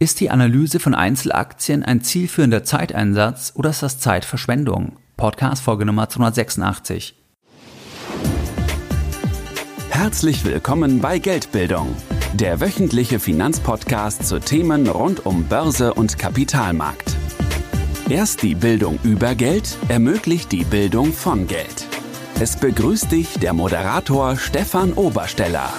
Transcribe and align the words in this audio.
Ist 0.00 0.18
die 0.18 0.28
Analyse 0.28 0.80
von 0.80 0.92
Einzelaktien 0.92 1.84
ein 1.84 2.02
zielführender 2.02 2.64
Zeiteinsatz 2.64 3.52
oder 3.54 3.70
ist 3.70 3.82
das 3.82 4.00
Zeitverschwendung? 4.00 4.96
Podcast 5.16 5.62
Folge 5.62 5.86
Nummer 5.86 6.08
286. 6.08 7.14
Herzlich 9.90 10.44
willkommen 10.44 11.00
bei 11.00 11.20
Geldbildung, 11.20 11.94
der 12.32 12.60
wöchentliche 12.60 13.20
Finanzpodcast 13.20 14.26
zu 14.26 14.40
Themen 14.40 14.88
rund 14.88 15.24
um 15.26 15.44
Börse 15.44 15.94
und 15.94 16.18
Kapitalmarkt. 16.18 17.14
Erst 18.08 18.42
die 18.42 18.56
Bildung 18.56 18.98
über 19.04 19.36
Geld 19.36 19.78
ermöglicht 19.86 20.50
die 20.50 20.64
Bildung 20.64 21.12
von 21.12 21.46
Geld. 21.46 21.86
Es 22.40 22.56
begrüßt 22.56 23.12
dich 23.12 23.38
der 23.38 23.52
Moderator 23.52 24.36
Stefan 24.36 24.92
Obersteller. 24.94 25.72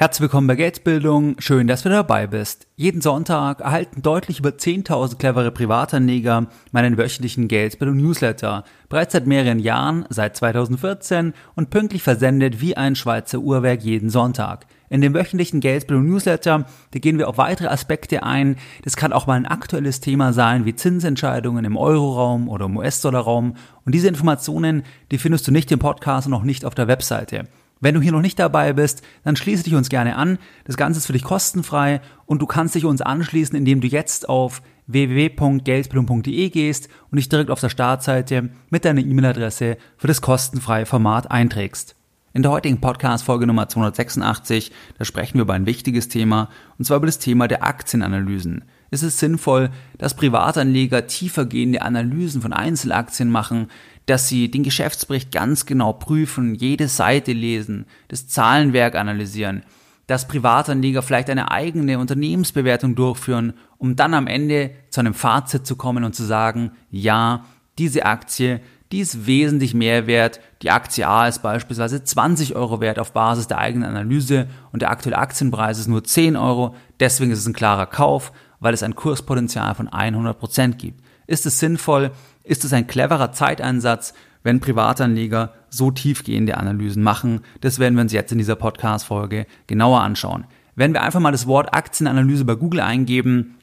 Herzlich 0.00 0.20
willkommen 0.20 0.46
bei 0.46 0.54
Geldbildung. 0.54 1.34
Schön, 1.40 1.66
dass 1.66 1.82
du 1.82 1.88
dabei 1.88 2.28
bist. 2.28 2.68
Jeden 2.76 3.00
Sonntag 3.00 3.62
erhalten 3.62 4.00
deutlich 4.00 4.38
über 4.38 4.50
10.000 4.50 5.18
clevere 5.18 5.50
Privatanleger 5.50 6.46
meinen 6.70 6.96
wöchentlichen 6.96 7.48
Geldbildung 7.48 7.96
Newsletter. 7.96 8.62
Bereits 8.88 9.14
seit 9.14 9.26
mehreren 9.26 9.58
Jahren, 9.58 10.04
seit 10.08 10.36
2014 10.36 11.32
und 11.56 11.70
pünktlich 11.70 12.04
versendet 12.04 12.60
wie 12.60 12.76
ein 12.76 12.94
Schweizer 12.94 13.40
Uhrwerk 13.40 13.82
jeden 13.82 14.08
Sonntag. 14.08 14.66
In 14.88 15.00
dem 15.00 15.14
wöchentlichen 15.14 15.58
Geldbildung 15.58 16.06
Newsletter, 16.06 16.64
da 16.92 16.98
gehen 17.00 17.18
wir 17.18 17.28
auf 17.28 17.36
weitere 17.36 17.66
Aspekte 17.66 18.22
ein. 18.22 18.54
Das 18.84 18.96
kann 18.96 19.12
auch 19.12 19.26
mal 19.26 19.34
ein 19.34 19.46
aktuelles 19.46 19.98
Thema 19.98 20.32
sein, 20.32 20.64
wie 20.64 20.76
Zinsentscheidungen 20.76 21.64
im 21.64 21.76
Euroraum 21.76 22.48
oder 22.48 22.66
im 22.66 22.76
US-Dollar-Raum. 22.76 23.56
Und 23.84 23.94
diese 23.96 24.06
Informationen, 24.06 24.84
die 25.10 25.18
findest 25.18 25.48
du 25.48 25.50
nicht 25.50 25.72
im 25.72 25.80
Podcast 25.80 26.28
und 26.28 26.34
auch 26.34 26.44
nicht 26.44 26.64
auf 26.64 26.76
der 26.76 26.86
Webseite. 26.86 27.48
Wenn 27.80 27.94
du 27.94 28.00
hier 28.00 28.12
noch 28.12 28.20
nicht 28.20 28.38
dabei 28.38 28.72
bist, 28.72 29.02
dann 29.24 29.36
schließe 29.36 29.64
dich 29.64 29.74
uns 29.74 29.88
gerne 29.88 30.16
an. 30.16 30.38
Das 30.64 30.76
Ganze 30.76 30.98
ist 30.98 31.06
für 31.06 31.12
dich 31.12 31.24
kostenfrei 31.24 32.00
und 32.26 32.42
du 32.42 32.46
kannst 32.46 32.74
dich 32.74 32.84
uns 32.84 33.02
anschließen, 33.02 33.56
indem 33.56 33.80
du 33.80 33.86
jetzt 33.86 34.28
auf 34.28 34.62
www.geldbildung.de 34.86 36.48
gehst 36.50 36.88
und 37.10 37.16
dich 37.16 37.28
direkt 37.28 37.50
auf 37.50 37.60
der 37.60 37.68
Startseite 37.68 38.50
mit 38.70 38.84
deiner 38.84 39.00
E-Mail-Adresse 39.00 39.76
für 39.96 40.06
das 40.06 40.22
kostenfreie 40.22 40.86
Format 40.86 41.30
einträgst. 41.30 41.97
In 42.34 42.42
der 42.42 42.50
heutigen 42.50 42.78
Podcast-Folge 42.78 43.46
Nummer 43.46 43.70
286, 43.70 44.70
da 44.98 45.06
sprechen 45.06 45.36
wir 45.38 45.42
über 45.42 45.54
ein 45.54 45.64
wichtiges 45.64 46.08
Thema, 46.08 46.50
und 46.76 46.84
zwar 46.84 46.98
über 46.98 47.06
das 47.06 47.18
Thema 47.18 47.48
der 47.48 47.64
Aktienanalysen. 47.64 48.64
Ist 48.90 49.02
es 49.02 49.18
sinnvoll, 49.18 49.70
dass 49.96 50.14
Privatanleger 50.14 51.06
tiefergehende 51.06 51.80
Analysen 51.80 52.42
von 52.42 52.52
Einzelaktien 52.52 53.30
machen, 53.30 53.68
dass 54.04 54.28
sie 54.28 54.50
den 54.50 54.62
Geschäftsbericht 54.62 55.32
ganz 55.32 55.64
genau 55.64 55.94
prüfen, 55.94 56.54
jede 56.54 56.88
Seite 56.88 57.32
lesen, 57.32 57.86
das 58.08 58.28
Zahlenwerk 58.28 58.94
analysieren, 58.94 59.62
dass 60.06 60.28
Privatanleger 60.28 61.00
vielleicht 61.00 61.30
eine 61.30 61.50
eigene 61.50 61.98
Unternehmensbewertung 61.98 62.94
durchführen, 62.94 63.54
um 63.78 63.96
dann 63.96 64.12
am 64.12 64.26
Ende 64.26 64.72
zu 64.90 65.00
einem 65.00 65.14
Fazit 65.14 65.66
zu 65.66 65.76
kommen 65.76 66.04
und 66.04 66.14
zu 66.14 66.24
sagen, 66.24 66.72
ja, 66.90 67.46
diese 67.78 68.04
Aktie, 68.04 68.60
die 68.92 69.00
ist 69.00 69.26
wesentlich 69.26 69.74
mehr 69.74 70.06
wert. 70.06 70.40
Die 70.62 70.70
Aktie 70.70 71.06
A 71.06 71.28
ist 71.28 71.42
beispielsweise 71.42 72.02
20 72.02 72.56
Euro 72.56 72.80
wert 72.80 72.98
auf 72.98 73.12
Basis 73.12 73.46
der 73.46 73.58
eigenen 73.58 73.88
Analyse 73.88 74.48
und 74.72 74.82
der 74.82 74.90
aktuelle 74.90 75.18
Aktienpreis 75.18 75.78
ist 75.78 75.88
nur 75.88 76.04
10 76.04 76.36
Euro. 76.36 76.74
Deswegen 76.98 77.30
ist 77.30 77.40
es 77.40 77.46
ein 77.46 77.52
klarer 77.52 77.86
Kauf, 77.86 78.32
weil 78.60 78.74
es 78.74 78.82
ein 78.82 78.94
Kurspotenzial 78.94 79.74
von 79.74 79.88
100 79.88 80.38
Prozent 80.38 80.78
gibt. 80.78 81.02
Ist 81.26 81.44
es 81.44 81.58
sinnvoll? 81.58 82.10
Ist 82.42 82.64
es 82.64 82.72
ein 82.72 82.86
cleverer 82.86 83.32
Zeiteinsatz, 83.32 84.14
wenn 84.42 84.60
Privatanleger 84.60 85.52
so 85.68 85.90
tiefgehende 85.90 86.56
Analysen 86.56 87.02
machen? 87.02 87.42
Das 87.60 87.78
werden 87.78 87.94
wir 87.94 88.02
uns 88.02 88.12
jetzt 88.12 88.32
in 88.32 88.38
dieser 88.38 88.56
Podcast-Folge 88.56 89.46
genauer 89.66 90.00
anschauen. 90.00 90.46
Wenn 90.74 90.94
wir 90.94 91.02
einfach 91.02 91.20
mal 91.20 91.32
das 91.32 91.46
Wort 91.46 91.74
Aktienanalyse 91.74 92.46
bei 92.46 92.54
Google 92.54 92.80
eingeben, 92.80 93.57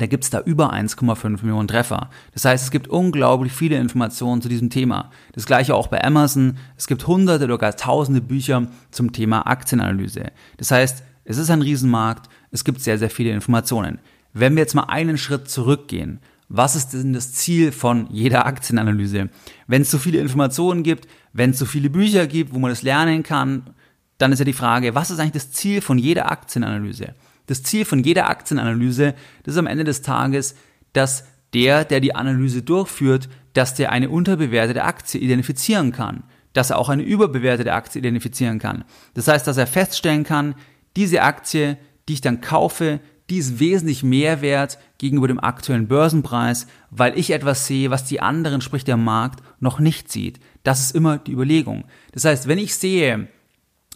da 0.00 0.06
gibt's 0.06 0.30
da 0.30 0.40
über 0.40 0.72
1,5 0.72 1.42
Millionen 1.42 1.68
Treffer. 1.68 2.10
Das 2.32 2.44
heißt, 2.44 2.64
es 2.64 2.70
gibt 2.70 2.88
unglaublich 2.88 3.52
viele 3.52 3.76
Informationen 3.76 4.42
zu 4.42 4.48
diesem 4.48 4.70
Thema. 4.70 5.10
Das 5.32 5.46
gleiche 5.46 5.74
auch 5.74 5.88
bei 5.88 6.02
Amazon. 6.02 6.56
Es 6.76 6.86
gibt 6.86 7.06
hunderte 7.06 7.44
oder 7.44 7.58
gar 7.58 7.76
tausende 7.76 8.20
Bücher 8.20 8.68
zum 8.90 9.12
Thema 9.12 9.46
Aktienanalyse. 9.46 10.32
Das 10.56 10.70
heißt, 10.70 11.02
es 11.24 11.38
ist 11.38 11.50
ein 11.50 11.62
Riesenmarkt, 11.62 12.28
es 12.50 12.64
gibt 12.64 12.80
sehr, 12.80 12.98
sehr 12.98 13.10
viele 13.10 13.30
Informationen. 13.30 13.98
Wenn 14.32 14.54
wir 14.54 14.62
jetzt 14.62 14.74
mal 14.74 14.84
einen 14.84 15.16
Schritt 15.16 15.48
zurückgehen 15.48 16.20
was 16.48 16.76
ist 16.76 16.92
denn 16.92 17.12
das 17.12 17.32
Ziel 17.32 17.72
von 17.72 18.06
jeder 18.10 18.46
Aktienanalyse? 18.46 19.30
Wenn 19.66 19.82
es 19.82 19.90
so 19.90 19.98
viele 19.98 20.18
Informationen 20.18 20.82
gibt, 20.82 21.08
wenn 21.32 21.50
es 21.50 21.58
so 21.58 21.64
viele 21.64 21.90
Bücher 21.90 22.26
gibt, 22.26 22.54
wo 22.54 22.58
man 22.58 22.70
das 22.70 22.82
lernen 22.82 23.22
kann, 23.22 23.70
dann 24.18 24.32
ist 24.32 24.38
ja 24.38 24.44
die 24.44 24.52
Frage, 24.52 24.94
was 24.94 25.10
ist 25.10 25.18
eigentlich 25.18 25.32
das 25.32 25.52
Ziel 25.52 25.80
von 25.80 25.98
jeder 25.98 26.30
Aktienanalyse? 26.30 27.14
Das 27.46 27.62
Ziel 27.62 27.84
von 27.84 28.02
jeder 28.02 28.28
Aktienanalyse, 28.28 29.14
das 29.42 29.54
ist 29.54 29.58
am 29.58 29.66
Ende 29.66 29.84
des 29.84 30.02
Tages, 30.02 30.54
dass 30.92 31.24
der, 31.52 31.84
der 31.84 32.00
die 32.00 32.14
Analyse 32.14 32.62
durchführt, 32.62 33.28
dass 33.52 33.74
der 33.74 33.92
eine 33.92 34.10
unterbewertete 34.10 34.84
Aktie 34.84 35.20
identifizieren 35.20 35.92
kann, 35.92 36.24
dass 36.52 36.70
er 36.70 36.78
auch 36.78 36.88
eine 36.88 37.02
überbewertete 37.02 37.72
Aktie 37.72 38.00
identifizieren 38.00 38.58
kann. 38.58 38.84
Das 39.14 39.28
heißt, 39.28 39.46
dass 39.46 39.56
er 39.56 39.66
feststellen 39.66 40.24
kann, 40.24 40.54
diese 40.96 41.22
Aktie, 41.22 41.78
die 42.08 42.14
ich 42.14 42.20
dann 42.20 42.40
kaufe, 42.40 43.00
die 43.30 43.38
ist 43.38 43.58
wesentlich 43.58 44.02
mehr 44.02 44.42
wert 44.42 44.78
gegenüber 44.98 45.28
dem 45.28 45.40
aktuellen 45.40 45.88
Börsenpreis, 45.88 46.66
weil 46.90 47.18
ich 47.18 47.30
etwas 47.30 47.66
sehe, 47.66 47.90
was 47.90 48.04
die 48.04 48.20
anderen, 48.20 48.60
sprich 48.60 48.84
der 48.84 48.98
Markt, 48.98 49.42
noch 49.60 49.78
nicht 49.78 50.12
sieht. 50.12 50.40
Das 50.62 50.80
ist 50.80 50.94
immer 50.94 51.18
die 51.18 51.32
Überlegung. 51.32 51.84
Das 52.12 52.24
heißt, 52.24 52.48
wenn 52.48 52.58
ich 52.58 52.74
sehe, 52.74 53.28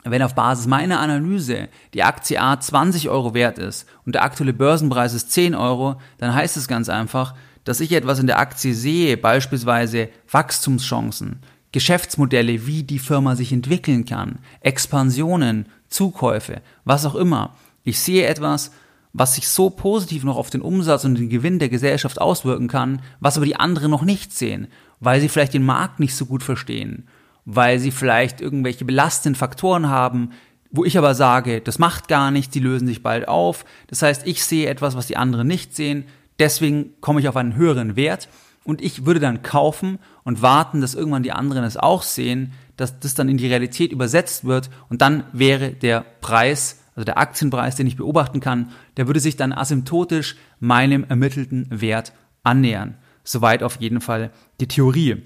wenn 0.05 0.23
auf 0.23 0.35
Basis 0.35 0.67
meiner 0.67 1.01
Analyse 1.01 1.69
die 1.95 2.03
Aktie 2.03 2.41
A 2.41 2.59
20 2.59 3.09
Euro 3.09 3.35
wert 3.35 3.59
ist 3.59 3.87
und 4.07 4.15
der 4.15 4.23
aktuelle 4.23 4.53
Börsenpreis 4.53 5.15
ist 5.15 5.33
10 5.33 5.55
Euro, 5.55 5.97
dann 6.19 6.35
heißt 6.35 6.57
es 6.57 6.69
ganz 6.69 6.89
einfach, 6.89 7.35
dass 7.65 7.81
ich 7.81 7.93
etwas 7.93 8.19
in 8.19 8.27
der 8.27 8.39
Aktie 8.39 8.75
sehe, 8.75 9.17
beispielsweise 9.17 10.09
Wachstumschancen, 10.31 11.41
Geschäftsmodelle, 11.73 12.67
wie 12.67 12.83
die 12.83 12.99
Firma 12.99 13.37
sich 13.37 13.53
entwickeln 13.53 14.05
kann, 14.05 14.39
Expansionen, 14.61 15.67
Zukäufe, 15.89 16.63
was 16.85 17.05
auch 17.05 17.15
immer. 17.15 17.57
Ich 17.85 18.01
sehe 18.01 18.27
etwas, 18.27 18.71
was 19.13 19.35
sich 19.35 19.49
so 19.49 19.71
positiv 19.71 20.25
noch 20.25 20.37
auf 20.37 20.51
den 20.51 20.63
Umsatz 20.63 21.05
und 21.05 21.17
den 21.17 21.29
Gewinn 21.29 21.59
der 21.59 21.69
Gesellschaft 21.69 22.21
auswirken 22.21 22.69
kann, 22.69 23.03
was 23.21 23.37
aber 23.37 23.47
die 23.47 23.57
anderen 23.57 23.91
noch 23.91 24.03
nicht 24.03 24.33
sehen, 24.33 24.69
weil 25.01 25.21
sie 25.21 25.29
vielleicht 25.29 25.55
den 25.55 25.65
Markt 25.65 26.01
nicht 26.01 26.15
so 26.15 26.27
gut 26.27 26.43
verstehen, 26.43 27.07
weil 27.51 27.79
sie 27.79 27.91
vielleicht 27.91 28.43
irgendwelche 28.43 28.85
belastenden 28.85 29.35
Faktoren 29.35 29.89
haben, 29.89 30.33
wo 30.71 30.85
ich 30.85 30.99
aber 30.99 31.15
sage, 31.15 31.63
das 31.63 31.79
macht 31.79 32.07
gar 32.07 32.31
nichts, 32.31 32.53
die 32.53 32.61
lösen 32.61 32.87
sich 32.87 33.03
bald 33.03 33.27
auf. 33.27 33.65
Das 33.87 34.03
heißt, 34.03 34.27
ich 34.27 34.45
sehe 34.45 34.69
etwas, 34.69 34.97
was 34.97 35.07
die 35.07 35.17
anderen 35.17 35.47
nicht 35.47 35.75
sehen, 35.75 36.05
deswegen 36.39 36.93
komme 37.01 37.21
ich 37.21 37.29
auf 37.29 37.37
einen 37.39 37.57
höheren 37.57 37.97
Wert 37.97 38.29
und 38.65 38.83
ich 38.83 39.07
würde 39.07 39.19
dann 39.19 39.43
kaufen 39.43 39.99
und 40.25 40.43
warten, 40.43 40.83
dass 40.83 40.95
irgendwann 40.95 41.23
die 41.23 41.33
anderen 41.33 41.65
es 41.65 41.79
auch 41.79 42.03
sehen, 42.03 42.53
dass 42.77 43.01
das 43.01 43.15
dann 43.15 43.31
in 43.31 43.39
die 43.39 43.47
Realität 43.47 43.93
übersetzt 43.93 44.45
wird 44.45 44.69
und 44.91 45.01
dann 45.01 45.25
wäre 45.33 45.71
der 45.71 46.05
Preis 46.21 46.81
also 46.95 47.05
der 47.05 47.17
Aktienpreis, 47.19 47.77
den 47.77 47.87
ich 47.87 47.97
beobachten 47.97 48.41
kann, 48.41 48.73
der 48.99 49.07
würde 49.07 49.21
sich 49.21 49.37
dann 49.37 49.53
asymptotisch 49.55 50.37
meinem 50.61 51.05
ermittelten 51.05 51.69
Wert 51.71 52.13
annähern. 52.43 52.97
Soweit 53.25 53.63
auf 53.63 53.77
jeden 53.81 54.01
Fall 54.03 54.33
die 54.61 54.67
Theorie. 54.67 55.23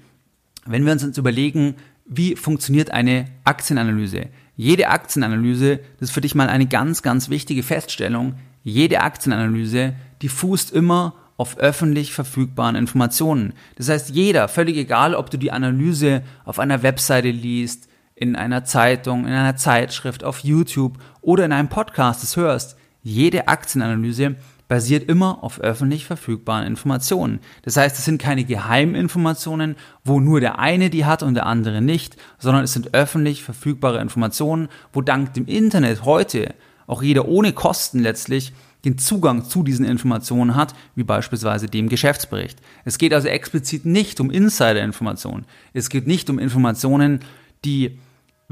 Wenn 0.65 0.85
wir 0.85 0.93
uns 0.93 1.01
jetzt 1.01 1.17
überlegen, 1.17 1.75
wie 2.05 2.35
funktioniert 2.35 2.91
eine 2.91 3.25
Aktienanalyse? 3.43 4.27
Jede 4.55 4.89
Aktienanalyse, 4.89 5.79
das 5.99 6.09
ist 6.09 6.13
für 6.13 6.21
dich 6.21 6.35
mal 6.35 6.49
eine 6.49 6.67
ganz, 6.67 7.01
ganz 7.01 7.29
wichtige 7.29 7.63
Feststellung, 7.63 8.35
jede 8.63 9.01
Aktienanalyse, 9.01 9.93
die 10.21 10.29
fußt 10.29 10.71
immer 10.71 11.15
auf 11.37 11.57
öffentlich 11.57 12.13
verfügbaren 12.13 12.75
Informationen. 12.75 13.53
Das 13.75 13.89
heißt, 13.89 14.11
jeder, 14.11 14.47
völlig 14.47 14.77
egal, 14.77 15.15
ob 15.15 15.31
du 15.31 15.37
die 15.37 15.51
Analyse 15.51 16.21
auf 16.45 16.59
einer 16.59 16.83
Webseite 16.83 17.31
liest, 17.31 17.89
in 18.15 18.35
einer 18.35 18.63
Zeitung, 18.63 19.25
in 19.25 19.33
einer 19.33 19.55
Zeitschrift, 19.55 20.23
auf 20.23 20.39
YouTube 20.39 20.99
oder 21.21 21.45
in 21.45 21.51
einem 21.51 21.69
Podcast 21.69 22.23
es 22.23 22.37
hörst, 22.37 22.77
jede 23.01 23.47
Aktienanalyse 23.47 24.35
basiert 24.67 25.09
immer 25.09 25.43
auf 25.43 25.59
öffentlich 25.59 26.05
verfügbaren 26.05 26.65
Informationen. 26.65 27.39
Das 27.63 27.77
heißt, 27.77 27.97
es 27.97 28.05
sind 28.05 28.21
keine 28.21 28.43
Geheiminformationen, 28.43 29.75
wo 30.03 30.19
nur 30.19 30.39
der 30.39 30.59
eine 30.59 30.89
die 30.89 31.05
hat 31.05 31.23
und 31.23 31.35
der 31.35 31.45
andere 31.45 31.81
nicht, 31.81 32.17
sondern 32.39 32.63
es 32.63 32.73
sind 32.73 32.93
öffentlich 32.93 33.43
verfügbare 33.43 34.01
Informationen, 34.01 34.69
wo 34.91 35.01
dank 35.01 35.33
dem 35.33 35.45
Internet 35.45 36.05
heute 36.05 36.53
auch 36.87 37.03
jeder 37.03 37.27
ohne 37.27 37.53
Kosten 37.53 37.99
letztlich 37.99 38.53
den 38.85 38.97
Zugang 38.97 39.45
zu 39.45 39.63
diesen 39.63 39.85
Informationen 39.85 40.55
hat, 40.55 40.73
wie 40.95 41.03
beispielsweise 41.03 41.67
dem 41.67 41.87
Geschäftsbericht. 41.87 42.59
Es 42.83 42.97
geht 42.97 43.13
also 43.13 43.29
explizit 43.29 43.85
nicht 43.85 44.19
um 44.19 44.29
Insider-Informationen. 44.29 45.45
Es 45.73 45.89
geht 45.89 46.07
nicht 46.07 46.29
um 46.29 46.39
Informationen, 46.39 47.21
die, 47.63 47.99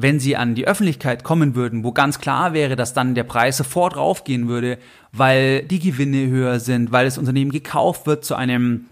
wenn 0.02 0.20
sie 0.20 0.36
an 0.36 0.56
die 0.56 0.68
Öffentlichkeit 0.68 1.24
kommen 1.24 1.56
würden, 1.56 1.84
wo 1.84 1.92
ganz 1.92 2.20
klar 2.20 2.54
wäre, 2.54 2.76
dass 2.76 2.94
dann 2.94 3.16
der 3.16 3.24
Preis 3.24 3.58
sofort 3.58 3.96
raufgehen 3.96 4.48
würde, 4.48 4.78
weil 5.12 5.64
die 5.64 5.80
Gewinne 5.80 6.28
höher 6.28 6.60
sind, 6.60 6.92
weil 6.92 7.06
das 7.06 7.18
Unternehmen 7.18 7.52
gekauft 7.52 8.08
wird 8.08 8.26
zu 8.26 8.36
einem 8.36 8.86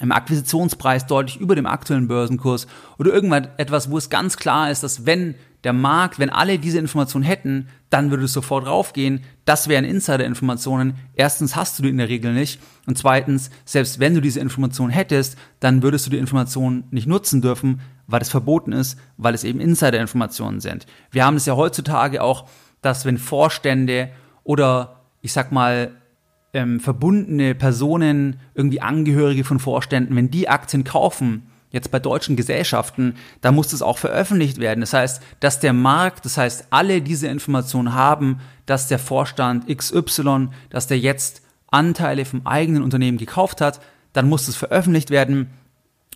im 0.00 0.12
Akquisitionspreis 0.12 1.06
deutlich 1.06 1.38
über 1.40 1.54
dem 1.54 1.66
aktuellen 1.66 2.08
Börsenkurs 2.08 2.66
oder 2.98 3.12
irgendwas 3.12 3.48
etwas, 3.56 3.90
wo 3.90 3.98
es 3.98 4.10
ganz 4.10 4.36
klar 4.36 4.70
ist, 4.70 4.82
dass 4.82 5.06
wenn 5.06 5.36
Der 5.64 5.72
Markt, 5.72 6.18
wenn 6.18 6.30
alle 6.30 6.58
diese 6.58 6.78
Informationen 6.78 7.24
hätten, 7.24 7.68
dann 7.88 8.10
würde 8.10 8.24
es 8.24 8.32
sofort 8.32 8.66
raufgehen. 8.66 9.20
Das 9.44 9.68
wären 9.68 9.84
Insider-Informationen. 9.84 10.94
Erstens 11.14 11.54
hast 11.54 11.78
du 11.78 11.84
die 11.84 11.90
in 11.90 11.98
der 11.98 12.08
Regel 12.08 12.32
nicht. 12.32 12.60
Und 12.86 12.98
zweitens, 12.98 13.50
selbst 13.64 14.00
wenn 14.00 14.14
du 14.14 14.20
diese 14.20 14.40
Informationen 14.40 14.90
hättest, 14.90 15.36
dann 15.60 15.82
würdest 15.82 16.06
du 16.06 16.10
die 16.10 16.18
Informationen 16.18 16.84
nicht 16.90 17.06
nutzen 17.06 17.42
dürfen, 17.42 17.80
weil 18.08 18.22
es 18.22 18.28
verboten 18.28 18.72
ist, 18.72 18.98
weil 19.16 19.34
es 19.34 19.44
eben 19.44 19.60
Insider-Informationen 19.60 20.60
sind. 20.60 20.86
Wir 21.10 21.24
haben 21.24 21.36
es 21.36 21.46
ja 21.46 21.54
heutzutage 21.54 22.22
auch, 22.22 22.48
dass 22.80 23.04
wenn 23.04 23.18
Vorstände 23.18 24.10
oder 24.42 25.02
ich 25.20 25.32
sag 25.32 25.52
mal 25.52 25.92
ähm, 26.52 26.80
verbundene 26.80 27.54
Personen, 27.54 28.40
irgendwie 28.54 28.80
Angehörige 28.80 29.44
von 29.44 29.60
Vorständen, 29.60 30.16
wenn 30.16 30.30
die 30.30 30.48
Aktien 30.48 30.82
kaufen, 30.82 31.46
jetzt 31.72 31.90
bei 31.90 31.98
deutschen 31.98 32.36
Gesellschaften, 32.36 33.16
da 33.40 33.50
muss 33.50 33.68
das 33.68 33.82
auch 33.82 33.98
veröffentlicht 33.98 34.58
werden. 34.58 34.80
Das 34.80 34.92
heißt, 34.92 35.22
dass 35.40 35.58
der 35.58 35.72
Markt, 35.72 36.24
das 36.24 36.36
heißt, 36.36 36.66
alle 36.70 37.02
diese 37.02 37.26
Informationen 37.26 37.94
haben, 37.94 38.40
dass 38.66 38.88
der 38.88 38.98
Vorstand 38.98 39.66
XY, 39.66 40.50
dass 40.70 40.86
der 40.86 40.98
jetzt 40.98 41.42
Anteile 41.70 42.24
vom 42.24 42.46
eigenen 42.46 42.82
Unternehmen 42.82 43.18
gekauft 43.18 43.60
hat, 43.60 43.80
dann 44.12 44.28
muss 44.28 44.46
das 44.46 44.56
veröffentlicht 44.56 45.10
werden 45.10 45.50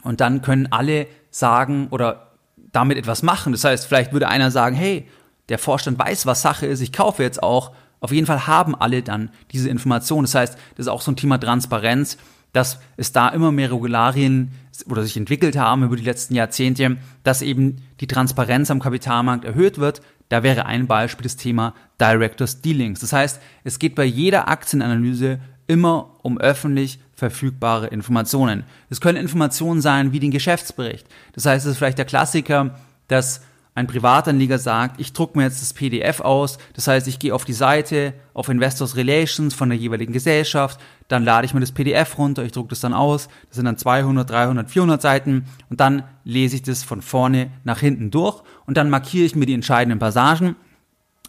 und 0.03 0.21
dann 0.21 0.43
können 0.43 0.71
alle 0.71 1.07
sagen 1.31 1.89
oder 1.91 2.33
damit 2.73 2.99
etwas 2.99 3.23
machen. 3.23 3.53
Das 3.53 3.65
heißt, 3.65 3.87
vielleicht 3.87 4.13
würde 4.13 4.29
einer 4.29 4.51
sagen, 4.51 4.77
hey, 4.77 5.09
der 5.49 5.59
Vorstand 5.59 5.99
weiß, 5.99 6.27
was 6.27 6.43
Sache 6.43 6.67
ist, 6.67 6.81
ich 6.81 6.93
kaufe 6.93 7.23
jetzt 7.23 7.43
auch. 7.43 7.73
Auf 8.01 8.13
jeden 8.13 8.27
Fall 8.27 8.47
haben 8.47 8.75
alle 8.75 9.03
dann 9.03 9.31
diese 9.53 9.71
Informationen. 9.71 10.25
Das 10.25 10.35
heißt, 10.35 10.55
das 10.77 10.87
ist 10.87 10.89
auch 10.89 11.01
so 11.01 11.13
ein 11.13 11.17
Thema 11.17 11.39
Transparenz 11.39 12.19
dass 12.53 12.81
es 12.97 13.13
da 13.13 13.29
immer 13.29 13.53
mehr 13.53 13.71
Regularien 13.71 14.53
oder 14.89 15.03
sich 15.03 15.17
entwickelt 15.17 15.57
haben 15.57 15.83
über 15.83 15.97
die 15.97 16.05
letzten 16.05 16.35
Jahrzehnte, 16.35 16.97
dass 17.23 17.43
eben 17.43 17.77
die 18.01 18.07
Transparenz 18.07 18.71
am 18.71 18.81
Kapitalmarkt 18.81 19.45
erhöht 19.45 19.79
wird. 19.79 20.01
Da 20.29 20.43
wäre 20.43 20.67
ein 20.67 20.87
Beispiel 20.87 21.25
das 21.25 21.37
Thema 21.37 21.75
Directors 22.01 22.61
Dealings. 22.61 23.01
Das 23.01 23.13
heißt, 23.13 23.41
es 23.65 23.79
geht 23.79 23.95
bei 23.95 24.05
jeder 24.05 24.49
Aktienanalyse 24.49 25.39
immer 25.67 26.11
um 26.23 26.39
öffentlich 26.39 26.99
verfügbare 27.15 27.89
Informationen. 27.89 28.65
Es 28.91 29.01
können 29.01 29.19
Informationen 29.19 29.81
sein 29.81 30.13
wie 30.13 30.21
den 30.21 30.31
Geschäftsbericht. 30.31 31.07
Das 31.33 31.47
heißt, 31.47 31.65
es 31.65 31.73
ist 31.73 31.79
vielleicht 31.79 31.99
der 31.99 32.05
Klassiker, 32.05 32.79
dass 33.09 33.43
ein 33.77 33.87
Privatanleger 33.87 34.59
sagt, 34.59 34.99
ich 34.99 35.13
drucke 35.13 35.39
mir 35.39 35.45
jetzt 35.45 35.61
das 35.61 35.75
PDF 35.75 36.21
aus, 36.21 36.59
das 36.73 36.89
heißt, 36.89 37.07
ich 37.07 37.19
gehe 37.19 37.35
auf 37.35 37.45
die 37.45 37.53
Seite, 37.53 38.15
auf 38.33 38.49
Investors 38.49 38.97
Relations 38.97 39.55
von 39.55 39.69
der 39.69 39.79
jeweiligen 39.79 40.15
Gesellschaft, 40.15 40.81
dann 41.09 41.25
lade 41.25 41.45
ich 41.45 41.53
mir 41.53 41.61
das 41.61 41.73
PDF 41.73 42.17
runter, 42.17 42.43
ich 42.43 42.53
drucke 42.53 42.71
das 42.71 42.81
dann 42.81 42.95
aus, 42.95 43.29
das 43.49 43.57
sind 43.57 43.67
dann 43.67 43.77
200, 43.77 44.29
300, 44.29 44.71
400 44.71 45.03
Seiten. 45.03 45.45
Und 45.69 45.79
dann 45.79 46.05
lese 46.25 46.57
ich 46.57 46.63
das 46.63 46.83
von 46.83 47.03
vorne 47.03 47.51
nach 47.65 47.79
hinten 47.79 48.11
durch. 48.11 48.43
Und 48.65 48.77
dann 48.77 48.91
markiere 48.91 49.27
ich 49.27 49.37
mir 49.37 49.47
die 49.47 49.55
entscheidenden 49.55 49.99
Passagen. 49.99 50.57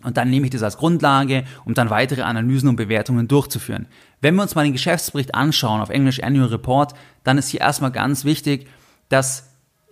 Und 0.03 0.15
dann 0.15 0.29
nehme 0.29 0.45
ich 0.45 0.51
das 0.51 0.63
als 0.63 0.77
Grundlage, 0.77 1.43
um 1.65 1.73
dann 1.73 1.89
weitere 1.89 2.21
Analysen 2.21 2.69
und 2.69 2.75
Bewertungen 2.77 3.27
durchzuführen. 3.27 3.87
Wenn 4.21 4.35
wir 4.35 4.41
uns 4.41 4.55
mal 4.55 4.63
den 4.63 4.73
Geschäftsbericht 4.73 5.35
anschauen, 5.35 5.81
auf 5.81 5.89
Englisch 5.89 6.23
Annual 6.23 6.47
Report, 6.47 6.93
dann 7.23 7.37
ist 7.37 7.49
hier 7.49 7.61
erstmal 7.61 7.91
ganz 7.91 8.23
wichtig, 8.23 8.67
dass 9.09 9.46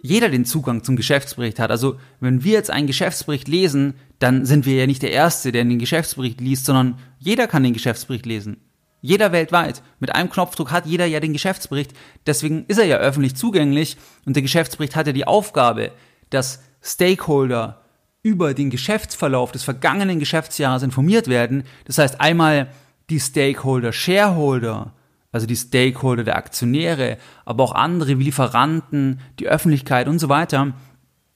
jeder 0.05 0.29
den 0.29 0.45
Zugang 0.45 0.83
zum 0.83 0.95
Geschäftsbericht 0.95 1.59
hat. 1.59 1.71
Also 1.71 1.97
wenn 2.19 2.43
wir 2.43 2.53
jetzt 2.53 2.71
einen 2.71 2.87
Geschäftsbericht 2.87 3.47
lesen, 3.47 3.95
dann 4.19 4.45
sind 4.45 4.65
wir 4.65 4.75
ja 4.75 4.87
nicht 4.87 5.01
der 5.01 5.11
Erste, 5.11 5.51
der 5.51 5.63
den 5.63 5.79
Geschäftsbericht 5.79 6.39
liest, 6.39 6.65
sondern 6.65 6.97
jeder 7.19 7.47
kann 7.47 7.63
den 7.63 7.73
Geschäftsbericht 7.73 8.25
lesen. 8.25 8.57
Jeder 9.01 9.31
weltweit. 9.31 9.83
Mit 9.99 10.15
einem 10.15 10.29
Knopfdruck 10.29 10.71
hat 10.71 10.85
jeder 10.85 11.05
ja 11.05 11.19
den 11.19 11.33
Geschäftsbericht. 11.33 11.91
Deswegen 12.25 12.65
ist 12.67 12.79
er 12.79 12.85
ja 12.85 12.97
öffentlich 12.97 13.35
zugänglich 13.35 13.97
und 14.25 14.35
der 14.35 14.41
Geschäftsbericht 14.41 14.95
hat 14.95 15.07
ja 15.07 15.13
die 15.13 15.27
Aufgabe, 15.27 15.91
dass 16.29 16.63
Stakeholder 16.81 17.81
über 18.23 18.55
den 18.55 18.71
Geschäftsverlauf 18.71 19.51
des 19.51 19.63
vergangenen 19.63 20.19
Geschäftsjahres 20.19 20.81
informiert 20.81 21.27
werden. 21.27 21.63
Das 21.85 21.99
heißt 21.99 22.19
einmal 22.19 22.71
die 23.11 23.19
Stakeholder, 23.19 23.93
Shareholder, 23.93 24.94
also 25.35 25.47
die 25.47 25.57
Stakeholder 25.57 26.23
der 26.23 26.37
Aktionäre, 26.37 27.17
aber 27.43 27.65
auch 27.65 27.75
andere 27.75 28.17
wie 28.17 28.23
Lieferanten, 28.23 29.19
die 29.37 29.49
Öffentlichkeit 29.49 30.07
und 30.07 30.17
so 30.17 30.29
weiter. 30.29 30.71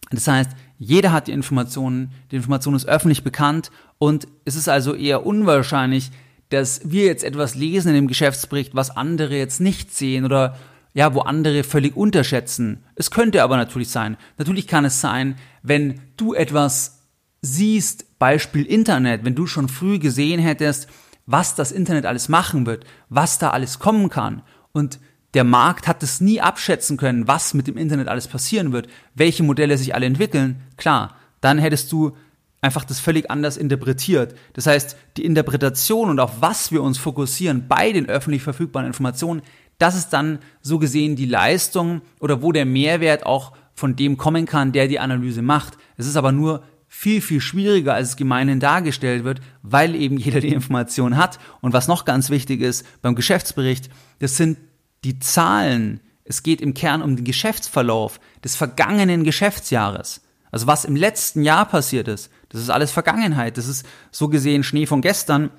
Das 0.10 0.26
heißt, 0.26 0.52
jeder 0.78 1.12
hat 1.12 1.28
die 1.28 1.34
Informationen, 1.34 2.14
die 2.32 2.38
Information 2.38 2.76
ist 2.76 2.88
öffentlich 2.88 3.26
bekannt 3.26 3.72
und 3.98 4.30
es 4.46 4.56
ist 4.56 4.70
also 4.70 4.96
eher 4.96 5.26
unwahrscheinlich, 5.26 6.12
dass 6.48 6.90
wir 6.90 7.08
jetzt 7.08 7.26
etwas 7.26 7.56
lesen 7.56 7.90
in 7.90 7.96
dem 7.96 8.08
Geschäftsbericht, 8.08 8.74
was 8.74 8.90
andere 8.90 9.36
jetzt 9.36 9.60
nicht 9.60 9.94
sehen 9.94 10.24
oder 10.24 10.56
ja, 10.94 11.14
wo 11.14 11.20
andere 11.20 11.66
völlig 11.66 11.98
unterschätzen. 11.98 12.86
Es 12.96 13.12
könnte 13.12 13.44
aber 13.44 13.58
natürlich 13.58 13.90
sein. 13.90 14.16
Natürlich 14.38 14.66
kann 14.66 14.86
es 14.86 15.02
sein, 15.02 15.36
wenn 15.62 16.00
du 16.16 16.34
etwas 16.34 17.02
siehst, 17.42 18.18
Beispiel 18.18 18.66
Internet, 18.66 19.26
wenn 19.26 19.36
du 19.36 19.46
schon 19.46 19.68
früh 19.68 20.00
gesehen 20.00 20.40
hättest, 20.40 20.88
was 21.32 21.54
das 21.54 21.72
Internet 21.72 22.08
alles 22.08 22.28
machen 22.28 22.66
wird, 22.66 22.86
was 23.10 23.38
da 23.38 23.52
alles 23.52 23.78
kommen 23.78 24.10
kann. 24.10 24.42
Und 24.72 25.00
der 25.36 25.44
Markt 25.44 25.88
hat 25.88 26.02
es 26.02 26.22
nie 26.22 26.42
abschätzen 26.42 26.98
können, 26.98 27.28
was 27.28 27.54
mit 27.54 27.68
dem 27.68 27.78
Internet 27.78 28.08
alles 28.08 28.28
passieren 28.28 28.72
wird, 28.72 28.88
welche 29.14 29.44
Modelle 29.44 29.78
sich 29.78 29.94
alle 29.94 30.08
entwickeln. 30.08 30.64
Klar, 30.76 31.16
dann 31.40 31.60
hättest 31.60 31.92
du 31.92 32.18
einfach 32.62 32.84
das 32.84 33.00
völlig 33.00 33.30
anders 33.30 33.58
interpretiert. 33.58 34.34
Das 34.54 34.66
heißt, 34.66 34.98
die 35.18 35.26
Interpretation 35.26 36.10
und 36.10 36.20
auf 36.20 36.42
was 36.42 36.72
wir 36.72 36.82
uns 36.82 36.98
fokussieren 36.98 37.68
bei 37.68 37.92
den 37.92 38.10
öffentlich 38.10 38.42
verfügbaren 38.42 38.88
Informationen, 38.88 39.44
das 39.78 39.96
ist 39.96 40.10
dann 40.10 40.40
so 40.62 40.80
gesehen 40.80 41.16
die 41.16 41.26
Leistung 41.26 42.02
oder 42.20 42.42
wo 42.42 42.52
der 42.52 42.66
Mehrwert 42.66 43.26
auch 43.28 43.54
von 43.76 43.96
dem 43.96 44.18
kommen 44.18 44.48
kann, 44.48 44.72
der 44.72 44.88
die 44.88 45.00
Analyse 45.00 45.44
macht. 45.44 45.78
Es 45.96 46.08
ist 46.08 46.18
aber 46.18 46.32
nur 46.32 46.64
viel, 46.90 47.22
viel 47.22 47.40
schwieriger, 47.40 47.94
als 47.94 48.10
es 48.10 48.16
gemeinhin 48.18 48.60
dargestellt 48.60 49.24
wird, 49.24 49.40
weil 49.62 49.96
eben 49.96 50.18
jeder 50.18 50.42
die 50.42 50.50
Information 50.50 51.16
hat. 51.16 51.40
Und 51.62 51.72
was 51.72 51.88
noch 51.88 52.04
ganz 52.04 52.30
wichtig 52.30 52.62
ist 52.62 52.86
beim 53.02 53.16
Geschäftsbericht, 53.16 53.90
das 54.18 54.36
sind 54.36 54.58
die 55.04 55.20
Zahlen. 55.20 56.02
Es 56.26 56.44
geht 56.44 56.60
im 56.60 56.74
Kern 56.74 57.02
um 57.02 57.16
den 57.16 57.26
Geschäftsverlauf 57.26 58.20
des 58.44 58.56
vergangenen 58.56 59.24
Geschäftsjahres. 59.24 60.22
Also 60.52 60.66
was 60.66 60.84
im 60.84 60.96
letzten 60.96 61.44
Jahr 61.44 61.66
passiert 61.66 62.08
ist, 62.08 62.32
das 62.50 62.62
ist 62.62 62.72
alles 62.72 62.92
Vergangenheit. 62.92 63.58
Das 63.58 63.68
ist 63.68 63.86
so 64.12 64.28
gesehen 64.28 64.64
Schnee 64.64 64.88
von 64.88 65.02
gestern. 65.02 65.52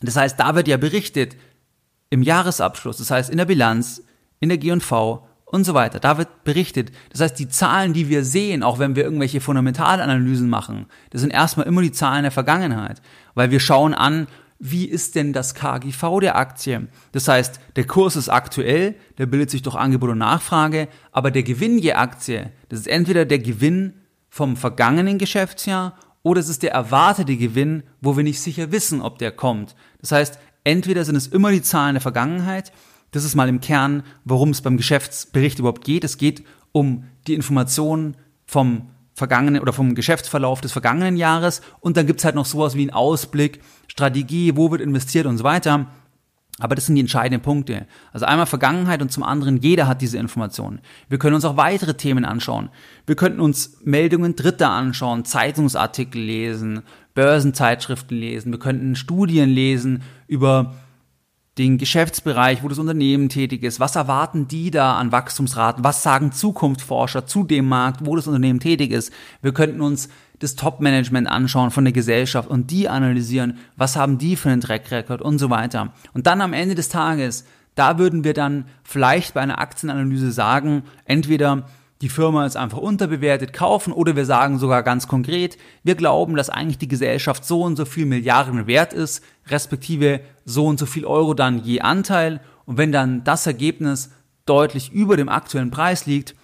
Das 0.00 0.16
heißt, 0.16 0.38
da 0.38 0.56
wird 0.56 0.66
ja 0.66 0.76
berichtet 0.76 1.36
im 2.10 2.22
Jahresabschluss, 2.22 2.98
das 2.98 3.10
heißt 3.10 3.30
in 3.30 3.36
der 3.36 3.44
Bilanz, 3.44 4.02
in 4.40 4.48
der 4.48 4.58
G&V, 4.58 5.27
und 5.50 5.64
so 5.64 5.74
weiter. 5.74 5.98
Da 5.98 6.18
wird 6.18 6.44
berichtet. 6.44 6.92
Das 7.10 7.20
heißt, 7.20 7.38
die 7.38 7.48
Zahlen, 7.48 7.92
die 7.92 8.08
wir 8.08 8.24
sehen, 8.24 8.62
auch 8.62 8.78
wenn 8.78 8.96
wir 8.96 9.04
irgendwelche 9.04 9.40
Fundamentalanalysen 9.40 10.48
machen, 10.48 10.86
das 11.10 11.20
sind 11.20 11.30
erstmal 11.30 11.66
immer 11.66 11.82
die 11.82 11.92
Zahlen 11.92 12.22
der 12.22 12.30
Vergangenheit. 12.30 13.00
Weil 13.34 13.50
wir 13.50 13.60
schauen 13.60 13.94
an, 13.94 14.26
wie 14.58 14.86
ist 14.86 15.14
denn 15.14 15.32
das 15.32 15.54
KGV 15.54 16.20
der 16.20 16.36
Aktie? 16.36 16.88
Das 17.12 17.28
heißt, 17.28 17.60
der 17.76 17.86
Kurs 17.86 18.16
ist 18.16 18.28
aktuell, 18.28 18.96
der 19.16 19.26
bildet 19.26 19.50
sich 19.50 19.62
durch 19.62 19.76
Angebot 19.76 20.10
und 20.10 20.18
Nachfrage, 20.18 20.88
aber 21.12 21.30
der 21.30 21.44
Gewinn 21.44 21.78
je 21.78 21.92
Aktie, 21.92 22.50
das 22.68 22.80
ist 22.80 22.88
entweder 22.88 23.24
der 23.24 23.38
Gewinn 23.38 23.94
vom 24.28 24.56
vergangenen 24.56 25.18
Geschäftsjahr 25.18 25.94
oder 26.22 26.40
es 26.40 26.48
ist 26.48 26.64
der 26.64 26.72
erwartete 26.72 27.36
Gewinn, 27.36 27.84
wo 28.00 28.16
wir 28.16 28.24
nicht 28.24 28.40
sicher 28.40 28.72
wissen, 28.72 29.00
ob 29.00 29.18
der 29.18 29.30
kommt. 29.30 29.76
Das 30.00 30.10
heißt, 30.10 30.38
entweder 30.64 31.04
sind 31.04 31.16
es 31.16 31.28
immer 31.28 31.52
die 31.52 31.62
Zahlen 31.62 31.94
der 31.94 32.02
Vergangenheit 32.02 32.72
das 33.10 33.24
ist 33.24 33.34
mal 33.34 33.48
im 33.48 33.60
Kern, 33.60 34.02
worum 34.24 34.50
es 34.50 34.62
beim 34.62 34.76
Geschäftsbericht 34.76 35.58
überhaupt 35.58 35.84
geht. 35.84 36.04
Es 36.04 36.18
geht 36.18 36.44
um 36.72 37.04
die 37.26 37.34
Informationen 37.34 38.16
vom 38.46 38.90
vergangenen 39.14 39.60
oder 39.60 39.72
vom 39.72 39.94
Geschäftsverlauf 39.94 40.60
des 40.60 40.72
vergangenen 40.72 41.16
Jahres 41.16 41.60
und 41.80 41.96
dann 41.96 42.06
gibt's 42.06 42.24
halt 42.24 42.34
noch 42.34 42.46
sowas 42.46 42.74
wie 42.74 42.82
einen 42.82 42.90
Ausblick, 42.90 43.60
Strategie, 43.88 44.56
wo 44.56 44.70
wird 44.70 44.80
investiert 44.80 45.26
und 45.26 45.38
so 45.38 45.44
weiter. 45.44 45.86
Aber 46.60 46.74
das 46.74 46.86
sind 46.86 46.96
die 46.96 47.00
entscheidenden 47.00 47.42
Punkte. 47.42 47.86
Also 48.12 48.26
einmal 48.26 48.46
Vergangenheit 48.46 49.00
und 49.00 49.12
zum 49.12 49.22
anderen 49.22 49.58
jeder 49.58 49.86
hat 49.86 50.02
diese 50.02 50.18
Informationen. 50.18 50.80
Wir 51.08 51.18
können 51.18 51.36
uns 51.36 51.44
auch 51.44 51.56
weitere 51.56 51.94
Themen 51.94 52.24
anschauen. 52.24 52.70
Wir 53.06 53.14
könnten 53.14 53.40
uns 53.40 53.78
Meldungen 53.84 54.34
Dritter 54.34 54.70
anschauen, 54.70 55.24
Zeitungsartikel 55.24 56.20
lesen, 56.20 56.82
Börsenzeitschriften 57.14 58.16
lesen. 58.16 58.50
Wir 58.50 58.58
könnten 58.58 58.96
Studien 58.96 59.48
lesen 59.48 60.02
über 60.26 60.74
den 61.58 61.76
Geschäftsbereich, 61.76 62.62
wo 62.62 62.68
das 62.68 62.78
Unternehmen 62.78 63.28
tätig 63.28 63.64
ist, 63.64 63.80
was 63.80 63.96
erwarten 63.96 64.46
die 64.46 64.70
da 64.70 64.96
an 64.96 65.12
Wachstumsraten, 65.12 65.82
was 65.82 66.02
sagen 66.02 66.32
Zukunftsforscher 66.32 67.26
zu 67.26 67.42
dem 67.42 67.68
Markt, 67.68 68.06
wo 68.06 68.14
das 68.16 68.28
Unternehmen 68.28 68.60
tätig 68.60 68.92
ist. 68.92 69.12
Wir 69.42 69.52
könnten 69.52 69.80
uns 69.80 70.08
das 70.38 70.54
Top-Management 70.54 71.26
anschauen 71.26 71.72
von 71.72 71.84
der 71.84 71.92
Gesellschaft 71.92 72.48
und 72.48 72.70
die 72.70 72.88
analysieren, 72.88 73.58
was 73.76 73.96
haben 73.96 74.18
die 74.18 74.36
für 74.36 74.50
einen 74.50 74.60
Track 74.60 74.90
Record 74.90 75.20
und 75.20 75.38
so 75.38 75.50
weiter. 75.50 75.92
Und 76.14 76.28
dann 76.28 76.40
am 76.40 76.52
Ende 76.52 76.76
des 76.76 76.88
Tages, 76.88 77.44
da 77.74 77.98
würden 77.98 78.22
wir 78.22 78.34
dann 78.34 78.66
vielleicht 78.84 79.34
bei 79.34 79.40
einer 79.40 79.58
Aktienanalyse 79.58 80.30
sagen, 80.30 80.84
entweder 81.04 81.64
die 82.00 82.08
Firma 82.08 82.46
ist 82.46 82.56
einfach 82.56 82.78
unterbewertet, 82.78 83.52
kaufen 83.52 83.92
oder 83.92 84.14
wir 84.14 84.24
sagen 84.24 84.58
sogar 84.58 84.82
ganz 84.82 85.08
konkret, 85.08 85.58
wir 85.82 85.96
glauben, 85.96 86.36
dass 86.36 86.50
eigentlich 86.50 86.78
die 86.78 86.88
Gesellschaft 86.88 87.44
so 87.44 87.62
und 87.62 87.76
so 87.76 87.84
viel 87.84 88.06
Milliarden 88.06 88.66
wert 88.66 88.92
ist, 88.92 89.22
respektive 89.48 90.20
so 90.44 90.66
und 90.66 90.78
so 90.78 90.86
viel 90.86 91.04
Euro 91.04 91.34
dann 91.34 91.58
je 91.58 91.80
Anteil 91.80 92.40
und 92.66 92.78
wenn 92.78 92.92
dann 92.92 93.24
das 93.24 93.46
Ergebnis 93.46 94.10
deutlich 94.46 94.92
über 94.92 95.16
dem 95.16 95.28
aktuellen 95.28 95.70
Preis 95.70 96.06
liegt, 96.06 96.34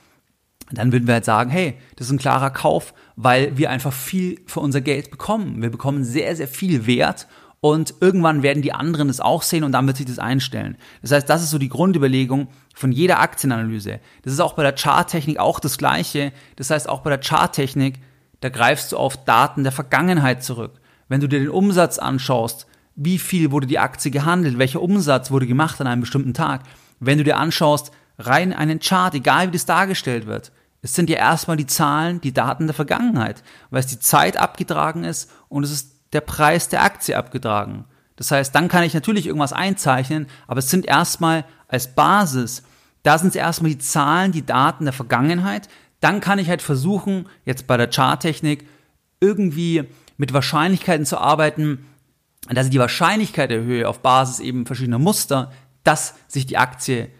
dann 0.72 0.92
würden 0.92 1.06
wir 1.06 1.14
halt 1.14 1.24
sagen, 1.24 1.50
hey, 1.50 1.74
das 1.96 2.08
ist 2.08 2.12
ein 2.12 2.18
klarer 2.18 2.50
Kauf, 2.50 2.94
weil 3.16 3.56
wir 3.56 3.70
einfach 3.70 3.92
viel 3.92 4.40
für 4.46 4.60
unser 4.60 4.80
Geld 4.80 5.10
bekommen. 5.10 5.62
Wir 5.62 5.70
bekommen 5.70 6.04
sehr, 6.04 6.34
sehr 6.34 6.48
viel 6.48 6.86
Wert 6.86 7.28
und 7.64 7.94
irgendwann 8.00 8.42
werden 8.42 8.62
die 8.62 8.74
anderen 8.74 9.08
es 9.08 9.20
auch 9.20 9.40
sehen 9.40 9.64
und 9.64 9.72
dann 9.72 9.86
wird 9.86 9.96
sich 9.96 10.04
das 10.04 10.18
einstellen. 10.18 10.76
Das 11.00 11.12
heißt, 11.12 11.30
das 11.30 11.42
ist 11.42 11.48
so 11.48 11.56
die 11.56 11.70
Grundüberlegung 11.70 12.48
von 12.74 12.92
jeder 12.92 13.20
Aktienanalyse. 13.20 14.00
Das 14.20 14.34
ist 14.34 14.40
auch 14.40 14.52
bei 14.52 14.62
der 14.62 14.74
Charttechnik 14.74 15.38
auch 15.38 15.60
das 15.60 15.78
Gleiche. 15.78 16.34
Das 16.56 16.68
heißt, 16.68 16.86
auch 16.86 17.00
bei 17.00 17.08
der 17.08 17.22
Charttechnik, 17.26 18.00
da 18.40 18.50
greifst 18.50 18.92
du 18.92 18.98
auf 18.98 19.24
Daten 19.24 19.62
der 19.62 19.72
Vergangenheit 19.72 20.44
zurück. 20.44 20.72
Wenn 21.08 21.22
du 21.22 21.26
dir 21.26 21.38
den 21.38 21.48
Umsatz 21.48 21.98
anschaust, 21.98 22.66
wie 22.96 23.18
viel 23.18 23.50
wurde 23.50 23.66
die 23.66 23.78
Aktie 23.78 24.10
gehandelt, 24.10 24.58
welcher 24.58 24.82
Umsatz 24.82 25.30
wurde 25.30 25.46
gemacht 25.46 25.80
an 25.80 25.86
einem 25.86 26.02
bestimmten 26.02 26.34
Tag. 26.34 26.64
Wenn 27.00 27.16
du 27.16 27.24
dir 27.24 27.38
anschaust, 27.38 27.92
rein 28.18 28.52
einen 28.52 28.78
Chart, 28.78 29.14
egal 29.14 29.48
wie 29.48 29.52
das 29.52 29.64
dargestellt 29.64 30.26
wird, 30.26 30.52
es 30.82 30.92
sind 30.92 31.08
ja 31.08 31.16
erstmal 31.16 31.56
die 31.56 31.66
Zahlen, 31.66 32.20
die 32.20 32.34
Daten 32.34 32.66
der 32.66 32.74
Vergangenheit, 32.74 33.42
weil 33.70 33.80
es 33.80 33.86
die 33.86 34.00
Zeit 34.00 34.36
abgetragen 34.36 35.04
ist 35.04 35.30
und 35.48 35.64
es 35.64 35.70
ist 35.70 35.93
der 36.14 36.20
Preis 36.22 36.68
der 36.68 36.82
Aktie 36.82 37.16
abgetragen. 37.16 37.84
Das 38.16 38.30
heißt, 38.30 38.54
dann 38.54 38.68
kann 38.68 38.84
ich 38.84 38.94
natürlich 38.94 39.26
irgendwas 39.26 39.52
einzeichnen, 39.52 40.26
aber 40.46 40.60
es 40.60 40.70
sind 40.70 40.86
erstmal 40.86 41.44
als 41.68 41.94
Basis, 41.94 42.62
da 43.02 43.18
sind 43.18 43.30
es 43.30 43.36
erstmal 43.36 43.70
die 43.70 43.78
Zahlen, 43.78 44.32
die 44.32 44.46
Daten 44.46 44.84
der 44.84 44.92
Vergangenheit. 44.92 45.68
Dann 46.00 46.20
kann 46.20 46.38
ich 46.38 46.48
halt 46.48 46.62
versuchen, 46.62 47.28
jetzt 47.44 47.66
bei 47.66 47.76
der 47.76 47.90
Charttechnik 47.90 48.66
irgendwie 49.20 49.84
mit 50.16 50.32
Wahrscheinlichkeiten 50.32 51.04
zu 51.04 51.18
arbeiten, 51.18 51.84
dass 52.48 52.66
ich 52.66 52.72
die 52.72 52.78
Wahrscheinlichkeit 52.78 53.50
erhöhe 53.50 53.88
auf 53.88 54.00
Basis 54.00 54.40
eben 54.40 54.66
verschiedener 54.66 54.98
Muster, 54.98 55.52
dass 55.82 56.14
sich 56.28 56.46
die 56.46 56.56
Aktie 56.56 57.10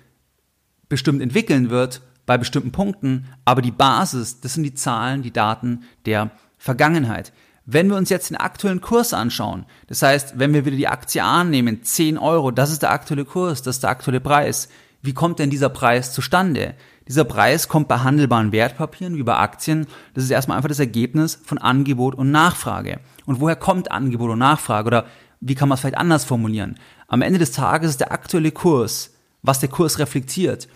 bestimmt 0.89 1.23
entwickeln 1.23 1.71
wird 1.71 2.03
bei 2.27 2.39
bestimmten 2.39 2.73
Punkten, 2.73 3.27
aber 3.45 3.61
die 3.61 3.71
Basis, 3.71 4.41
das 4.41 4.55
sind 4.55 4.63
die 4.63 4.75
Zahlen, 4.75 5.23
die 5.23 5.33
Daten 5.33 5.85
der 6.07 6.31
Vergangenheit. 6.57 7.33
Wenn 7.67 7.89
wir 7.89 7.97
uns 7.97 8.11
jetzt 8.11 8.29
den 8.29 8.37
aktuellen 8.37 8.83
Kurs 8.83 9.15
anschauen, 9.15 9.65
das 9.87 10.03
heißt, 10.03 10.39
wenn 10.39 10.53
wir 10.53 10.67
wieder 10.67 10.77
die 10.77 10.89
Aktie 10.89 11.23
annehmen, 11.25 11.83
10 11.83 12.19
Euro, 12.19 12.51
das 12.51 12.71
ist 12.71 12.83
der 12.83 12.91
aktuelle 12.91 13.25
Kurs, 13.25 13.63
das 13.63 13.77
ist 13.77 13.83
der 13.83 13.91
aktuelle 13.91 14.21
Preis. 14.21 14.69
Wie 15.01 15.15
kommt 15.15 15.39
denn 15.39 15.51
dieser 15.51 15.71
Preis 15.71 16.13
zustande? 16.13 16.75
Dieser 17.09 17.25
Preis 17.25 17.69
kommt 17.69 17.89
bei 17.89 17.99
handelbaren 17.99 18.53
Wertpapieren 18.53 19.17
wie 19.17 19.23
bei 19.23 19.37
Aktien. 19.37 19.87
Das 20.15 20.25
ist 20.25 20.31
erstmal 20.31 20.57
einfach 20.57 20.69
das 20.69 20.79
Ergebnis 20.79 21.39
von 21.45 21.59
Angebot 21.59 22.15
und 22.15 22.31
Nachfrage. 22.31 23.01
Und 23.27 23.41
woher 23.41 23.57
kommt 23.57 23.91
Angebot 23.91 24.31
und 24.31 24.39
Nachfrage? 24.39 24.87
Oder 24.87 25.07
wie 25.41 25.55
kann 25.55 25.69
man 25.69 25.75
es 25.75 25.81
vielleicht 25.81 25.99
anders 25.99 26.25
formulieren? 26.25 26.79
Am 27.09 27.23
Ende 27.23 27.39
des 27.39 27.53
Tages 27.53 27.91
ist 27.91 28.01
der 28.01 28.13
aktuelle 28.13 28.51
Kurs, 28.51 29.13
was 29.43 29.61
der 29.61 29.69
Kurs 29.69 29.99
reflektiert. 29.99 30.69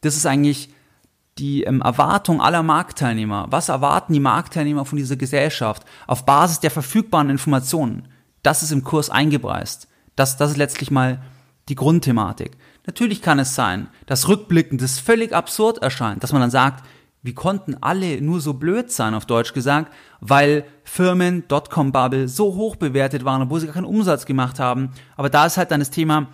Das 0.00 0.16
ist 0.16 0.26
eigentlich 0.26 0.70
die 1.38 1.64
ähm, 1.64 1.80
Erwartung 1.80 2.40
aller 2.40 2.62
Marktteilnehmer. 2.62 3.46
Was 3.50 3.68
erwarten 3.68 4.12
die 4.12 4.20
Marktteilnehmer 4.20 4.84
von 4.84 4.98
dieser 4.98 5.16
Gesellschaft 5.16 5.84
auf 6.06 6.26
Basis 6.26 6.60
der 6.60 6.70
verfügbaren 6.70 7.30
Informationen? 7.30 8.08
Das 8.42 8.62
ist 8.62 8.72
im 8.72 8.84
Kurs 8.84 9.08
eingepreist. 9.10 9.88
Das, 10.16 10.36
das 10.36 10.52
ist 10.52 10.56
letztlich 10.56 10.90
mal 10.90 11.22
die 11.68 11.74
Grundthematik. 11.74 12.52
Natürlich 12.86 13.22
kann 13.22 13.38
es 13.38 13.54
sein, 13.54 13.88
dass 14.06 14.28
rückblickend 14.28 14.82
es 14.82 14.98
völlig 14.98 15.32
absurd 15.32 15.78
erscheint, 15.78 16.22
dass 16.22 16.32
man 16.32 16.40
dann 16.40 16.50
sagt, 16.50 16.84
wie 17.22 17.34
konnten 17.34 17.76
alle 17.80 18.20
nur 18.20 18.40
so 18.40 18.54
blöd 18.54 18.90
sein, 18.90 19.14
auf 19.14 19.26
Deutsch 19.26 19.52
gesagt, 19.52 19.92
weil 20.20 20.64
Firmen, 20.82 21.46
Dotcom-Bubble 21.46 22.26
so 22.26 22.56
hoch 22.56 22.74
bewertet 22.74 23.24
waren, 23.24 23.42
obwohl 23.42 23.60
sie 23.60 23.66
gar 23.66 23.74
keinen 23.74 23.84
Umsatz 23.84 24.26
gemacht 24.26 24.58
haben. 24.58 24.90
Aber 25.16 25.30
da 25.30 25.46
ist 25.46 25.56
halt 25.56 25.70
dann 25.70 25.78
das 25.78 25.90
Thema, 25.90 26.26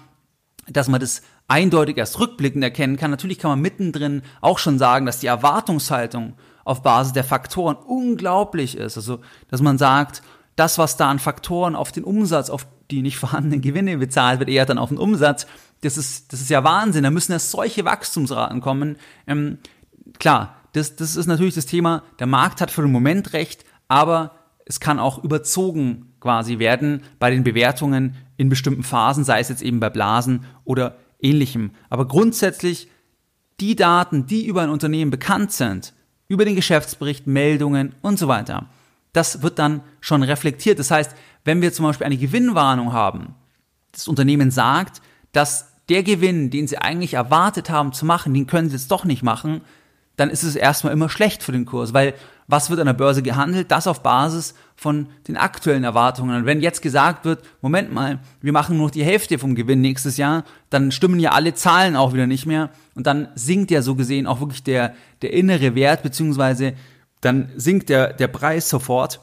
dass 0.66 0.88
man 0.88 1.00
das 1.00 1.20
eindeutig 1.48 1.96
erst 1.96 2.20
rückblickend 2.20 2.62
erkennen 2.62 2.96
kann. 2.96 3.10
Natürlich 3.10 3.38
kann 3.38 3.50
man 3.50 3.60
mittendrin 3.60 4.22
auch 4.40 4.58
schon 4.58 4.78
sagen, 4.78 5.06
dass 5.06 5.20
die 5.20 5.26
Erwartungshaltung 5.26 6.34
auf 6.64 6.82
Basis 6.82 7.14
der 7.14 7.24
Faktoren 7.24 7.76
unglaublich 7.76 8.76
ist. 8.76 8.96
Also, 8.96 9.20
dass 9.50 9.62
man 9.62 9.78
sagt, 9.78 10.22
das, 10.54 10.76
was 10.76 10.96
da 10.96 11.08
an 11.08 11.18
Faktoren 11.18 11.74
auf 11.74 11.90
den 11.90 12.04
Umsatz, 12.04 12.50
auf 12.50 12.66
die 12.90 13.02
nicht 13.02 13.16
vorhandenen 13.16 13.62
Gewinne 13.62 13.96
bezahlt 13.96 14.38
wird, 14.38 14.50
eher 14.50 14.66
dann 14.66 14.78
auf 14.78 14.90
den 14.90 14.98
Umsatz, 14.98 15.46
das 15.80 15.96
ist, 15.96 16.32
das 16.32 16.40
ist 16.40 16.50
ja 16.50 16.64
Wahnsinn. 16.64 17.04
Da 17.04 17.10
müssen 17.10 17.32
ja 17.32 17.38
solche 17.38 17.84
Wachstumsraten 17.84 18.60
kommen. 18.60 18.96
Ähm, 19.26 19.58
klar, 20.18 20.56
das, 20.72 20.96
das 20.96 21.16
ist 21.16 21.26
natürlich 21.26 21.54
das 21.54 21.66
Thema, 21.66 22.02
der 22.18 22.26
Markt 22.26 22.60
hat 22.60 22.70
für 22.70 22.82
den 22.82 22.92
Moment 22.92 23.32
recht, 23.32 23.64
aber 23.86 24.32
es 24.66 24.80
kann 24.80 24.98
auch 24.98 25.22
überzogen 25.24 26.12
quasi 26.20 26.58
werden 26.58 27.02
bei 27.18 27.30
den 27.30 27.44
Bewertungen 27.44 28.16
in 28.36 28.48
bestimmten 28.48 28.82
Phasen, 28.82 29.24
sei 29.24 29.40
es 29.40 29.48
jetzt 29.48 29.62
eben 29.62 29.80
bei 29.80 29.88
Blasen 29.88 30.44
oder 30.64 30.96
ähnlichem. 31.20 31.72
Aber 31.90 32.06
grundsätzlich 32.06 32.88
die 33.60 33.76
Daten, 33.76 34.26
die 34.26 34.46
über 34.46 34.62
ein 34.62 34.70
Unternehmen 34.70 35.10
bekannt 35.10 35.52
sind, 35.52 35.92
über 36.28 36.44
den 36.44 36.56
Geschäftsbericht, 36.56 37.26
Meldungen 37.26 37.94
und 38.02 38.18
so 38.18 38.28
weiter, 38.28 38.66
das 39.12 39.42
wird 39.42 39.58
dann 39.58 39.82
schon 40.00 40.22
reflektiert. 40.22 40.78
Das 40.78 40.90
heißt, 40.90 41.14
wenn 41.44 41.62
wir 41.62 41.72
zum 41.72 41.86
Beispiel 41.86 42.06
eine 42.06 42.18
Gewinnwarnung 42.18 42.92
haben, 42.92 43.34
das 43.92 44.06
Unternehmen 44.06 44.50
sagt, 44.50 45.00
dass 45.32 45.72
der 45.88 46.02
Gewinn, 46.02 46.50
den 46.50 46.68
sie 46.68 46.78
eigentlich 46.78 47.14
erwartet 47.14 47.70
haben 47.70 47.92
zu 47.92 48.04
machen, 48.04 48.34
den 48.34 48.46
können 48.46 48.68
sie 48.68 48.76
jetzt 48.76 48.90
doch 48.90 49.04
nicht 49.04 49.22
machen, 49.22 49.62
dann 50.16 50.30
ist 50.30 50.42
es 50.42 50.56
erstmal 50.56 50.92
immer 50.92 51.08
schlecht 51.08 51.42
für 51.42 51.52
den 51.52 51.64
Kurs, 51.64 51.94
weil 51.94 52.14
was 52.46 52.70
wird 52.70 52.80
an 52.80 52.86
der 52.86 52.92
Börse 52.92 53.22
gehandelt? 53.22 53.70
Das 53.70 53.86
auf 53.86 54.02
Basis 54.02 54.54
von 54.78 55.08
den 55.26 55.36
aktuellen 55.36 55.82
Erwartungen. 55.82 56.36
Und 56.36 56.46
wenn 56.46 56.60
jetzt 56.60 56.82
gesagt 56.82 57.24
wird, 57.24 57.42
Moment 57.60 57.92
mal, 57.92 58.20
wir 58.40 58.52
machen 58.52 58.76
nur 58.76 58.92
die 58.92 59.02
Hälfte 59.02 59.36
vom 59.36 59.56
Gewinn 59.56 59.80
nächstes 59.80 60.18
Jahr, 60.18 60.44
dann 60.70 60.92
stimmen 60.92 61.18
ja 61.18 61.32
alle 61.32 61.52
Zahlen 61.52 61.96
auch 61.96 62.12
wieder 62.12 62.28
nicht 62.28 62.46
mehr 62.46 62.70
und 62.94 63.08
dann 63.08 63.26
sinkt 63.34 63.72
ja 63.72 63.82
so 63.82 63.96
gesehen 63.96 64.28
auch 64.28 64.38
wirklich 64.38 64.62
der, 64.62 64.94
der 65.20 65.32
innere 65.32 65.74
Wert, 65.74 66.04
beziehungsweise 66.04 66.74
dann 67.22 67.50
sinkt 67.56 67.88
der, 67.88 68.12
der 68.12 68.28
Preis 68.28 68.68
sofort, 68.68 69.18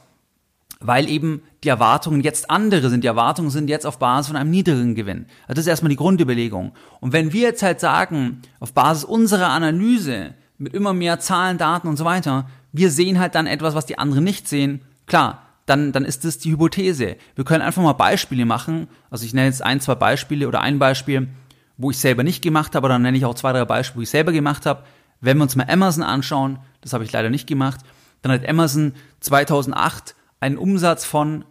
weil 0.81 1.09
eben 1.09 1.41
die 1.63 1.69
Erwartungen 1.69 2.19
jetzt 2.19 2.49
andere 2.49 2.89
sind. 2.89 3.05
Die 3.05 3.07
Erwartungen 3.07 3.49
sind 3.49 3.69
jetzt 3.69 3.85
auf 3.85 3.97
Basis 3.97 4.27
von 4.27 4.35
einem 4.35 4.51
niedrigen 4.51 4.93
Gewinn. 4.93 5.27
Also 5.43 5.53
das 5.53 5.59
ist 5.59 5.67
erstmal 5.67 5.89
die 5.89 5.95
Grundüberlegung. 5.95 6.73
Und 6.99 7.13
wenn 7.13 7.31
wir 7.31 7.43
jetzt 7.43 7.63
halt 7.63 7.79
sagen, 7.79 8.41
auf 8.59 8.73
Basis 8.73 9.05
unserer 9.05 9.51
Analyse, 9.51 10.33
mit 10.57 10.73
immer 10.73 10.93
mehr 10.93 11.21
Zahlen, 11.21 11.57
Daten 11.57 11.87
und 11.87 11.95
so 11.95 12.03
weiter, 12.03 12.49
wir 12.73 12.91
sehen 12.91 13.19
halt 13.19 13.35
dann 13.35 13.47
etwas, 13.47 13.73
was 13.73 13.85
die 13.85 13.97
anderen 13.97 14.25
nicht 14.25 14.49
sehen. 14.49 14.81
Klar, 15.05 15.44
dann, 15.65 15.91
dann 15.91 16.05
ist 16.05 16.25
das 16.25 16.37
die 16.37 16.51
Hypothese. 16.51 17.17
Wir 17.35 17.43
können 17.43 17.63
einfach 17.63 17.81
mal 17.81 17.93
Beispiele 17.93 18.45
machen. 18.45 18.87
Also 19.09 19.25
ich 19.25 19.33
nenne 19.33 19.47
jetzt 19.47 19.63
ein, 19.63 19.81
zwei 19.81 19.95
Beispiele 19.95 20.47
oder 20.47 20.61
ein 20.61 20.79
Beispiel, 20.79 21.29
wo 21.77 21.91
ich 21.91 21.97
selber 21.97 22.23
nicht 22.23 22.41
gemacht 22.41 22.75
habe, 22.75 22.87
dann 22.87 23.01
nenne 23.01 23.17
ich 23.17 23.25
auch 23.25 23.35
zwei, 23.35 23.51
drei 23.51 23.65
Beispiele, 23.65 23.99
wo 23.99 24.03
ich 24.03 24.09
selber 24.09 24.31
gemacht 24.31 24.65
habe. 24.65 24.83
Wenn 25.21 25.37
wir 25.37 25.43
uns 25.43 25.55
mal 25.55 25.67
Amazon 25.69 26.03
anschauen, 26.03 26.59
das 26.81 26.93
habe 26.93 27.03
ich 27.03 27.11
leider 27.11 27.29
nicht 27.29 27.47
gemacht, 27.47 27.81
dann 28.21 28.31
hat 28.31 28.47
Amazon 28.47 28.93
2008 29.21 30.15
einen 30.39 30.57
Umsatz 30.57 31.05
von 31.05 31.45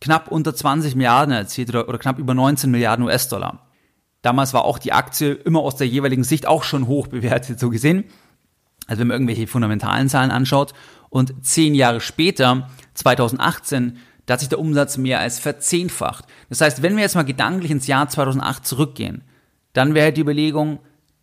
knapp 0.00 0.28
unter 0.28 0.54
20 0.54 0.96
Milliarden 0.96 1.34
erzielt 1.34 1.70
oder, 1.70 1.88
oder 1.88 1.98
knapp 1.98 2.18
über 2.18 2.34
19 2.34 2.70
Milliarden 2.70 3.04
US-Dollar. 3.06 3.66
Damals 4.20 4.52
war 4.52 4.64
auch 4.64 4.78
die 4.78 4.92
Aktie 4.92 5.32
immer 5.32 5.60
aus 5.60 5.76
der 5.76 5.86
jeweiligen 5.86 6.24
Sicht 6.24 6.46
auch 6.46 6.64
schon 6.64 6.86
hoch 6.86 7.06
bewertet, 7.08 7.58
so 7.58 7.70
gesehen. 7.70 8.04
Also 8.86 9.00
wenn 9.00 9.08
man 9.08 9.14
irgendwelche 9.16 9.46
fundamentalen 9.46 10.08
Zahlen 10.08 10.30
anschaut 10.30 10.74
und 11.10 11.44
zehn 11.44 11.74
Jahre 11.74 12.00
später, 12.00 12.68
2018, 12.94 13.98
da 14.26 14.34
hat 14.34 14.40
sich 14.40 14.48
der 14.48 14.58
Umsatz 14.58 14.96
mehr 14.96 15.20
als 15.20 15.38
verzehnfacht. 15.38 16.24
Das 16.48 16.60
heißt, 16.60 16.82
wenn 16.82 16.96
wir 16.96 17.02
jetzt 17.02 17.14
mal 17.14 17.24
gedanklich 17.24 17.70
ins 17.70 17.86
Jahr 17.86 18.08
2008 18.08 18.66
zurückgehen, 18.66 19.22
dann 19.72 19.94
wäre 19.94 20.12
die 20.12 20.20
Überlegung, 20.20 20.78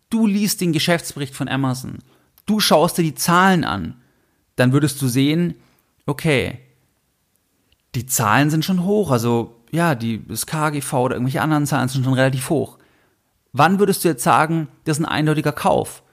du 0.10 0.28
liest 0.28 0.62
den 0.62 0.74
Geschäftsbericht 0.74 1.36
von 1.36 1.48
Amazon, 1.48 2.00
du 2.46 2.60
schaust 2.60 2.98
dir 2.98 3.04
die 3.04 3.16
Zahlen 3.16 3.64
an, 3.64 3.96
dann 4.56 4.74
würdest 4.74 5.02
du 5.02 5.08
sehen, 5.08 5.56
okay, 6.06 6.60
die 7.96 8.06
Zahlen 8.06 8.50
sind 8.50 8.66
schon 8.66 8.84
hoch, 8.84 9.12
also 9.12 9.56
ja, 9.72 9.96
die, 9.96 10.26
das 10.28 10.46
KGV 10.46 10.94
oder 10.94 11.16
irgendwelche 11.16 11.42
anderen 11.42 11.66
Zahlen 11.66 11.88
sind 11.88 12.04
schon 12.04 12.14
relativ 12.14 12.50
hoch. 12.50 12.78
Wann 13.54 13.80
würdest 13.80 14.04
du 14.04 14.10
jetzt 14.10 14.24
sagen, 14.24 14.68
das 14.84 14.98
ist 14.98 15.06
ein 15.06 15.10
eindeutiger 15.10 15.52
Kauf? 15.52 16.04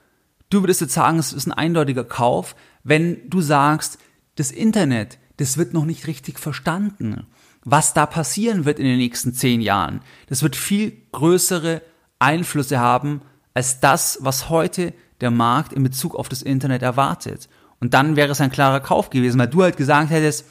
Du 0.49 0.63
würdest 0.63 0.81
jetzt 0.81 0.93
sagen, 0.93 1.19
es 1.19 1.31
ist 1.31 1.47
ein 1.47 1.53
eindeutiger 1.53 2.03
Kauf, 2.03 2.55
wenn 2.83 3.29
du 3.29 3.41
sagst, 3.41 3.99
das 4.35 4.51
Internet, 4.51 5.19
das 5.37 5.57
wird 5.57 5.73
noch 5.73 5.85
nicht 5.85 6.07
richtig 6.07 6.39
verstanden. 6.39 7.27
Was 7.63 7.93
da 7.93 8.05
passieren 8.05 8.65
wird 8.65 8.79
in 8.79 8.85
den 8.85 8.97
nächsten 8.97 9.33
zehn 9.33 9.61
Jahren, 9.61 10.01
das 10.27 10.41
wird 10.41 10.55
viel 10.55 10.93
größere 11.11 11.81
Einflüsse 12.17 12.79
haben 12.79 13.21
als 13.53 13.79
das, 13.79 14.19
was 14.21 14.49
heute 14.49 14.93
der 15.21 15.31
Markt 15.31 15.73
in 15.73 15.83
Bezug 15.83 16.15
auf 16.15 16.29
das 16.29 16.41
Internet 16.41 16.81
erwartet. 16.81 17.49
Und 17.79 17.93
dann 17.93 18.15
wäre 18.15 18.31
es 18.31 18.41
ein 18.41 18.51
klarer 18.51 18.79
Kauf 18.79 19.09
gewesen, 19.09 19.39
weil 19.39 19.47
du 19.47 19.61
halt 19.61 19.77
gesagt 19.77 20.09
hättest, 20.09 20.45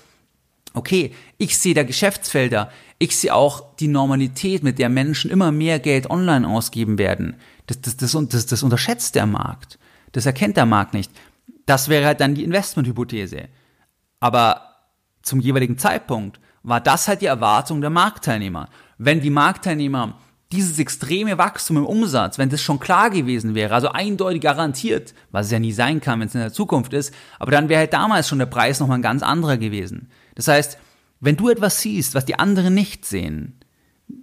okay, 0.74 1.14
ich 1.38 1.58
sehe 1.58 1.74
da 1.74 1.82
Geschäftsfelder, 1.82 2.70
ich 2.98 3.16
sehe 3.16 3.34
auch 3.34 3.74
die 3.76 3.88
Normalität, 3.88 4.62
mit 4.62 4.78
der 4.78 4.88
Menschen 4.88 5.30
immer 5.30 5.50
mehr 5.50 5.78
Geld 5.78 6.10
online 6.10 6.46
ausgeben 6.46 6.98
werden. 6.98 7.36
Das, 7.66 7.80
das, 7.80 7.96
das, 7.96 8.16
das, 8.28 8.46
das 8.46 8.62
unterschätzt 8.62 9.14
der 9.14 9.26
Markt. 9.26 9.77
Das 10.12 10.26
erkennt 10.26 10.56
der 10.56 10.66
Markt 10.66 10.94
nicht. 10.94 11.10
Das 11.66 11.88
wäre 11.88 12.06
halt 12.06 12.20
dann 12.20 12.34
die 12.34 12.44
Investmenthypothese. 12.44 13.48
Aber 14.20 14.62
zum 15.22 15.40
jeweiligen 15.40 15.78
Zeitpunkt 15.78 16.40
war 16.62 16.80
das 16.80 17.08
halt 17.08 17.20
die 17.20 17.26
Erwartung 17.26 17.80
der 17.80 17.90
Marktteilnehmer. 17.90 18.68
Wenn 18.98 19.20
die 19.20 19.30
Marktteilnehmer 19.30 20.18
dieses 20.50 20.78
extreme 20.78 21.36
Wachstum 21.36 21.76
im 21.76 21.86
Umsatz, 21.86 22.38
wenn 22.38 22.48
das 22.48 22.62
schon 22.62 22.80
klar 22.80 23.10
gewesen 23.10 23.54
wäre, 23.54 23.74
also 23.74 23.88
eindeutig 23.88 24.40
garantiert, 24.40 25.14
was 25.30 25.46
es 25.46 25.52
ja 25.52 25.58
nie 25.58 25.72
sein 25.72 26.00
kann, 26.00 26.20
wenn 26.20 26.28
es 26.28 26.34
in 26.34 26.40
der 26.40 26.52
Zukunft 26.52 26.94
ist, 26.94 27.12
aber 27.38 27.50
dann 27.50 27.68
wäre 27.68 27.80
halt 27.80 27.92
damals 27.92 28.28
schon 28.28 28.38
der 28.38 28.46
Preis 28.46 28.80
nochmal 28.80 28.98
ein 28.98 29.02
ganz 29.02 29.22
anderer 29.22 29.58
gewesen. 29.58 30.08
Das 30.34 30.48
heißt, 30.48 30.78
wenn 31.20 31.36
du 31.36 31.50
etwas 31.50 31.80
siehst, 31.80 32.14
was 32.14 32.24
die 32.24 32.38
anderen 32.38 32.74
nicht 32.74 33.04
sehen, 33.04 33.60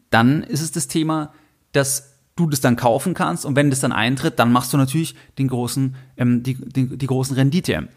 dann 0.10 0.44
ist 0.44 0.62
es 0.62 0.72
das 0.72 0.88
Thema, 0.88 1.34
dass 1.74 2.15
du 2.36 2.50
das 2.50 2.62
dann 2.62 2.76
kaufen 2.76 3.14
kannst 3.14 3.46
und 3.46 3.56
wenn 3.56 3.70
das 3.70 3.80
dann 3.80 3.92
eintritt, 3.92 4.40
dann 4.40 4.52
machst 4.52 4.74
du 4.74 4.78
natürlich 4.78 5.16
den 5.38 5.48
großen, 5.48 5.96
ähm, 6.18 6.44
die, 6.44 6.56
die, 6.56 6.98
die 6.98 7.08
großen 7.08 7.36
Rendite. 7.36 7.88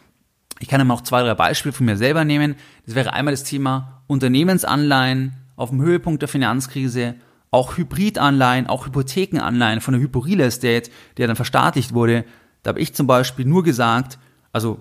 Ich 0.61 0.69
kann 0.69 0.81
immer 0.81 0.95
noch 0.95 1.03
zwei, 1.03 1.23
drei 1.23 1.35
Beispiele 1.35 1.73
von 1.73 1.87
mir 1.87 1.97
selber 1.97 2.25
nehmen. 2.25 2.57
Das 2.87 2.95
wäre 2.95 3.13
einmal 3.13 3.33
das 3.33 3.45
Thema 3.45 4.03
Unternehmensanleihen 4.07 5.35
auf 5.57 5.71
dem 5.71 5.81
Höhepunkt 5.81 6.23
der 6.23 6.29
Finanzkrise 6.29 7.17
auch 7.51 7.77
Hybridanleihen, 7.77 8.67
auch 8.67 8.87
Hypothekenanleihen 8.87 9.81
von 9.81 9.95
der 9.95 10.03
Hypo 10.03 10.21
Real 10.21 10.41
Estate, 10.41 10.91
der 11.17 11.27
dann 11.27 11.37
verstaatlicht 11.37 11.95
wurde, 11.95 12.25
da 12.63 12.71
habe 12.71 12.81
ich 12.81 12.95
zum 12.95 13.07
Beispiel 13.07 13.45
nur 13.45 13.63
gesagt, 13.63 14.19
also 14.53 14.81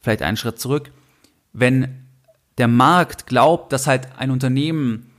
vielleicht 0.00 0.22
einen 0.22 0.36
Schritt 0.36 0.58
zurück, 0.58 0.90
wenn 1.52 2.06
der 2.56 2.68
Markt 2.68 3.26
glaubt, 3.26 3.72
dass 3.72 3.86
halt 3.86 4.08
ein 4.18 4.30
Unternehmen 4.30 5.10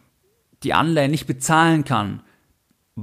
die 0.63 0.73
Anleihen 0.73 1.11
nicht 1.11 1.27
bezahlen 1.27 1.85
kann, 1.85 2.21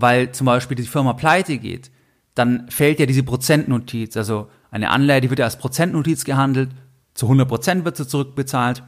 weil 0.01 0.33
zum 0.33 0.47
Beispiel 0.47 0.77
die 0.77 0.85
Firma 0.85 1.13
pleite 1.13 1.59
geht, 1.59 1.91
dann 2.35 2.69
fällt 2.71 3.01
ja 3.01 3.07
diese 3.07 3.23
Prozentnotiz, 3.23 4.17
also 4.17 4.49
eine 4.71 4.91
Anleihe, 4.91 5.21
die 5.21 5.31
wird 5.31 5.39
ja 5.39 5.47
als 5.47 5.59
Prozentnotiz 5.59 6.25
gehandelt, 6.25 6.71
zu 7.15 7.27
100 7.27 7.49
Prozent 7.49 7.85
wird 7.85 7.97
sie 7.97 8.07
zurückbezahlt 8.07 8.83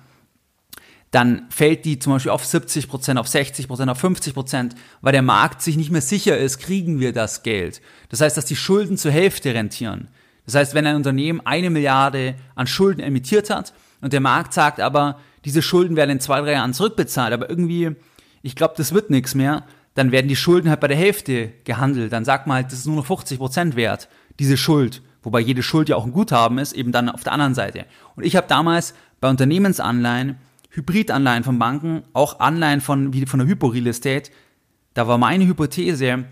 dann 1.11 1.47
fällt 1.49 1.85
die 1.85 1.99
zum 1.99 2.12
Beispiel 2.12 2.33
auf 2.33 2.45
70 2.45 2.88
Prozent, 2.88 3.19
auf 3.19 3.29
60 3.29 3.67
Prozent, 3.67 3.91
auf 3.91 3.99
50 3.99 4.35
Prozent, 4.35 4.75
weil 5.00 5.12
der 5.12 5.23
Markt 5.23 5.62
sich 5.62 5.77
nicht 5.77 5.91
mehr 5.91 6.03
sicher 6.03 6.37
ist, 6.37 6.59
kriegen 6.59 7.00
wir 7.00 7.12
das 7.12 7.43
Geld. 7.43 7.81
Das 8.11 8.21
heißt, 8.21 8.37
dass 8.37 8.45
die 8.45 8.57
Schulden 8.57 8.99
zur 8.99 9.11
Hälfte 9.11 9.55
rentieren. 9.55 10.09
Das 10.45 10.55
heißt, 10.55 10.75
wenn 10.75 10.87
ein 10.87 10.97
Unternehmen 10.97 11.41
eine 11.45 11.71
Milliarde 11.71 12.35
an 12.55 12.67
Schulden 12.67 13.00
emittiert 13.00 13.50
hat 13.50 13.73
und 14.00 14.12
der 14.12 14.21
Markt 14.21 14.53
sagt 14.53 14.81
aber, 14.81 15.19
diese 15.45 15.62
Schulden 15.62 15.97
werden 15.97 16.11
in 16.11 16.21
zwei, 16.21 16.41
drei 16.41 16.53
Jahren 16.53 16.75
zurückbezahlt, 16.75 17.33
aber 17.33 17.49
irgendwie, 17.49 17.97
ich 18.43 18.55
glaube, 18.55 18.75
das 18.77 18.93
wird 18.93 19.09
nichts 19.09 19.35
mehr, 19.35 19.65
dann 19.99 20.12
werden 20.12 20.28
die 20.28 20.37
Schulden 20.37 20.71
halt 20.71 20.78
bei 20.78 20.87
der 20.87 20.97
Hälfte 20.97 21.52
gehandelt. 21.64 22.12
Dann 22.12 22.25
sagt 22.25 22.47
man 22.47 22.57
halt, 22.57 22.67
das 22.67 22.81
ist 22.81 22.87
nur 22.87 22.95
noch 22.95 23.07
50 23.07 23.38
Prozent 23.38 23.75
wert, 23.75 24.09
diese 24.38 24.57
Schuld. 24.57 25.02
Wobei 25.25 25.40
jede 25.40 25.64
Schuld 25.64 25.88
ja 25.88 25.97
auch 25.97 26.07
ein 26.07 26.12
Guthaben 26.12 26.59
ist, 26.59 26.73
eben 26.73 26.93
dann 26.93 27.09
auf 27.09 27.25
der 27.25 27.33
anderen 27.33 27.55
Seite. 27.55 27.85
Und 28.14 28.25
ich 28.25 28.37
habe 28.37 28.47
damals 28.47 28.95
bei 29.21 29.28
Unternehmensanleihen 29.28 30.37
Hybridanleihen 30.71 31.43
von 31.43 31.59
Banken, 31.59 32.05
auch 32.12 32.38
Anleihen 32.38 32.81
von, 32.81 33.12
wie 33.12 33.26
von 33.26 33.40
der 33.40 33.49
Hypo 33.49 33.67
Real 33.67 33.88
Estate, 33.88 34.31
da 34.95 35.09
war 35.09 35.19
meine 35.19 35.47
Hypothese, 35.47 36.26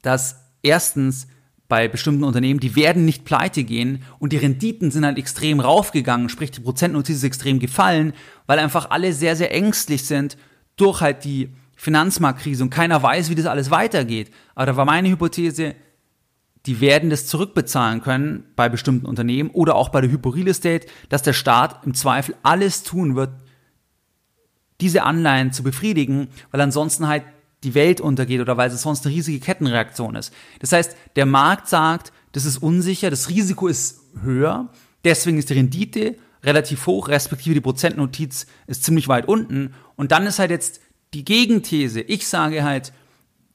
dass 0.00 0.36
erstens 0.62 1.26
bei 1.68 1.86
bestimmten 1.86 2.24
Unternehmen, 2.24 2.60
die 2.60 2.76
werden 2.76 3.04
nicht 3.04 3.26
pleite 3.26 3.64
gehen 3.64 4.02
und 4.18 4.32
die 4.32 4.38
Renditen 4.38 4.90
sind 4.90 5.04
halt 5.04 5.18
extrem 5.18 5.60
raufgegangen, 5.60 6.30
sprich 6.30 6.50
die 6.50 6.60
Prozentnotiz 6.60 7.16
ist 7.16 7.24
extrem 7.24 7.58
gefallen, 7.58 8.14
weil 8.46 8.58
einfach 8.58 8.88
alle 8.90 9.12
sehr, 9.12 9.36
sehr 9.36 9.52
ängstlich 9.52 10.06
sind 10.06 10.38
durch 10.76 11.02
halt 11.02 11.24
die 11.24 11.50
Finanzmarktkrise 11.80 12.62
und 12.62 12.68
keiner 12.68 13.02
weiß, 13.02 13.30
wie 13.30 13.34
das 13.34 13.46
alles 13.46 13.70
weitergeht. 13.70 14.30
Aber 14.54 14.66
da 14.66 14.76
war 14.76 14.84
meine 14.84 15.08
Hypothese, 15.08 15.74
die 16.66 16.82
werden 16.82 17.08
das 17.08 17.26
zurückbezahlen 17.26 18.02
können 18.02 18.44
bei 18.54 18.68
bestimmten 18.68 19.06
Unternehmen 19.06 19.48
oder 19.48 19.76
auch 19.76 19.88
bei 19.88 20.02
der 20.02 20.10
Hypo 20.10 20.28
Real 20.28 20.48
Estate, 20.48 20.86
dass 21.08 21.22
der 21.22 21.32
Staat 21.32 21.86
im 21.86 21.94
Zweifel 21.94 22.34
alles 22.42 22.82
tun 22.82 23.16
wird, 23.16 23.30
diese 24.82 25.04
Anleihen 25.04 25.54
zu 25.54 25.62
befriedigen, 25.62 26.28
weil 26.50 26.60
ansonsten 26.60 27.08
halt 27.08 27.24
die 27.64 27.74
Welt 27.74 28.02
untergeht 28.02 28.42
oder 28.42 28.58
weil 28.58 28.70
es 28.70 28.82
sonst 28.82 29.06
eine 29.06 29.14
riesige 29.14 29.40
Kettenreaktion 29.40 30.16
ist. 30.16 30.34
Das 30.58 30.72
heißt, 30.72 30.94
der 31.16 31.24
Markt 31.24 31.66
sagt, 31.66 32.12
das 32.32 32.44
ist 32.44 32.58
unsicher, 32.58 33.08
das 33.08 33.30
Risiko 33.30 33.68
ist 33.68 34.02
höher, 34.22 34.68
deswegen 35.02 35.38
ist 35.38 35.48
die 35.48 35.54
Rendite 35.54 36.16
relativ 36.44 36.86
hoch, 36.86 37.08
respektive 37.08 37.54
die 37.54 37.60
Prozentnotiz 37.62 38.46
ist 38.66 38.84
ziemlich 38.84 39.08
weit 39.08 39.28
unten. 39.28 39.72
Und 39.96 40.12
dann 40.12 40.26
ist 40.26 40.38
halt 40.38 40.50
jetzt 40.50 40.80
die 41.14 41.24
Gegenthese. 41.24 42.00
Ich 42.00 42.28
sage 42.28 42.64
halt, 42.64 42.92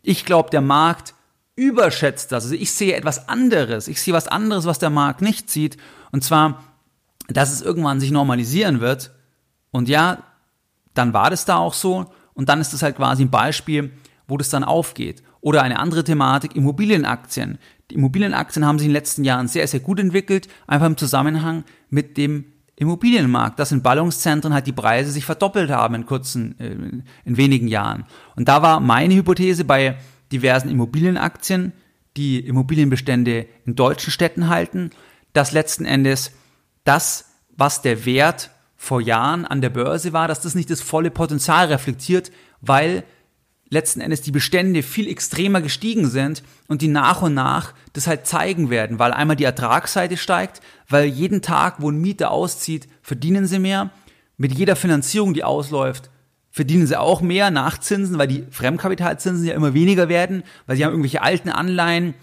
ich 0.02 0.26
glaube, 0.26 0.50
der 0.50 0.62
Markt 0.62 1.14
überschätzt 1.56 2.32
das. 2.32 2.44
Also 2.46 2.56
ich 2.56 2.72
sehe 2.72 2.96
etwas 2.96 3.30
anderes. 3.30 3.88
Ich 3.88 4.02
sehe 4.02 4.14
was 4.14 4.28
anderes, 4.28 4.66
was 4.66 4.80
der 4.80 4.90
Markt 4.90 5.22
nicht 5.22 5.50
sieht. 5.50 5.78
Und 6.12 6.24
zwar, 6.24 6.64
dass 7.28 7.52
es 7.52 7.62
irgendwann 7.62 8.00
sich 8.00 8.12
normalisieren 8.12 8.82
wird. 8.82 9.12
Und 9.72 9.90
ja, 9.90 10.24
dann 10.94 11.14
war 11.14 11.30
das 11.30 11.46
da 11.46 11.58
auch 11.58 11.74
so. 11.74 12.12
Und 12.34 12.50
dann 12.50 12.62
ist 12.62 12.74
das 12.74 12.84
halt 12.84 12.98
quasi 12.98 13.24
ein 13.24 13.32
Beispiel, 13.32 13.92
wo 14.28 14.38
das 14.38 14.50
dann 14.50 14.64
aufgeht. 14.64 15.24
Oder 15.42 15.62
eine 15.62 15.80
andere 15.80 16.04
Thematik, 16.04 16.56
Immobilienaktien. 16.56 17.58
Die 17.90 17.96
Immobilienaktien 17.96 18.66
haben 18.66 18.80
sich 18.80 18.88
in 18.88 18.92
den 18.92 18.98
letzten 18.98 19.24
Jahren 19.24 19.48
sehr, 19.48 19.68
sehr 19.68 19.80
gut 19.80 20.00
entwickelt, 20.00 20.48
einfach 20.68 20.88
im 20.88 20.98
Zusammenhang 20.98 21.64
mit 21.90 22.18
dem 22.18 22.46
Immobilienmarkt, 22.78 23.58
dass 23.58 23.72
in 23.72 23.82
Ballungszentren 23.82 24.54
halt 24.54 24.68
die 24.68 24.74
Preise 24.74 25.12
sich 25.12 25.26
verdoppelt 25.26 25.70
haben 25.70 25.96
in 25.96 26.06
kurzen, 26.06 26.60
äh, 26.60 26.72
in 27.24 27.38
wenigen 27.38 27.68
Jahren. 27.68 28.06
Und 28.36 28.48
da 28.50 28.62
war 28.62 28.80
meine 28.80 29.16
Hypothese 29.16 29.64
bei 29.64 29.98
diversen 30.32 30.70
Immobilienaktien, 30.70 31.72
die 32.18 32.40
Immobilienbestände 32.40 33.48
in 33.66 33.76
deutschen 33.76 34.12
Städten 34.12 34.50
halten, 34.50 34.92
dass 35.34 35.52
letzten 35.52 35.86
Endes 35.86 36.32
das, 36.84 37.32
was 37.56 37.82
der 37.82 38.06
Wert 38.06 38.52
vor 38.76 39.02
Jahren 39.02 39.46
an 39.46 39.62
der 39.62 39.70
Börse 39.70 40.14
war, 40.14 40.28
dass 40.28 40.42
das 40.42 40.56
nicht 40.56 40.70
das 40.70 40.82
volle 40.82 41.12
Potenzial 41.12 41.68
reflektiert, 41.68 42.32
weil 42.62 43.04
letzten 43.70 44.02
Endes 44.02 44.22
die 44.22 44.32
Bestände 44.32 44.84
viel 44.84 45.08
extremer 45.08 45.62
gestiegen 45.62 46.08
sind 46.08 46.44
und 46.68 46.82
die 46.82 46.88
nach 46.88 47.22
und 47.22 47.34
nach 47.34 47.74
das 47.94 48.08
halt 48.08 48.28
zeigen 48.28 48.70
werden, 48.70 49.00
weil 49.00 49.12
einmal 49.12 49.36
die 49.36 49.44
Ertragsseite 49.44 50.18
steigt, 50.18 50.62
weil 50.88 51.06
jeden 51.06 51.42
Tag, 51.42 51.82
wo 51.82 51.90
ein 51.90 52.00
Mieter 52.00 52.32
auszieht, 52.32 52.88
verdienen 53.02 53.48
sie 53.48 53.60
mehr. 53.60 53.92
Mit 54.38 54.54
jeder 54.54 54.76
Finanzierung, 54.76 55.34
die 55.34 55.44
ausläuft, 55.44 56.10
verdienen 56.52 56.88
sie 56.88 57.00
auch 57.00 57.22
mehr 57.22 57.52
nach 57.52 57.80
Zinsen, 57.80 58.18
weil 58.18 58.28
die 58.28 58.46
Fremdkapitalzinsen 58.50 59.46
ja 59.46 59.54
immer 59.54 59.74
weniger 59.74 60.10
werden, 60.10 60.44
weil 60.68 60.78
sie 60.78 60.86
haben 60.86 60.92
irgendwelche 60.92 61.22
alten 61.22 61.50
Anleihen 61.50 62.14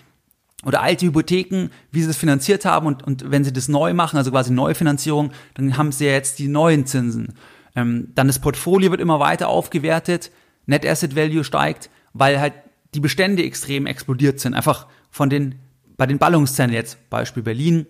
oder 0.64 0.80
alte 0.80 1.06
Hypotheken, 1.06 1.70
wie 1.90 2.00
sie 2.00 2.06
das 2.06 2.16
finanziert 2.16 2.64
haben 2.64 2.86
und, 2.86 3.02
und 3.02 3.30
wenn 3.30 3.44
sie 3.44 3.52
das 3.52 3.68
neu 3.68 3.94
machen, 3.94 4.16
also 4.16 4.30
quasi 4.30 4.52
Neufinanzierung, 4.52 5.32
dann 5.54 5.76
haben 5.76 5.90
sie 5.90 6.06
ja 6.06 6.12
jetzt 6.12 6.38
die 6.38 6.48
neuen 6.48 6.86
Zinsen. 6.86 7.34
Ähm, 7.74 8.08
dann 8.14 8.26
das 8.26 8.38
Portfolio 8.38 8.90
wird 8.90 9.00
immer 9.00 9.18
weiter 9.18 9.48
aufgewertet, 9.48 10.30
Net 10.66 10.86
Asset 10.86 11.16
Value 11.16 11.44
steigt, 11.44 11.90
weil 12.12 12.40
halt 12.40 12.54
die 12.94 13.00
Bestände 13.00 13.42
extrem 13.42 13.86
explodiert 13.86 14.40
sind, 14.40 14.54
einfach 14.54 14.86
von 15.10 15.30
den, 15.30 15.56
bei 15.96 16.06
den 16.06 16.18
Ballungszentren 16.18 16.74
jetzt, 16.74 17.10
Beispiel 17.10 17.42
Berlin, 17.42 17.86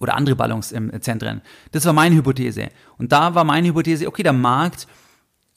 oder 0.00 0.14
andere 0.14 0.36
Ballungszentren. 0.36 1.42
Das 1.72 1.84
war 1.84 1.92
meine 1.92 2.14
Hypothese. 2.14 2.68
Und 2.98 3.10
da 3.10 3.34
war 3.34 3.42
meine 3.42 3.66
Hypothese, 3.68 4.06
okay, 4.06 4.22
der 4.22 4.32
Markt 4.32 4.86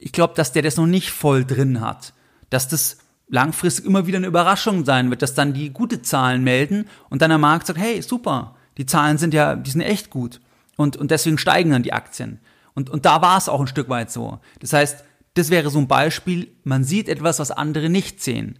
ich 0.02 0.12
glaube, 0.12 0.34
dass 0.36 0.52
der 0.52 0.64
das 0.64 0.78
noch 0.78 0.88
nicht 0.88 1.12
voll 1.12 1.46
drin 1.46 1.80
hat. 1.80 2.14
Dass 2.50 2.68
das 2.68 2.98
langfristig 3.30 3.86
immer 3.86 4.08
wieder 4.08 4.18
eine 4.18 4.28
Überraschung 4.28 4.84
sein 4.84 5.10
wird, 5.10 5.22
dass 5.22 5.36
dann 5.36 5.54
die 5.54 5.70
gute 5.70 6.02
Zahlen 6.02 6.44
melden 6.44 6.90
und 7.10 7.22
dann 7.22 7.30
der 7.30 7.38
Markt 7.38 7.68
sagt, 7.68 7.80
hey, 7.80 8.02
super, 8.02 8.56
die 8.78 8.86
Zahlen 8.86 9.18
sind 9.18 9.34
ja, 9.34 9.56
die 9.56 9.70
sind 9.70 9.82
echt 9.82 10.10
gut. 10.10 10.42
Und, 10.76 10.98
und 10.98 11.12
deswegen 11.12 11.38
steigen 11.38 11.70
dann 11.70 11.84
die 11.84 11.94
Aktien. 11.94 12.40
Und, 12.74 12.90
und 12.90 13.06
da 13.06 13.22
war 13.22 13.38
es 13.38 13.48
auch 13.48 13.62
ein 13.62 13.68
Stück 13.68 13.90
weit 13.90 14.12
so. 14.12 14.40
Das 14.60 14.74
heißt, 14.74 15.06
das 15.34 15.50
wäre 15.50 15.70
so 15.70 15.80
ein 15.80 15.88
Beispiel, 15.88 16.52
man 16.64 16.84
sieht 16.84 17.08
etwas, 17.08 17.40
was 17.40 17.52
andere 17.52 17.90
nicht 17.90 18.22
sehen. 18.22 18.60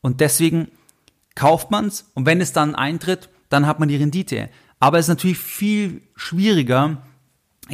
Und 0.00 0.20
deswegen 0.20 0.68
kauft 1.34 1.70
man's 1.70 2.10
und 2.14 2.26
wenn 2.26 2.40
es 2.40 2.52
dann 2.52 2.74
eintritt, 2.74 3.28
dann 3.48 3.66
hat 3.66 3.80
man 3.80 3.88
die 3.88 3.96
Rendite. 3.96 4.50
Aber 4.78 4.98
es 4.98 5.06
ist 5.06 5.10
natürlich 5.10 5.38
viel 5.38 6.02
schwieriger, 6.16 7.02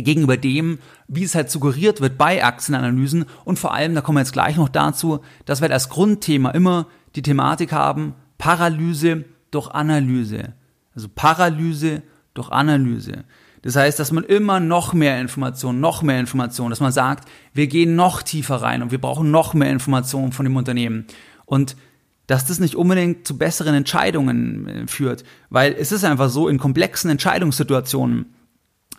gegenüber 0.02 0.36
dem, 0.36 0.78
wie 1.08 1.24
es 1.24 1.34
halt 1.34 1.50
suggeriert 1.50 2.00
wird 2.00 2.18
bei 2.18 2.44
Aktienanalysen 2.44 3.26
und 3.44 3.58
vor 3.58 3.74
allem, 3.74 3.94
da 3.94 4.00
kommen 4.00 4.16
wir 4.16 4.22
jetzt 4.22 4.32
gleich 4.32 4.56
noch 4.56 4.68
dazu, 4.68 5.20
dass 5.44 5.60
wir 5.60 5.64
halt 5.64 5.72
als 5.72 5.88
Grundthema 5.88 6.50
immer 6.50 6.86
die 7.14 7.22
Thematik 7.22 7.72
haben, 7.72 8.14
Paralyse 8.38 9.24
durch 9.50 9.70
Analyse. 9.70 10.54
Also 10.94 11.08
Paralyse 11.08 12.02
durch 12.34 12.50
Analyse. 12.50 13.24
Das 13.66 13.74
heißt, 13.74 13.98
dass 13.98 14.12
man 14.12 14.22
immer 14.22 14.60
noch 14.60 14.92
mehr 14.92 15.20
Informationen, 15.20 15.80
noch 15.80 16.00
mehr 16.00 16.20
Informationen, 16.20 16.70
dass 16.70 16.78
man 16.78 16.92
sagt, 16.92 17.28
wir 17.52 17.66
gehen 17.66 17.96
noch 17.96 18.22
tiefer 18.22 18.62
rein 18.62 18.80
und 18.80 18.92
wir 18.92 19.00
brauchen 19.00 19.32
noch 19.32 19.54
mehr 19.54 19.70
Informationen 19.70 20.30
von 20.30 20.46
dem 20.46 20.56
Unternehmen. 20.56 21.06
Und 21.46 21.76
dass 22.28 22.46
das 22.46 22.60
nicht 22.60 22.76
unbedingt 22.76 23.26
zu 23.26 23.36
besseren 23.36 23.74
Entscheidungen 23.74 24.68
äh, 24.68 24.86
führt, 24.86 25.24
weil 25.50 25.74
es 25.76 25.90
ist 25.90 26.04
einfach 26.04 26.30
so, 26.30 26.48
in 26.48 26.58
komplexen 26.58 27.10
Entscheidungssituationen 27.10 28.26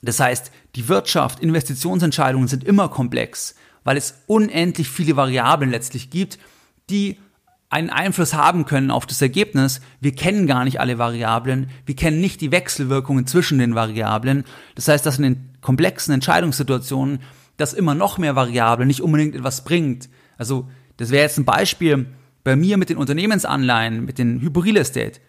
das 0.01 0.19
heißt, 0.19 0.51
die 0.75 0.89
Wirtschaft, 0.89 1.39
Investitionsentscheidungen 1.39 2.47
sind 2.47 2.63
immer 2.63 2.89
komplex, 2.89 3.56
weil 3.84 3.97
es 3.97 4.21
unendlich 4.27 4.89
viele 4.89 5.15
Variablen 5.15 5.71
letztlich 5.71 6.10
gibt, 6.10 6.38
die 6.89 7.17
einen 7.69 7.89
Einfluss 7.89 8.34
haben 8.34 8.65
können 8.65 8.91
auf 8.91 9.06
das 9.06 9.21
Ergebnis. 9.21 9.82
Wir 9.99 10.13
kennen 10.15 10.47
gar 10.47 10.63
nicht 10.63 10.80
alle 10.80 10.97
Variablen, 10.97 11.69
wir 11.86 11.95
kennen 11.95 12.21
nicht 12.21 12.39
die 12.41 12.51
Wechselwirkungen 12.51 13.27
zwischen 13.27 13.60
den 13.60 13.75
Variablen. 13.75 14.45
Das 14.75 14.88
heißt, 14.88 15.06
dass 15.06 15.17
in 15.17 15.23
den 15.23 15.49
komplexen 15.62 16.13
Entscheidungssituationen, 16.13 17.19
dass 17.58 17.73
immer 17.73 17.95
noch 17.95 18.17
mehr 18.17 18.36
Variablen 18.36 18.88
nicht 18.88 19.01
unbedingt 19.01 19.36
etwas 19.36 19.63
bringt. 19.63 20.10
Also, 20.38 20.69
das 20.97 21.12
wäre 21.12 21.23
jetzt 21.23 21.38
ein 21.38 21.45
Beispiel 21.45 22.08
bei 22.43 22.56
mir 22.56 22.77
mit 22.77 22.89
den 22.89 22.97
Unternehmensanleihen, 22.97 24.06
mit 24.06 24.17
den 24.17 24.39
Hyperreal 24.39 24.77
Estate, 24.77 25.19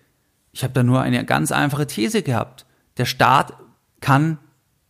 ich 0.53 0.63
habe 0.63 0.73
da 0.73 0.83
nur 0.83 1.03
eine 1.03 1.25
ganz 1.25 1.53
einfache 1.53 1.87
These 1.87 2.23
gehabt. 2.23 2.67
Der 2.97 3.05
Staat 3.05 3.53
kann 4.01 4.39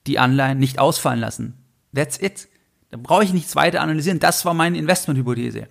die 0.07 0.19
Anleihen 0.19 0.59
nicht 0.59 0.79
ausfallen 0.79 1.21
lassen. 1.21 1.55
That's 1.95 2.21
it. 2.21 2.49
Da 2.91 2.97
brauche 2.97 3.25
ich 3.25 3.33
nichts 3.33 3.55
weiter 3.57 3.83
analysieren. 3.83 4.19
Das 4.19 4.45
war 4.45 4.55
meine 4.55 4.79
Investmenthypothese. 4.79 5.69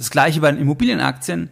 Das 0.00 0.10
gleiche 0.10 0.40
bei 0.40 0.50
den 0.50 0.58
Immobilienaktien. 0.58 1.50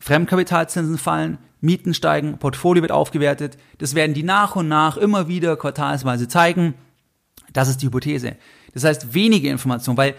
Fremdkapitalzinsen 0.00 0.98
fallen, 0.98 1.38
Mieten 1.60 1.94
steigen, 1.94 2.38
Portfolio 2.38 2.82
wird 2.82 2.90
aufgewertet. 2.90 3.56
Das 3.78 3.94
werden 3.94 4.14
die 4.14 4.24
nach 4.24 4.56
und 4.56 4.66
nach 4.66 4.96
immer 4.96 5.28
wieder 5.28 5.56
quartalsweise 5.56 6.26
zeigen. 6.26 6.74
Das 7.52 7.68
ist 7.68 7.82
die 7.82 7.86
Hypothese. 7.86 8.34
Das 8.74 8.82
heißt, 8.82 9.14
wenige 9.14 9.48
Informationen, 9.48 9.96
weil 9.96 10.16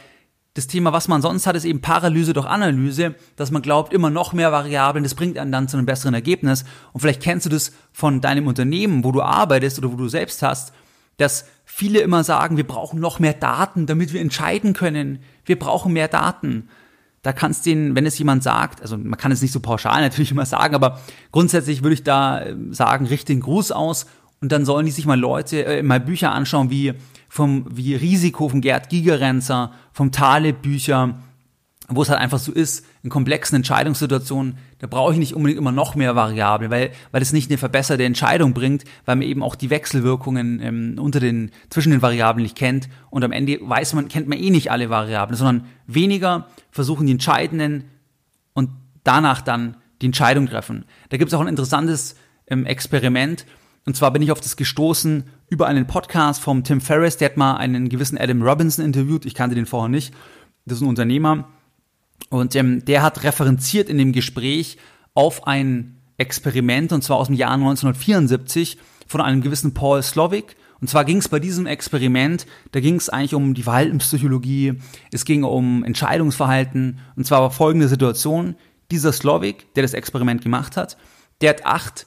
das 0.54 0.68
Thema, 0.68 0.94
was 0.94 1.10
man 1.10 1.22
sonst 1.22 1.46
hat, 1.46 1.58
ist 1.58 1.66
eben 1.66 1.82
Paralyse 1.82 2.32
durch 2.32 2.46
Analyse, 2.46 3.16
dass 3.36 3.52
man 3.52 3.62
glaubt, 3.62 3.92
immer 3.92 4.10
noch 4.10 4.32
mehr 4.32 4.54
Variablen, 4.54 5.04
das 5.04 5.14
bringt 5.14 5.38
einen 5.38 5.52
dann 5.52 5.68
zu 5.68 5.76
einem 5.76 5.86
besseren 5.86 6.14
Ergebnis. 6.14 6.64
Und 6.94 7.02
vielleicht 7.02 7.22
kennst 7.22 7.46
du 7.46 7.50
das 7.50 7.74
von 7.92 8.22
deinem 8.22 8.48
Unternehmen, 8.48 9.04
wo 9.04 9.12
du 9.12 9.22
arbeitest 9.22 9.80
oder 9.80 9.92
wo 9.92 9.98
du 9.98 10.08
selbst 10.08 10.42
hast, 10.44 10.72
dass 11.18 11.46
viele 11.66 12.00
immer 12.00 12.24
sagen, 12.24 12.56
wir 12.56 12.66
brauchen 12.66 13.02
noch 13.02 13.20
mehr 13.20 13.34
Daten, 13.34 13.86
damit 13.86 14.14
wir 14.14 14.22
entscheiden 14.22 14.72
können. 14.72 15.20
Wir 15.44 15.60
brauchen 15.60 15.92
mehr 15.92 16.08
Daten. 16.08 16.70
Da 17.28 17.34
kannst 17.34 17.66
du 17.66 17.72
den, 17.72 17.94
wenn 17.94 18.06
es 18.06 18.18
jemand 18.18 18.42
sagt, 18.42 18.82
also 18.82 18.98
man 18.98 19.20
kann 19.20 19.34
es 19.34 19.42
nicht 19.42 19.52
so 19.52 19.60
pauschal 19.60 20.00
natürlich 20.02 20.32
immer 20.32 20.46
sagen, 20.46 20.74
aber 20.74 21.02
grundsätzlich 21.34 21.84
würde 21.84 21.96
ich 21.96 22.04
da 22.04 22.40
äh, 22.40 22.56
sagen, 22.72 23.06
richte 23.06 23.34
den 23.34 23.42
Gruß 23.42 23.74
aus 23.74 24.06
und 24.40 24.54
dann 24.54 24.64
sollen 24.64 24.86
die 24.86 24.94
sich 24.94 25.06
mal 25.06 25.20
Leute, 25.20 25.66
äh, 25.66 25.84
mal 25.84 26.00
Bücher 26.00 26.32
anschauen 26.32 26.70
wie 26.70 26.94
vom, 27.28 27.66
wie 27.70 27.96
Risiko 27.96 28.48
von 28.48 28.62
Gerd 28.62 28.88
Gigerenzer, 28.88 29.74
vom 29.92 30.14
Taleb 30.14 30.62
Bücher, 30.62 31.16
wo 31.90 32.02
es 32.02 32.10
halt 32.10 32.20
einfach 32.20 32.40
so 32.40 32.52
ist, 32.52 32.86
in 33.02 33.10
komplexen 33.10 33.56
Entscheidungssituationen, 33.56 34.58
da 34.80 34.88
brauche 34.88 35.14
ich 35.14 35.20
nicht 35.20 35.34
unbedingt 35.34 35.58
immer 35.58 35.72
noch 35.72 35.96
mehr 35.96 36.16
Variablen, 36.16 36.70
weil, 36.70 36.92
weil 37.12 37.22
es 37.22 37.32
nicht 37.32 37.50
eine 37.50 37.58
verbesserte 37.58 38.04
Entscheidung 38.04 38.54
bringt, 38.54 38.84
weil 39.06 39.16
man 39.16 39.28
eben 39.28 39.42
auch 39.42 39.56
die 39.56 39.70
Wechselwirkungen 39.70 40.60
ähm, 40.62 41.00
unter 41.00 41.22
den, 41.22 41.52
zwischen 41.70 41.92
den 41.92 42.02
Variablen 42.02 42.44
nicht 42.44 42.58
kennt 42.58 42.90
und 43.10 43.24
am 43.24 43.32
Ende 43.32 43.60
weiß 43.62 43.94
man, 43.94 44.10
kennt 44.10 44.28
man 44.28 44.38
eh 44.38 44.50
nicht 44.50 44.70
alle 44.70 44.90
Variablen, 44.90 45.38
sondern 45.38 45.68
weniger 45.86 46.48
versuchen 46.72 47.06
die 47.06 47.14
entscheidenden 47.14 47.86
und 48.54 48.70
danach 49.04 49.42
dann 49.42 49.78
die 50.02 50.08
Entscheidung 50.08 50.48
treffen. 50.48 50.86
Da 51.10 51.18
gibt 51.18 51.30
es 51.30 51.34
auch 51.34 51.42
ein 51.42 51.48
interessantes 51.48 52.16
ähm, 52.48 52.66
Experiment, 52.66 53.46
und 53.86 53.96
zwar 53.96 54.12
bin 54.12 54.22
ich 54.22 54.34
auf 54.34 54.42
das 54.42 54.58
gestoßen 54.58 55.24
über 55.48 55.68
einen 55.68 55.88
Podcast 55.88 56.42
vom 56.42 56.66
Tim 56.66 56.82
Ferriss, 56.82 57.16
der 57.16 57.30
hat 57.30 57.38
mal 57.38 57.56
einen 57.56 57.88
gewissen 57.88 58.18
Adam 58.18 58.42
Robinson 58.42 58.84
interviewt, 58.84 59.26
ich 59.26 59.34
kannte 59.34 59.56
den 59.56 59.66
vorher 59.66 59.88
nicht, 59.88 60.14
das 60.66 60.80
ist 60.80 60.82
ein 60.82 60.90
Unternehmer, 60.90 61.48
und 62.30 62.56
ähm, 62.56 62.84
der 62.86 63.02
hat 63.02 63.24
referenziert 63.24 63.90
in 63.90 63.98
dem 63.98 64.12
Gespräch 64.12 64.78
auf 65.14 65.48
ein 65.48 65.98
Experiment, 66.18 66.92
und 66.92 67.04
zwar 67.04 67.18
aus 67.18 67.28
dem 67.28 67.36
Jahr 67.36 67.54
1974 67.54 68.78
von 69.08 69.22
einem 69.22 69.42
gewissen 69.42 69.74
Paul 69.74 70.02
Slovic. 70.04 70.56
Und 70.80 70.90
zwar 70.90 71.06
ging 71.06 71.18
es 71.18 71.30
bei 71.30 71.40
diesem 71.40 71.66
Experiment, 71.66 72.46
da 72.72 72.80
ging 72.80 72.96
es 72.96 73.10
eigentlich 73.10 73.34
um 73.34 73.56
die 73.56 73.64
Verhaltenspsychologie, 73.64 74.76
es 75.12 75.26
ging 75.26 75.44
um 75.44 75.84
Entscheidungsverhalten, 75.84 77.00
und 77.16 77.26
zwar 77.26 77.42
war 77.42 77.50
folgende 77.50 77.88
Situation. 77.88 78.56
Dieser 78.92 79.12
Slovic, 79.12 79.74
der 79.74 79.82
das 79.82 79.94
Experiment 79.94 80.44
gemacht 80.44 80.78
hat, 80.78 80.98
der 81.42 81.50
hat 81.50 81.66
acht 81.66 82.06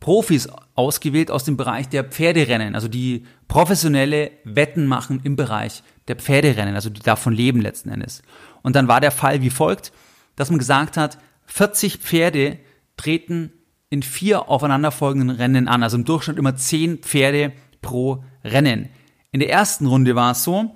Profis 0.00 0.48
ausgewählt 0.74 1.30
aus 1.30 1.44
dem 1.44 1.56
Bereich 1.56 1.88
der 1.88 2.04
Pferderennen, 2.04 2.74
also 2.74 2.88
die 2.88 3.24
professionelle 3.48 4.30
Wetten 4.44 4.86
machen 4.86 5.20
im 5.24 5.36
Bereich 5.36 5.82
der 6.08 6.16
Pferderennen, 6.16 6.74
also 6.74 6.90
die 6.90 7.00
davon 7.00 7.32
leben 7.32 7.60
letzten 7.60 7.90
Endes. 7.90 8.22
Und 8.66 8.74
dann 8.74 8.88
war 8.88 9.00
der 9.00 9.12
Fall 9.12 9.42
wie 9.42 9.50
folgt, 9.50 9.92
dass 10.34 10.50
man 10.50 10.58
gesagt 10.58 10.96
hat, 10.96 11.18
40 11.44 11.98
Pferde 11.98 12.58
treten 12.96 13.52
in 13.90 14.02
vier 14.02 14.48
aufeinanderfolgenden 14.48 15.30
Rennen 15.30 15.68
an, 15.68 15.84
also 15.84 15.96
im 15.96 16.04
Durchschnitt 16.04 16.36
immer 16.36 16.56
10 16.56 16.98
Pferde 16.98 17.52
pro 17.80 18.24
Rennen. 18.42 18.88
In 19.30 19.38
der 19.38 19.50
ersten 19.50 19.86
Runde 19.86 20.16
war 20.16 20.32
es 20.32 20.42
so, 20.42 20.74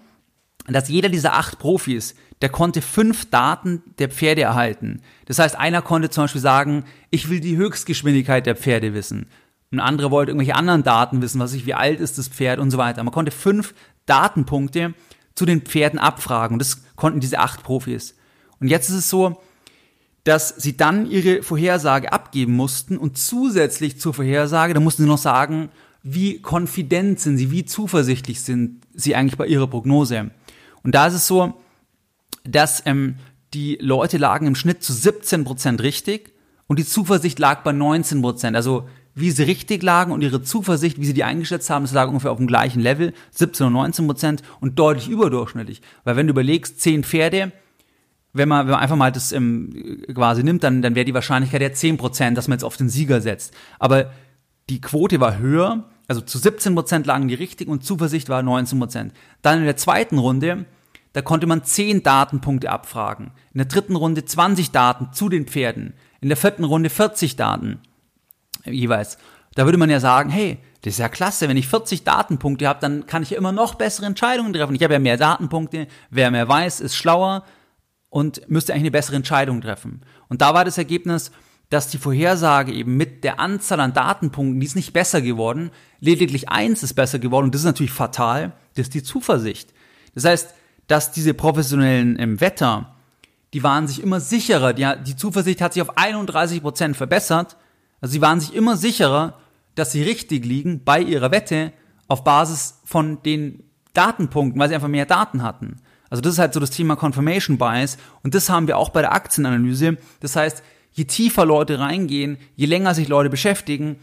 dass 0.69 0.89
jeder 0.89 1.09
dieser 1.09 1.35
acht 1.35 1.59
Profis, 1.59 2.15
der 2.43 2.51
konnte 2.51 2.81
fünf 2.81 3.29
Daten 3.29 3.83
der 3.99 4.09
Pferde 4.09 4.43
erhalten. 4.43 5.03
Das 5.25 5.41
heißt, 5.41 5.59
einer 5.59 5.83
konnte 5.83 6.11
zum 6.11 6.23
Beispiel 6.25 6.41
sagen, 6.41 6.85
ich 7.11 7.29
will 7.29 7.41
die 7.41 7.57
Höchstgeschwindigkeit 7.57 8.47
der 8.47 8.55
Pferde 8.55 8.95
wissen. 8.95 9.27
Ein 9.73 9.81
anderer 9.81 10.13
wollte 10.13 10.31
irgendwelche 10.31 10.55
anderen 10.55 10.85
Daten 10.85 11.23
wissen, 11.23 11.41
was 11.41 11.55
ich, 11.55 11.67
wie 11.67 11.75
alt 11.75 11.99
ist 11.99 12.19
das 12.19 12.29
Pferd 12.29 12.61
und 12.61 12.71
so 12.71 12.79
weiter. 12.79 13.03
Man 13.03 13.13
konnte 13.13 13.33
fünf 13.33 13.75
Datenpunkte 14.07 14.95
zu 15.41 15.47
den 15.47 15.63
Pferden 15.63 15.99
abfragen. 15.99 16.57
Und 16.57 16.59
das 16.59 16.83
konnten 16.97 17.21
diese 17.21 17.39
acht 17.39 17.63
Profis. 17.63 18.15
Und 18.61 18.69
jetzt 18.69 18.91
ist 18.91 18.97
es 18.97 19.09
so, 19.09 19.41
dass 20.25 20.51
sie 20.51 20.77
dann 20.77 21.11
ihre 21.11 21.43
Vorhersage 21.43 22.13
abgeben 22.13 22.53
mussten 22.53 22.99
und 22.99 23.17
zusätzlich 23.17 23.99
zur 23.99 24.13
Vorhersage, 24.13 24.75
da 24.75 24.81
mussten 24.81 25.05
sie 25.05 25.09
noch 25.09 25.17
sagen, 25.17 25.71
wie 26.03 26.43
konfident 26.43 27.21
sind 27.21 27.39
sie, 27.39 27.51
wie 27.51 27.65
zuversichtlich 27.65 28.43
sind 28.43 28.83
sie 28.93 29.17
eigentlich 29.17 29.39
bei 29.39 29.47
ihrer 29.47 29.67
Prognose. 29.67 30.31
Und 30.83 30.95
da 30.95 31.07
ist 31.07 31.15
es 31.15 31.27
so, 31.27 31.55
dass 32.45 32.83
ähm, 32.85 33.17
die 33.55 33.79
Leute 33.81 34.19
lagen 34.19 34.47
im 34.47 34.55
Schnitt 34.55 34.83
zu 34.83 34.93
17 34.93 35.45
Prozent 35.45 35.81
richtig 35.81 36.35
und 36.67 36.79
die 36.79 36.85
Zuversicht 36.85 37.39
lag 37.39 37.63
bei 37.63 37.73
19 37.73 38.21
Prozent. 38.21 38.57
Also 38.57 38.87
wie 39.15 39.31
sie 39.31 39.43
richtig 39.43 39.83
lagen 39.83 40.13
und 40.13 40.23
ihre 40.23 40.43
Zuversicht, 40.43 41.01
wie 41.01 41.05
sie 41.05 41.15
die 41.15 41.25
eingeschätzt 41.25 41.71
haben, 41.71 41.85
das 41.85 41.93
lag 41.93 42.09
ungefähr 42.09 42.31
auf 42.31 42.39
dem 42.39 42.47
gleichen 42.47 42.81
Level, 42.81 43.13
17 43.33 43.67
und 43.67 43.73
19 43.73 44.07
Prozent 44.07 44.43
und 44.61 44.79
deutlich 44.79 45.09
überdurchschnittlich. 45.09 45.83
Weil 46.05 46.17
wenn 46.17 46.27
du 46.27 46.33
überlegst, 46.33 46.81
10 46.81 47.05
Pferde, 47.05 47.53
wenn 48.33 48.49
man, 48.49 48.67
wenn 48.67 48.73
man 48.73 48.81
einfach 48.81 48.97
mal 48.97 49.11
das 49.11 49.33
ähm, 49.33 50.05
quasi 50.15 50.45
nimmt, 50.45 50.63
dann, 50.63 50.83
dann 50.83 50.95
wäre 50.95 51.05
die 51.05 51.15
Wahrscheinlichkeit 51.15 51.63
ja 51.63 51.73
10 51.73 51.97
Prozent, 51.97 52.39
dass 52.39 52.49
man 52.49 52.57
jetzt 52.57 52.65
auf 52.65 52.77
den 52.77 52.89
Sieger 52.89 53.21
setzt. 53.21 53.53
Aber 53.79 54.13
die 54.69 54.81
Quote 54.81 55.21
war 55.21 55.39
höher, 55.39 55.89
also 56.07 56.21
zu 56.21 56.39
17 56.39 56.75
Prozent 56.75 57.07
lagen 57.07 57.29
die 57.29 57.35
richtig 57.35 57.69
und 57.69 57.85
Zuversicht 57.85 58.29
war 58.29 58.43
19 58.43 58.79
Prozent. 58.79 59.13
Dann 59.43 59.59
in 59.59 59.65
der 59.65 59.77
zweiten 59.77 60.19
Runde, 60.19 60.67
da 61.13 61.23
konnte 61.23 61.49
man 61.49 61.65
10 61.65 62.05
Datenpunkte 62.05 62.71
abfragen. 62.71 63.33
In 63.53 63.59
der 63.59 63.67
dritten 63.67 63.97
Runde 63.97 64.25
20 64.25 64.71
Daten 64.71 65.13
zu 65.13 65.29
den 65.29 65.47
Pferden. 65.47 65.95
In 66.21 66.29
der 66.29 66.37
vierten 66.37 66.65
Runde 66.65 66.91
40 66.91 67.35
Daten 67.35 67.81
jeweils. 68.65 69.19
Da 69.55 69.65
würde 69.65 69.79
man 69.79 69.91
ja 69.91 70.01
sagen, 70.01 70.31
hey, 70.31 70.59
das 70.83 70.95
ist 70.95 70.99
ja 70.99 71.09
klasse, 71.09 71.49
wenn 71.49 71.57
ich 71.57 71.69
40 71.69 72.05
Datenpunkte 72.05 72.67
habe, 72.67 72.81
dann 72.81 73.07
kann 73.07 73.23
ich 73.23 73.31
ja 73.31 73.39
immer 73.39 73.53
noch 73.53 73.75
bessere 73.75 74.07
Entscheidungen 74.07 74.53
treffen. 74.53 74.75
Ich 74.75 74.83
habe 74.83 74.95
ja 74.95 74.99
mehr 74.99 75.17
Datenpunkte, 75.17 75.89
wer 76.11 76.31
mehr 76.31 76.49
weiß, 76.49 76.81
ist 76.81 76.97
schlauer 76.97 77.45
und 78.09 78.49
müsste 78.49 78.73
eigentlich 78.73 78.83
eine 78.83 78.91
bessere 78.93 79.17
Entscheidung 79.17 79.61
treffen. 79.61 80.03
Und 80.29 80.41
da 80.41 80.55
war 80.55 80.65
das 80.65 80.79
Ergebnis, 80.79 81.33
dass 81.69 81.89
die 81.89 81.99
Vorhersage 81.99 82.73
eben 82.73 82.97
mit 82.97 83.23
der 83.23 83.39
Anzahl 83.39 83.81
an 83.81 83.93
Datenpunkten, 83.93 84.59
die 84.59 84.67
ist 84.67 84.75
nicht 84.75 84.93
besser 84.93 85.23
geworden, 85.23 85.71
lediglich 86.01 86.49
eins 86.49 86.83
ist 86.83 86.95
besser 86.95 87.19
geworden 87.19 87.47
und 87.47 87.55
das 87.55 87.61
ist 87.61 87.67
natürlich 87.67 87.93
fatal, 87.93 88.53
das 88.75 88.87
ist 88.87 88.95
die 88.95 89.05
Zuversicht. 89.05 89.73
Das 90.15 90.25
heißt, 90.25 90.55
dass 90.89 91.13
diese 91.13 91.35
professionellen 91.35 92.17
im 92.17 92.41
Wetter, 92.41 92.97
die 93.53 93.63
waren 93.63 93.87
sich 93.87 94.03
immer 94.03 94.19
sicherer, 94.19 94.73
die, 94.73 94.89
die 95.07 95.15
Zuversicht 95.15 95.61
hat 95.61 95.75
sich 95.75 95.83
auf 95.83 95.97
31 95.97 96.61
Prozent 96.61 96.97
verbessert, 96.97 97.57
also 98.01 98.13
sie 98.13 98.21
waren 98.21 98.41
sich 98.41 98.55
immer 98.55 98.77
sicherer, 98.77 99.39
dass 99.75 99.93
sie 99.93 100.03
richtig 100.03 100.45
liegen 100.45 100.85
bei 100.85 101.01
ihrer 101.01 101.31
Wette 101.31 101.73
auf 102.09 102.25
Basis 102.25 102.81
von 102.85 103.23
den 103.23 103.63
Datenpunkten, 103.93 104.61
weil 104.61 104.69
sie 104.69 104.75
einfach 104.75 104.89
mehr 104.89 105.07
Daten 105.07 105.43
hatten. 105.43 105.77
Also 106.09 106.21
das 106.21 106.35
ist 106.35 106.39
halt 106.39 106.55
so 106.55 106.61
das 106.61 106.71
Thema 106.71 106.97
Confirmation 106.97 107.57
Bias 107.57 107.97
und 108.23 108.35
das 108.35 108.51
haben 108.51 108.67
wir 108.67 108.79
auch 108.79 108.91
bei 108.91 109.01
der 109.01 109.13
Aktienanalyse. 109.13 109.97
Das 110.21 110.35
heißt, 110.35 110.63
je 110.93 111.05
tiefer 111.05 111.47
Leute 111.47 111.79
reingehen, 111.79 112.37
je 112.57 112.67
länger 112.67 112.95
sich 112.95 113.09
Leute 113.09 113.31
beschäftigen, 113.31 113.97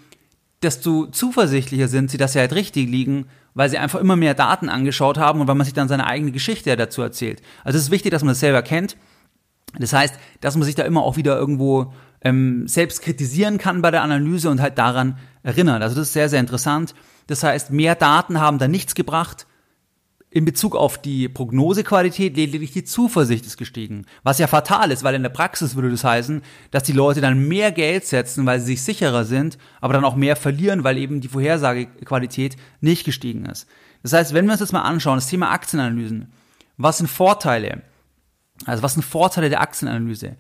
desto 0.62 1.08
zuversichtlicher 1.08 1.88
sind 1.88 2.10
sie, 2.10 2.18
dass 2.18 2.34
sie 2.34 2.40
halt 2.40 2.54
richtig 2.54 2.90
liegen, 2.90 3.28
weil 3.54 3.70
sie 3.70 3.78
einfach 3.78 4.00
immer 4.00 4.16
mehr 4.16 4.34
Daten 4.34 4.70
angeschaut 4.70 5.18
haben 5.18 5.42
und 5.42 5.48
weil 5.48 5.56
man 5.56 5.66
sich 5.66 5.74
dann 5.74 5.88
seine 5.88 6.08
eigene 6.08 6.32
Geschichte 6.32 6.76
dazu 6.76 7.02
erzählt. 7.02 7.42
Also 7.64 7.78
es 7.78 7.86
ist 7.86 7.92
wichtig, 7.92 8.12
dass 8.12 8.24
man 8.24 8.30
das 8.30 8.40
selber 8.40 8.62
kennt. 8.62 8.98
Das 9.78 9.94
heißt, 9.94 10.16
dass 10.42 10.56
man 10.56 10.64
sich 10.64 10.76
da 10.76 10.84
immer 10.84 11.04
auch 11.04 11.18
wieder 11.18 11.38
irgendwo 11.38 11.94
ähm, 12.22 12.68
selbst 12.68 13.02
kritisieren 13.02 13.58
kann 13.58 13.82
bei 13.82 13.92
der 13.92 14.02
Analyse 14.02 14.50
und 14.50 14.62
halt 14.62 14.78
daran 14.78 15.18
erinnert. 15.44 15.82
Also 15.82 15.96
das 15.96 16.08
ist 16.08 16.14
sehr, 16.14 16.30
sehr 16.30 16.40
interessant. 16.40 16.94
Das 17.28 17.44
heißt, 17.44 17.72
mehr 17.72 17.96
Daten 17.96 18.40
haben 18.40 18.58
da 18.58 18.68
nichts 18.68 18.96
gebracht. 18.96 19.48
In 20.30 20.44
Bezug 20.44 20.76
auf 20.76 21.02
die 21.02 21.30
Prognosequalität 21.30 22.36
lediglich 22.36 22.72
die 22.72 22.84
Zuversicht 22.84 23.46
ist 23.46 23.58
gestiegen. 23.58 24.06
Was 24.24 24.40
ja 24.40 24.48
fatal 24.48 24.92
ist, 24.92 25.04
weil 25.04 25.16
in 25.16 25.24
der 25.24 25.30
Praxis 25.30 25.76
würde 25.76 25.90
das 25.90 26.04
heißen, 26.04 26.42
dass 26.72 26.84
die 26.84 26.92
Leute 26.92 27.22
dann 27.22 27.48
mehr 27.48 27.72
Geld 27.72 28.06
setzen, 28.06 28.46
weil 28.46 28.60
sie 28.60 28.74
sich 28.74 28.84
sicherer 28.84 29.24
sind, 29.24 29.58
aber 29.80 29.94
dann 29.94 30.04
auch 30.04 30.16
mehr 30.16 30.36
verlieren, 30.36 30.84
weil 30.84 30.98
eben 30.98 31.22
die 31.22 31.30
Vorhersagequalität 31.30 32.58
nicht 32.82 33.06
gestiegen 33.06 33.46
ist. 33.46 33.68
Das 34.04 34.14
heißt, 34.14 34.34
wenn 34.34 34.46
wir 34.46 34.52
uns 34.52 34.60
das 34.60 34.74
mal 34.74 34.82
anschauen, 34.82 35.18
das 35.18 35.28
Thema 35.28 35.52
Aktienanalysen, 35.52 36.32
was 36.76 36.98
sind 36.98 37.08
Vorteile? 37.08 37.82
Also 38.66 38.84
was 38.84 38.94
sind 38.94 39.04
Vorteile 39.04 39.50
der 39.50 39.62
Aktienanalyse? 39.62 40.36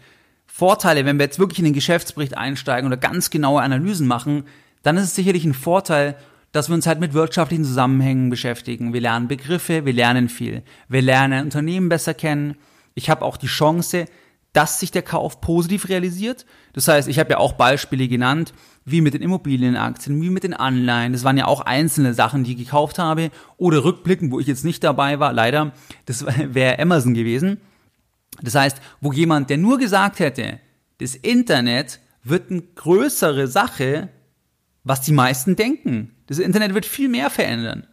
Vorteile, 0.57 1.05
wenn 1.05 1.19
wir 1.19 1.25
jetzt 1.25 1.37
wirklich 1.37 1.59
in 1.59 1.65
den 1.65 1.75
Geschäftsbericht 1.75 2.35
einsteigen 2.35 2.87
oder 2.87 2.97
ganz 2.97 3.29
genaue 3.29 3.61
Analysen 3.61 4.07
machen, 4.07 4.45
dann 4.81 4.97
ist 4.97 5.03
es 5.03 5.13
sicherlich 5.13 5.45
ein 5.45 5.53
Vorteil, 5.53 6.15
dass 6.51 6.67
wir 6.67 6.73
uns 6.73 6.87
halt 6.87 6.99
mit 6.99 7.13
wirtschaftlichen 7.13 7.63
Zusammenhängen 7.63 8.31
beschäftigen. 8.31 8.91
Wir 8.91 9.01
lernen 9.01 9.27
Begriffe, 9.27 9.85
wir 9.85 9.93
lernen 9.93 10.29
viel. 10.29 10.63
Wir 10.89 11.03
lernen 11.03 11.43
Unternehmen 11.43 11.89
besser 11.89 12.15
kennen. 12.15 12.55
Ich 12.95 13.11
habe 13.11 13.23
auch 13.23 13.37
die 13.37 13.45
Chance, 13.45 14.05
dass 14.51 14.79
sich 14.79 14.89
der 14.89 15.03
Kauf 15.03 15.41
positiv 15.41 15.89
realisiert. 15.89 16.47
Das 16.73 16.87
heißt, 16.87 17.07
ich 17.07 17.19
habe 17.19 17.29
ja 17.29 17.37
auch 17.37 17.53
Beispiele 17.53 18.07
genannt, 18.07 18.51
wie 18.83 19.01
mit 19.01 19.13
den 19.13 19.21
Immobilienaktien, 19.21 20.19
wie 20.19 20.31
mit 20.31 20.41
den 20.41 20.55
Anleihen. 20.55 21.13
Das 21.13 21.23
waren 21.23 21.37
ja 21.37 21.45
auch 21.45 21.61
einzelne 21.61 22.15
Sachen, 22.15 22.43
die 22.43 22.53
ich 22.53 22.57
gekauft 22.57 22.97
habe. 22.97 23.29
Oder 23.57 23.83
rückblickend, 23.83 24.31
wo 24.31 24.39
ich 24.39 24.47
jetzt 24.47 24.65
nicht 24.65 24.83
dabei 24.83 25.19
war, 25.19 25.33
leider, 25.33 25.73
das 26.07 26.25
wäre 26.51 26.79
Amazon 26.79 27.13
gewesen. 27.13 27.59
Das 28.41 28.55
heißt, 28.55 28.77
wo 29.01 29.11
jemand, 29.11 29.49
der 29.49 29.57
nur 29.57 29.77
gesagt 29.77 30.19
hätte, 30.19 30.59
das 30.99 31.15
Internet 31.15 31.99
wird 32.23 32.51
eine 32.51 32.61
größere 32.61 33.47
Sache, 33.47 34.09
was 34.83 35.01
die 35.01 35.11
meisten 35.11 35.55
denken. 35.55 36.15
Das 36.27 36.39
Internet 36.39 36.73
wird 36.73 36.85
viel 36.85 37.09
mehr 37.09 37.29
verändern. 37.29 37.87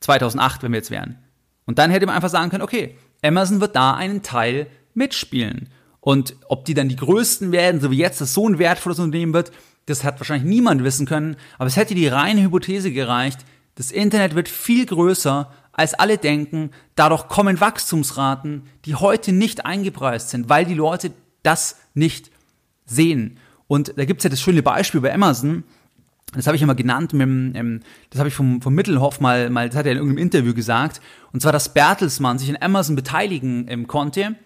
2008, 0.00 0.62
wenn 0.62 0.72
wir 0.72 0.78
jetzt 0.78 0.90
wären. 0.90 1.18
Und 1.66 1.78
dann 1.78 1.90
hätte 1.90 2.06
man 2.06 2.14
einfach 2.14 2.28
sagen 2.28 2.50
können, 2.50 2.62
okay, 2.62 2.96
Amazon 3.22 3.60
wird 3.60 3.76
da 3.76 3.94
einen 3.94 4.22
Teil 4.22 4.66
mitspielen. 4.94 5.68
Und 6.00 6.36
ob 6.48 6.64
die 6.64 6.74
dann 6.74 6.88
die 6.88 6.96
größten 6.96 7.52
werden, 7.52 7.80
so 7.80 7.90
wie 7.90 7.98
jetzt, 7.98 8.20
das 8.20 8.34
so 8.34 8.48
ein 8.48 8.58
wertvolles 8.58 8.98
Unternehmen 8.98 9.34
wird, 9.34 9.52
das 9.86 10.04
hat 10.04 10.18
wahrscheinlich 10.18 10.48
niemand 10.48 10.82
wissen 10.82 11.06
können. 11.06 11.36
Aber 11.58 11.66
es 11.66 11.76
hätte 11.76 11.94
die 11.94 12.08
reine 12.08 12.42
Hypothese 12.42 12.92
gereicht, 12.92 13.40
das 13.76 13.90
Internet 13.90 14.34
wird 14.34 14.48
viel 14.48 14.84
größer, 14.84 15.50
als 15.72 15.94
alle 15.94 16.18
denken. 16.18 16.70
Dadurch 16.94 17.28
kommen 17.28 17.60
Wachstumsraten, 17.60 18.62
die 18.84 18.94
heute 18.94 19.32
nicht 19.32 19.66
eingepreist 19.66 20.30
sind, 20.30 20.48
weil 20.48 20.64
die 20.64 20.74
Leute 20.74 21.12
das 21.42 21.76
nicht 21.94 22.30
sehen. 22.84 23.38
Und 23.66 23.94
da 23.96 24.04
gibt's 24.04 24.24
ja 24.24 24.30
das 24.30 24.40
schöne 24.40 24.62
Beispiel 24.62 25.00
bei 25.00 25.14
Amazon. 25.14 25.64
Das 26.34 26.46
habe 26.46 26.56
ich 26.56 26.60
ja 26.60 26.66
mal 26.66 26.74
genannt, 26.74 27.12
mit, 27.12 27.28
ähm, 27.28 27.80
das 28.10 28.18
habe 28.18 28.28
ich 28.28 28.34
vom, 28.34 28.62
vom 28.62 28.74
Mittelhoff 28.74 29.20
mal, 29.20 29.50
mal, 29.50 29.68
das 29.68 29.76
hat 29.76 29.86
er 29.86 29.92
in 29.92 29.98
irgendeinem 29.98 30.22
Interview 30.22 30.54
gesagt. 30.54 31.00
Und 31.32 31.40
zwar, 31.42 31.52
dass 31.52 31.74
Bertelsmann 31.74 32.38
sich 32.38 32.48
an 32.48 32.56
Amazon 32.60 32.96
beteiligen 32.96 33.66
ähm, 33.68 33.86
konnte. 33.86 34.36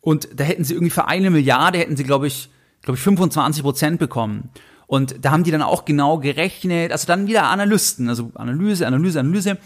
Und 0.00 0.28
da 0.34 0.44
hätten 0.44 0.64
sie 0.64 0.74
irgendwie 0.74 0.90
für 0.90 1.08
eine 1.08 1.30
Milliarde, 1.30 1.78
hätten 1.78 1.96
sie, 1.96 2.04
glaube 2.04 2.26
ich, 2.26 2.48
glaube 2.82 2.96
ich, 2.96 3.02
25 3.02 3.62
Prozent 3.62 3.98
bekommen. 3.98 4.48
Und 4.86 5.24
da 5.24 5.30
haben 5.30 5.44
die 5.44 5.50
dann 5.50 5.62
auch 5.62 5.84
genau 5.84 6.18
gerechnet, 6.18 6.90
also 6.90 7.06
dann 7.06 7.28
wieder 7.28 7.44
Analysten, 7.44 8.08
also 8.08 8.32
Analyse, 8.34 8.86
Analyse, 8.86 9.20
Analyse. 9.20 9.58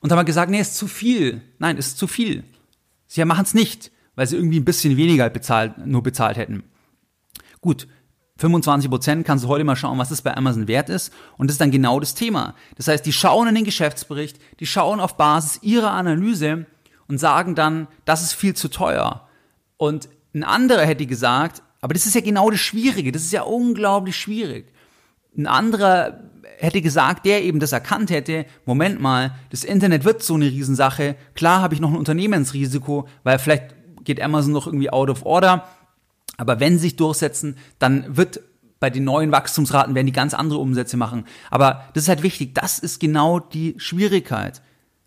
Und 0.00 0.12
haben 0.12 0.24
gesagt, 0.24 0.50
nee, 0.50 0.60
ist 0.60 0.76
zu 0.76 0.86
viel. 0.86 1.42
Nein, 1.58 1.76
ist 1.76 1.98
zu 1.98 2.06
viel. 2.06 2.44
Sie 3.06 3.24
machen 3.24 3.44
es 3.44 3.54
nicht, 3.54 3.90
weil 4.14 4.26
sie 4.26 4.36
irgendwie 4.36 4.60
ein 4.60 4.64
bisschen 4.64 4.96
weniger 4.96 5.28
bezahlt, 5.30 5.84
nur 5.86 6.02
bezahlt 6.02 6.36
hätten. 6.36 6.62
Gut, 7.60 7.86
25 8.38 8.88
Prozent 8.90 9.26
kannst 9.26 9.44
du 9.44 9.48
heute 9.48 9.64
mal 9.64 9.76
schauen, 9.76 9.98
was 9.98 10.08
das 10.08 10.22
bei 10.22 10.34
Amazon 10.34 10.66
wert 10.66 10.88
ist. 10.88 11.12
Und 11.36 11.48
das 11.48 11.54
ist 11.54 11.60
dann 11.60 11.70
genau 11.70 12.00
das 12.00 12.14
Thema. 12.14 12.54
Das 12.76 12.88
heißt, 12.88 13.04
die 13.04 13.12
schauen 13.12 13.48
in 13.48 13.54
den 13.54 13.64
Geschäftsbericht, 13.64 14.38
die 14.60 14.66
schauen 14.66 15.00
auf 15.00 15.18
Basis 15.18 15.62
ihrer 15.62 15.90
Analyse 15.90 16.64
und 17.06 17.18
sagen 17.18 17.54
dann, 17.54 17.86
das 18.06 18.22
ist 18.22 18.32
viel 18.32 18.54
zu 18.54 18.68
teuer. 18.68 19.28
Und 19.76 20.08
ein 20.34 20.44
anderer 20.44 20.86
hätte 20.86 21.04
gesagt, 21.04 21.62
aber 21.82 21.92
das 21.92 22.06
ist 22.06 22.14
ja 22.14 22.20
genau 22.22 22.50
das 22.50 22.60
Schwierige, 22.60 23.12
das 23.12 23.22
ist 23.22 23.32
ja 23.32 23.42
unglaublich 23.42 24.16
schwierig. 24.16 24.72
Ein 25.36 25.46
anderer 25.46 26.29
hätte 26.60 26.80
gesagt, 26.82 27.26
der 27.26 27.42
eben 27.42 27.60
das 27.60 27.72
erkannt 27.72 28.10
hätte, 28.10 28.46
Moment 28.66 29.00
mal, 29.00 29.32
das 29.50 29.64
Internet 29.64 30.04
wird 30.04 30.22
so 30.22 30.34
eine 30.34 30.46
Riesensache, 30.46 31.16
klar 31.34 31.62
habe 31.62 31.74
ich 31.74 31.80
noch 31.80 31.90
ein 31.90 31.96
Unternehmensrisiko, 31.96 33.08
weil 33.22 33.38
vielleicht 33.38 33.74
geht 34.04 34.20
Amazon 34.20 34.52
noch 34.52 34.66
irgendwie 34.66 34.90
out 34.90 35.10
of 35.10 35.24
order, 35.24 35.66
aber 36.36 36.60
wenn 36.60 36.74
sie 36.74 36.80
sich 36.80 36.96
durchsetzen, 36.96 37.56
dann 37.78 38.16
wird 38.16 38.40
bei 38.78 38.88
den 38.88 39.04
neuen 39.04 39.30
Wachstumsraten 39.30 39.94
werden 39.94 40.06
die 40.06 40.12
ganz 40.12 40.32
andere 40.32 40.58
Umsätze 40.58 40.96
machen. 40.96 41.26
Aber 41.50 41.84
das 41.92 42.04
ist 42.04 42.08
halt 42.08 42.22
wichtig, 42.22 42.54
das 42.54 42.78
ist 42.78 42.98
genau 42.98 43.38
die 43.38 43.74
Schwierigkeit, 43.76 44.62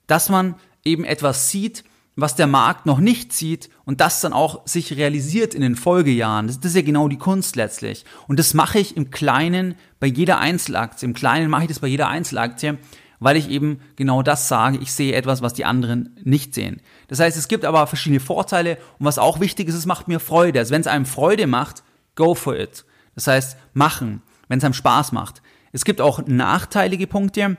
dass 0.06 0.30
man 0.30 0.56
eben 0.86 1.04
etwas 1.04 1.50
sieht, 1.50 1.84
was 2.16 2.36
der 2.36 2.48
Markt 2.48 2.86
noch 2.86 3.00
nicht 3.00 3.34
sieht 3.34 3.70
und 3.86 4.00
das 4.00 4.22
dann 4.22 4.34
auch 4.34 4.68
sich 4.68 4.96
realisiert 4.96 5.56
in 5.56 5.62
den 5.62 5.76
Folgejahren. 5.76 6.48
Das, 6.48 6.58
ist 6.58 6.76
ja 6.76 6.82
genau 6.82 7.08
die 7.08 7.18
Kunst 7.18 7.56
letztlich. 7.56 8.06
Und 8.28 8.38
das 8.38 8.54
mache 8.54 8.80
ich 8.80 8.96
im 8.96 9.10
Kleinen 9.10 9.76
bei 10.00 10.08
jeder 10.08 10.38
Einzelaktie. 10.40 11.08
Im 11.08 11.14
Kleinen 11.14 11.50
mache 11.50 11.64
ich 11.64 11.70
das 11.70 11.80
bei 11.80 11.88
jeder 11.88 12.10
Einzelaktie, 12.10 12.78
weil 13.20 13.36
ich 13.36 13.50
eben 13.50 13.80
genau 13.96 14.22
das 14.22 14.48
sage. 14.48 14.78
Ich 14.78 14.94
sehe 14.94 15.14
etwas, 15.14 15.42
was 15.42 15.54
die 15.54 15.66
anderen 15.66 16.16
nicht 16.24 16.54
sehen. 16.54 16.82
Das 17.08 17.20
heißt, 17.20 17.36
es 17.36 17.48
gibt 17.48 17.66
aber 17.66 17.88
verschiedene 17.88 18.20
Vorteile 18.20 18.78
und 19.00 19.06
was 19.06 19.18
auch 19.18 19.40
wichtig 19.40 19.68
ist, 19.68 19.76
es 19.76 19.88
macht 19.88 20.08
mir 20.08 20.20
Freude. 20.20 20.60
Also 20.60 20.72
wenn 20.72 20.82
es 20.82 20.88
einem 20.88 21.06
Freude 21.06 21.48
macht, 21.48 21.84
go 22.16 22.36
for 22.36 22.56
it. 22.56 22.86
Das 23.16 23.26
heißt, 23.26 23.58
machen, 23.74 24.22
wenn 24.48 24.60
es 24.60 24.64
einem 24.64 24.74
Spaß 24.76 25.14
macht. 25.14 25.42
Es 25.72 25.84
gibt 25.84 26.00
auch 26.00 26.28
nachteilige 26.28 27.08
Punkte. 27.08 27.58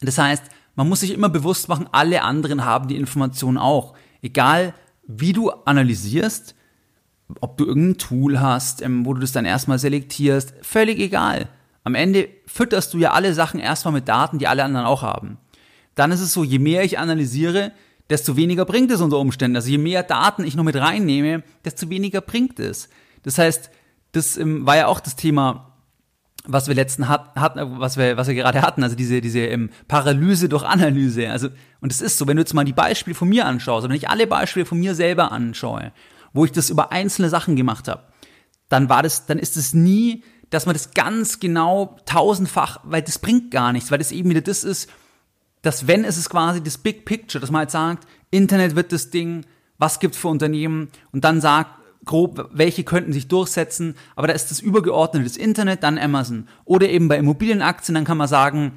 Das 0.00 0.18
heißt, 0.18 0.44
man 0.74 0.88
muss 0.88 1.00
sich 1.00 1.12
immer 1.12 1.28
bewusst 1.28 1.68
machen, 1.68 1.88
alle 1.92 2.22
anderen 2.22 2.64
haben 2.64 2.88
die 2.88 2.96
Informationen 2.96 3.58
auch. 3.58 3.94
Egal, 4.22 4.74
wie 5.06 5.32
du 5.32 5.50
analysierst, 5.50 6.54
ob 7.40 7.56
du 7.56 7.66
irgendein 7.66 7.98
Tool 7.98 8.40
hast, 8.40 8.82
ähm, 8.82 9.06
wo 9.06 9.14
du 9.14 9.20
das 9.20 9.32
dann 9.32 9.44
erstmal 9.44 9.78
selektierst, 9.78 10.54
völlig 10.62 10.98
egal. 10.98 11.48
Am 11.84 11.94
Ende 11.94 12.28
fütterst 12.46 12.94
du 12.94 12.98
ja 12.98 13.12
alle 13.12 13.34
Sachen 13.34 13.58
erstmal 13.58 13.92
mit 13.92 14.08
Daten, 14.08 14.38
die 14.38 14.46
alle 14.46 14.64
anderen 14.64 14.86
auch 14.86 15.02
haben. 15.02 15.38
Dann 15.94 16.12
ist 16.12 16.20
es 16.20 16.32
so, 16.32 16.44
je 16.44 16.58
mehr 16.58 16.84
ich 16.84 16.98
analysiere, 16.98 17.72
desto 18.08 18.36
weniger 18.36 18.64
bringt 18.64 18.90
es 18.90 19.00
unter 19.00 19.18
Umständen. 19.18 19.56
Also 19.56 19.70
je 19.70 19.78
mehr 19.78 20.02
Daten 20.02 20.44
ich 20.44 20.54
noch 20.54 20.64
mit 20.64 20.76
reinnehme, 20.76 21.42
desto 21.64 21.90
weniger 21.90 22.20
bringt 22.20 22.60
es. 22.60 22.88
Das 23.22 23.38
heißt, 23.38 23.70
das 24.12 24.36
ähm, 24.36 24.66
war 24.66 24.76
ja 24.76 24.86
auch 24.86 25.00
das 25.00 25.16
Thema 25.16 25.71
was 26.44 26.66
wir 26.66 26.74
letzten 26.74 27.08
hat, 27.08 27.34
hatten, 27.36 27.78
was 27.78 27.96
wir, 27.96 28.16
was 28.16 28.26
wir 28.26 28.34
gerade 28.34 28.62
hatten, 28.62 28.82
also 28.82 28.96
diese, 28.96 29.20
diese 29.20 29.40
ähm, 29.40 29.70
Paralyse 29.86 30.48
durch 30.48 30.64
Analyse. 30.64 31.30
Also, 31.30 31.48
und 31.80 31.92
es 31.92 32.00
ist 32.00 32.18
so, 32.18 32.26
wenn 32.26 32.36
du 32.36 32.42
jetzt 32.42 32.54
mal 32.54 32.64
die 32.64 32.72
Beispiele 32.72 33.14
von 33.14 33.28
mir 33.28 33.46
anschaust, 33.46 33.88
wenn 33.88 33.94
ich 33.94 34.08
alle 34.08 34.26
Beispiele 34.26 34.66
von 34.66 34.78
mir 34.78 34.94
selber 34.94 35.30
anschaue, 35.30 35.92
wo 36.32 36.44
ich 36.44 36.52
das 36.52 36.70
über 36.70 36.90
einzelne 36.90 37.28
Sachen 37.28 37.54
gemacht 37.54 37.88
habe, 37.88 38.02
dann 38.68 38.88
war 38.88 39.02
das, 39.02 39.26
dann 39.26 39.38
ist 39.38 39.56
es 39.56 39.72
nie, 39.72 40.24
dass 40.50 40.66
man 40.66 40.74
das 40.74 40.92
ganz 40.92 41.40
genau 41.40 41.96
tausendfach, 42.06 42.80
weil 42.84 43.02
das 43.02 43.18
bringt 43.18 43.50
gar 43.50 43.72
nichts, 43.72 43.90
weil 43.90 43.98
das 43.98 44.12
eben 44.12 44.30
wieder 44.30 44.40
das 44.40 44.64
ist, 44.64 44.90
dass 45.62 45.86
wenn 45.86 46.04
es 46.04 46.18
ist 46.18 46.28
quasi 46.28 46.62
das 46.62 46.78
Big 46.78 47.04
Picture, 47.04 47.40
dass 47.40 47.50
man 47.50 47.60
halt 47.60 47.70
sagt, 47.70 48.08
Internet 48.30 48.74
wird 48.74 48.92
das 48.92 49.10
Ding, 49.10 49.46
was 49.78 50.00
gibt's 50.00 50.18
für 50.18 50.28
Unternehmen 50.28 50.88
und 51.12 51.24
dann 51.24 51.40
sagt, 51.40 51.81
grob, 52.04 52.50
welche 52.52 52.84
könnten 52.84 53.12
sich 53.12 53.28
durchsetzen, 53.28 53.94
aber 54.16 54.26
da 54.26 54.34
ist 54.34 54.50
das 54.50 54.60
übergeordnete 54.60 55.24
das 55.24 55.36
Internet, 55.36 55.82
dann 55.82 55.98
Amazon. 55.98 56.48
Oder 56.64 56.88
eben 56.88 57.08
bei 57.08 57.16
Immobilienaktien, 57.16 57.94
dann 57.94 58.04
kann 58.04 58.18
man 58.18 58.28
sagen, 58.28 58.72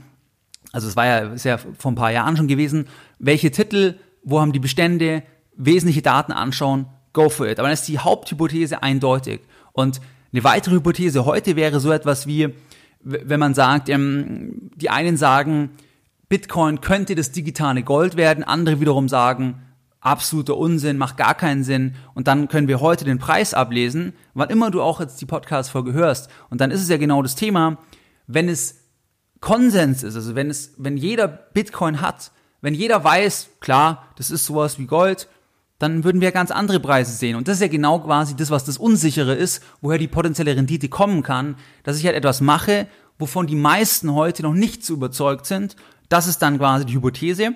also 0.71 0.87
es 0.87 0.95
war 0.95 1.05
ja, 1.05 1.19
ist 1.33 1.45
ja 1.45 1.57
vor 1.57 1.91
ein 1.91 1.95
paar 1.95 2.11
Jahren 2.11 2.37
schon 2.37 2.47
gewesen, 2.47 2.87
welche 3.19 3.51
Titel, 3.51 3.95
wo 4.23 4.39
haben 4.39 4.51
die 4.51 4.59
Bestände, 4.59 5.23
wesentliche 5.55 6.01
Daten 6.01 6.31
anschauen, 6.31 6.87
go 7.13 7.29
for 7.29 7.47
it. 7.47 7.59
Aber 7.59 7.67
dann 7.67 7.73
ist 7.73 7.87
die 7.87 7.99
Haupthypothese 7.99 8.83
eindeutig. 8.83 9.41
Und 9.71 10.01
eine 10.33 10.43
weitere 10.43 10.75
Hypothese 10.75 11.25
heute 11.25 11.55
wäre 11.55 11.79
so 11.79 11.91
etwas 11.91 12.27
wie, 12.27 12.49
wenn 13.01 13.39
man 13.39 13.53
sagt, 13.53 13.87
ähm, 13.89 14.69
die 14.75 14.89
einen 14.89 15.17
sagen, 15.17 15.71
Bitcoin 16.27 16.81
könnte 16.81 17.15
das 17.15 17.31
digitale 17.31 17.83
Gold 17.83 18.17
werden, 18.17 18.43
andere 18.43 18.79
wiederum 18.79 19.07
sagen, 19.07 19.61
absoluter 20.05 20.57
Unsinn, 20.57 20.97
macht 20.97 21.17
gar 21.17 21.35
keinen 21.35 21.63
Sinn. 21.63 21.95
Und 22.13 22.27
dann 22.27 22.47
können 22.47 22.67
wir 22.67 22.79
heute 22.79 23.05
den 23.05 23.19
Preis 23.19 23.53
ablesen, 23.53 24.13
wann 24.33 24.49
immer 24.49 24.71
du 24.71 24.81
auch 24.81 24.99
jetzt 24.99 25.19
die 25.19 25.25
Podcast-Folge 25.25 25.93
hörst. 25.93 26.29
Und 26.49 26.61
dann 26.61 26.71
ist 26.71 26.81
es 26.81 26.89
ja 26.89 26.97
genau 26.97 27.21
das 27.21 27.35
Thema, 27.35 27.77
wenn 28.27 28.47
es 28.47 28.83
Konsens 29.41 30.03
ist, 30.03 30.15
also 30.15 30.35
wenn 30.35 30.49
es, 30.49 30.73
wenn 30.77 30.97
jeder 30.97 31.27
Bitcoin 31.27 32.01
hat, 32.01 32.31
wenn 32.61 32.73
jeder 32.73 33.03
weiß, 33.03 33.49
klar, 33.59 34.07
das 34.15 34.31
ist 34.31 34.45
sowas 34.45 34.79
wie 34.79 34.85
Gold, 34.85 35.27
dann 35.77 36.03
würden 36.03 36.21
wir 36.21 36.31
ganz 36.31 36.51
andere 36.51 36.79
Preise 36.79 37.11
sehen. 37.11 37.35
Und 37.35 37.47
das 37.47 37.55
ist 37.55 37.61
ja 37.61 37.67
genau 37.67 37.99
quasi 37.99 38.35
das, 38.35 38.49
was 38.49 38.63
das 38.63 38.77
Unsichere 38.77 39.33
ist, 39.33 39.61
woher 39.81 39.97
die 39.97 40.07
potenzielle 40.07 40.55
Rendite 40.55 40.87
kommen 40.89 41.21
kann, 41.21 41.55
dass 41.83 41.97
ich 41.97 42.05
halt 42.05 42.15
etwas 42.15 42.41
mache, 42.41 42.87
wovon 43.19 43.45
die 43.45 43.55
meisten 43.55 44.13
heute 44.13 44.43
noch 44.43 44.53
nicht 44.53 44.85
so 44.85 44.93
überzeugt 44.93 45.45
sind. 45.45 45.75
Das 46.09 46.27
ist 46.27 46.41
dann 46.41 46.57
quasi 46.57 46.85
die 46.85 46.95
Hypothese. 46.95 47.55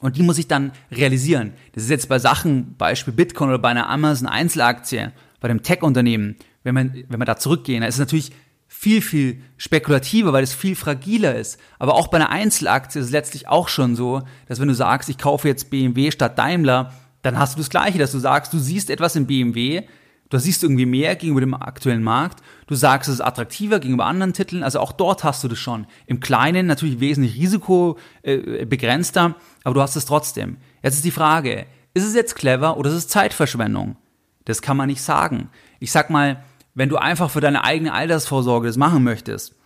Und 0.00 0.16
die 0.16 0.22
muss 0.22 0.38
ich 0.38 0.48
dann 0.48 0.72
realisieren. 0.90 1.52
Das 1.72 1.84
ist 1.84 1.90
jetzt 1.90 2.08
bei 2.08 2.18
Sachen, 2.18 2.74
Beispiel 2.76 3.12
Bitcoin 3.12 3.50
oder 3.50 3.58
bei 3.58 3.68
einer 3.68 3.88
Amazon 3.88 4.28
Einzelaktie, 4.28 5.12
bei 5.40 5.48
dem 5.48 5.62
Tech-Unternehmen, 5.62 6.36
wenn 6.62 6.74
man, 6.74 7.04
wenn 7.08 7.18
man 7.18 7.26
da 7.26 7.36
zurückgehen, 7.36 7.82
da 7.82 7.86
ist 7.86 7.94
es 7.96 8.00
natürlich 8.00 8.32
viel, 8.66 9.02
viel 9.02 9.42
spekulativer, 9.56 10.32
weil 10.32 10.44
es 10.44 10.54
viel 10.54 10.76
fragiler 10.76 11.34
ist. 11.34 11.58
Aber 11.78 11.94
auch 11.94 12.08
bei 12.08 12.16
einer 12.16 12.30
Einzelaktie 12.30 13.00
ist 13.00 13.06
es 13.06 13.12
letztlich 13.12 13.48
auch 13.48 13.68
schon 13.68 13.96
so, 13.96 14.22
dass 14.46 14.60
wenn 14.60 14.68
du 14.68 14.74
sagst, 14.74 15.08
ich 15.08 15.18
kaufe 15.18 15.48
jetzt 15.48 15.70
BMW 15.70 16.10
statt 16.10 16.38
Daimler, 16.38 16.92
dann 17.22 17.38
hast 17.38 17.56
du 17.56 17.58
das 17.58 17.68
Gleiche, 17.68 17.98
dass 17.98 18.12
du 18.12 18.18
sagst, 18.18 18.52
du 18.52 18.58
siehst 18.58 18.88
etwas 18.88 19.16
in 19.16 19.26
BMW, 19.26 19.82
Du 20.30 20.38
siehst 20.38 20.62
irgendwie 20.62 20.86
mehr 20.86 21.16
gegenüber 21.16 21.40
dem 21.40 21.54
aktuellen 21.54 22.04
Markt. 22.04 22.42
Du 22.68 22.76
sagst, 22.76 23.08
es 23.08 23.16
ist 23.16 23.20
attraktiver 23.20 23.80
gegenüber 23.80 24.06
anderen 24.06 24.32
Titeln. 24.32 24.62
Also 24.62 24.78
auch 24.78 24.92
dort 24.92 25.24
hast 25.24 25.42
du 25.42 25.48
das 25.48 25.58
schon. 25.58 25.86
Im 26.06 26.20
Kleinen 26.20 26.66
natürlich 26.66 27.00
wesentlich 27.00 27.34
risikobegrenzter, 27.34 29.26
äh, 29.26 29.64
aber 29.64 29.74
du 29.74 29.82
hast 29.82 29.96
es 29.96 30.04
trotzdem. 30.04 30.58
Jetzt 30.82 30.94
ist 30.94 31.04
die 31.04 31.10
Frage, 31.10 31.66
ist 31.94 32.06
es 32.06 32.14
jetzt 32.14 32.36
clever 32.36 32.76
oder 32.76 32.90
ist 32.90 32.96
es 32.96 33.08
Zeitverschwendung? 33.08 33.96
Das 34.44 34.62
kann 34.62 34.76
man 34.76 34.86
nicht 34.86 35.02
sagen. 35.02 35.50
Ich 35.80 35.90
sag 35.90 36.10
mal, 36.10 36.44
wenn 36.74 36.88
du 36.88 36.96
einfach 36.96 37.30
für 37.30 37.40
deine 37.40 37.64
eigene 37.64 37.92
Altersvorsorge 37.92 38.68
das 38.68 38.76
machen 38.76 39.02
möchtest, 39.02 39.56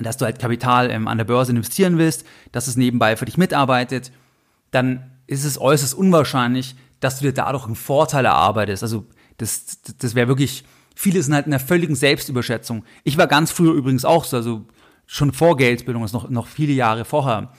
dass 0.00 0.16
du 0.16 0.24
halt 0.24 0.38
Kapital 0.38 0.90
ähm, 0.90 1.06
an 1.06 1.18
der 1.18 1.26
Börse 1.26 1.52
investieren 1.52 1.98
willst, 1.98 2.24
dass 2.50 2.66
es 2.66 2.76
nebenbei 2.76 3.16
für 3.16 3.26
dich 3.26 3.36
mitarbeitet, 3.36 4.10
dann 4.70 5.10
ist 5.26 5.44
es 5.44 5.60
äußerst 5.60 5.94
unwahrscheinlich, 5.94 6.76
dass 7.00 7.18
du 7.18 7.26
dir 7.26 7.34
dadurch 7.34 7.66
einen 7.66 7.74
Vorteil 7.74 8.24
erarbeitest. 8.24 8.82
Also 8.82 9.06
das, 9.38 9.80
das 9.98 10.14
wäre 10.14 10.28
wirklich, 10.28 10.64
viele 10.94 11.22
sind 11.22 11.34
halt 11.34 11.46
in 11.46 11.52
einer 11.52 11.60
völligen 11.60 11.94
Selbstüberschätzung. 11.94 12.84
Ich 13.04 13.18
war 13.18 13.26
ganz 13.26 13.50
früher 13.50 13.72
übrigens 13.74 14.04
auch 14.04 14.24
so, 14.24 14.36
also 14.36 14.66
schon 15.06 15.32
vor 15.32 15.56
Geldbildung, 15.56 16.02
das 16.02 16.12
noch, 16.12 16.30
noch 16.30 16.46
viele 16.46 16.72
Jahre 16.72 17.04
vorher, 17.04 17.52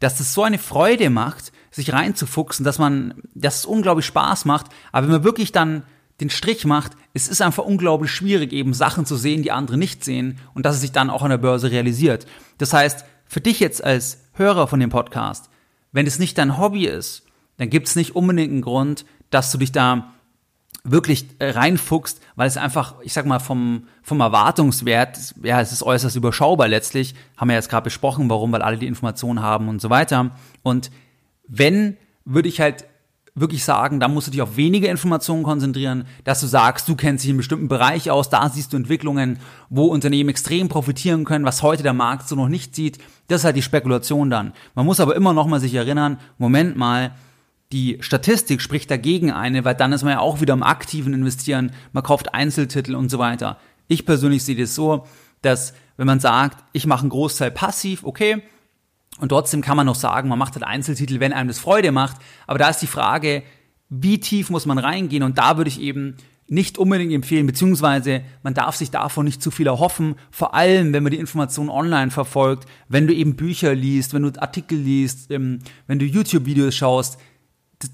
dass 0.00 0.18
das 0.18 0.34
so 0.34 0.42
eine 0.42 0.58
Freude 0.58 1.10
macht, 1.10 1.52
sich 1.70 1.92
reinzufuchsen, 1.92 2.64
dass 2.64 2.78
man, 2.78 3.14
dass 3.34 3.58
es 3.58 3.64
unglaublich 3.64 4.06
Spaß 4.06 4.44
macht, 4.44 4.66
aber 4.92 5.06
wenn 5.06 5.14
man 5.14 5.24
wirklich 5.24 5.52
dann 5.52 5.82
den 6.20 6.30
Strich 6.30 6.64
macht, 6.64 6.92
es 7.14 7.28
ist 7.28 7.40
einfach 7.42 7.64
unglaublich 7.64 8.10
schwierig, 8.10 8.52
eben 8.52 8.74
Sachen 8.74 9.06
zu 9.06 9.16
sehen, 9.16 9.42
die 9.42 9.52
andere 9.52 9.76
nicht 9.76 10.04
sehen 10.04 10.38
und 10.54 10.66
dass 10.66 10.74
es 10.76 10.80
sich 10.80 10.92
dann 10.92 11.10
auch 11.10 11.22
an 11.22 11.30
der 11.30 11.38
Börse 11.38 11.70
realisiert. 11.70 12.26
Das 12.58 12.72
heißt, 12.72 13.04
für 13.26 13.40
dich 13.40 13.60
jetzt 13.60 13.84
als 13.84 14.24
Hörer 14.32 14.66
von 14.66 14.80
dem 14.80 14.90
Podcast, 14.90 15.48
wenn 15.92 16.06
es 16.06 16.18
nicht 16.18 16.38
dein 16.38 16.58
Hobby 16.58 16.86
ist, 16.86 17.24
dann 17.56 17.70
gibt 17.70 17.88
es 17.88 17.96
nicht 17.96 18.16
unbedingt 18.16 18.52
einen 18.52 18.62
Grund, 18.62 19.04
dass 19.30 19.52
du 19.52 19.58
dich 19.58 19.72
da 19.72 20.14
wirklich 20.90 21.26
äh, 21.38 21.50
reinfuchst, 21.50 22.20
weil 22.36 22.48
es 22.48 22.56
einfach, 22.56 22.94
ich 23.02 23.12
sag 23.12 23.26
mal, 23.26 23.38
vom, 23.38 23.84
vom 24.02 24.20
Erwartungswert, 24.20 25.34
ja, 25.42 25.60
es 25.60 25.72
ist 25.72 25.82
äußerst 25.82 26.16
überschaubar 26.16 26.68
letztlich, 26.68 27.14
haben 27.36 27.48
wir 27.48 27.56
jetzt 27.56 27.68
gerade 27.68 27.84
besprochen, 27.84 28.28
warum, 28.30 28.52
weil 28.52 28.62
alle 28.62 28.78
die 28.78 28.86
Informationen 28.86 29.42
haben 29.42 29.68
und 29.68 29.80
so 29.80 29.90
weiter. 29.90 30.30
Und 30.62 30.90
wenn, 31.46 31.96
würde 32.24 32.48
ich 32.48 32.60
halt 32.60 32.84
wirklich 33.40 33.64
sagen, 33.64 34.00
da 34.00 34.08
musst 34.08 34.26
du 34.26 34.30
dich 34.30 34.42
auf 34.42 34.56
wenige 34.56 34.88
Informationen 34.88 35.42
konzentrieren, 35.42 36.04
dass 36.24 36.40
du 36.40 36.46
sagst, 36.46 36.88
du 36.88 36.96
kennst 36.96 37.22
dich 37.22 37.28
in 37.28 37.34
einem 37.34 37.38
bestimmten 37.38 37.68
Bereich 37.68 38.10
aus, 38.10 38.30
da 38.30 38.48
siehst 38.48 38.72
du 38.72 38.76
Entwicklungen, 38.76 39.38
wo 39.70 39.86
Unternehmen 39.86 40.30
extrem 40.30 40.68
profitieren 40.68 41.24
können, 41.24 41.44
was 41.44 41.62
heute 41.62 41.82
der 41.82 41.92
Markt 41.92 42.28
so 42.28 42.36
noch 42.36 42.48
nicht 42.48 42.74
sieht. 42.74 42.98
Das 43.28 43.42
ist 43.42 43.44
halt 43.44 43.56
die 43.56 43.62
Spekulation 43.62 44.30
dann. 44.30 44.52
Man 44.74 44.86
muss 44.86 45.00
aber 45.00 45.14
immer 45.14 45.32
noch 45.32 45.46
mal 45.46 45.60
sich 45.60 45.74
erinnern, 45.74 46.18
Moment 46.38 46.76
mal, 46.76 47.12
die 47.72 47.98
Statistik 48.00 48.62
spricht 48.62 48.90
dagegen 48.90 49.30
eine, 49.30 49.64
weil 49.64 49.74
dann 49.74 49.92
ist 49.92 50.02
man 50.02 50.12
ja 50.12 50.20
auch 50.20 50.40
wieder 50.40 50.54
im 50.54 50.62
aktiven 50.62 51.12
Investieren, 51.12 51.72
man 51.92 52.02
kauft 52.02 52.34
Einzeltitel 52.34 52.94
und 52.94 53.10
so 53.10 53.18
weiter. 53.18 53.58
Ich 53.88 54.06
persönlich 54.06 54.42
sehe 54.44 54.56
das 54.56 54.74
so, 54.74 55.06
dass 55.42 55.74
wenn 55.96 56.06
man 56.06 56.20
sagt, 56.20 56.64
ich 56.72 56.86
mache 56.86 57.02
einen 57.02 57.10
Großteil 57.10 57.50
passiv, 57.50 58.04
okay, 58.04 58.42
und 59.20 59.30
trotzdem 59.30 59.62
kann 59.62 59.76
man 59.76 59.86
noch 59.86 59.96
sagen, 59.96 60.28
man 60.28 60.38
macht 60.38 60.54
halt 60.54 60.64
Einzeltitel, 60.64 61.20
wenn 61.20 61.32
einem 61.32 61.48
das 61.48 61.58
Freude 61.58 61.92
macht. 61.92 62.16
Aber 62.46 62.58
da 62.58 62.68
ist 62.68 62.80
die 62.80 62.86
Frage, 62.86 63.42
wie 63.88 64.20
tief 64.20 64.48
muss 64.48 64.66
man 64.66 64.78
reingehen? 64.78 65.24
Und 65.24 65.38
da 65.38 65.56
würde 65.56 65.68
ich 65.68 65.80
eben 65.80 66.16
nicht 66.46 66.78
unbedingt 66.78 67.12
empfehlen, 67.12 67.46
beziehungsweise 67.46 68.22
man 68.42 68.54
darf 68.54 68.76
sich 68.76 68.90
davon 68.90 69.26
nicht 69.26 69.42
zu 69.42 69.50
viel 69.50 69.66
erhoffen, 69.66 70.14
vor 70.30 70.54
allem 70.54 70.94
wenn 70.94 71.02
man 71.02 71.12
die 71.12 71.18
Informationen 71.18 71.68
online 71.68 72.10
verfolgt, 72.10 72.66
wenn 72.88 73.06
du 73.06 73.12
eben 73.12 73.36
Bücher 73.36 73.74
liest, 73.74 74.14
wenn 74.14 74.22
du 74.22 74.40
Artikel 74.40 74.78
liest, 74.78 75.30
ähm, 75.30 75.58
wenn 75.86 75.98
du 75.98 76.06
YouTube-Videos 76.06 76.74
schaust, 76.74 77.18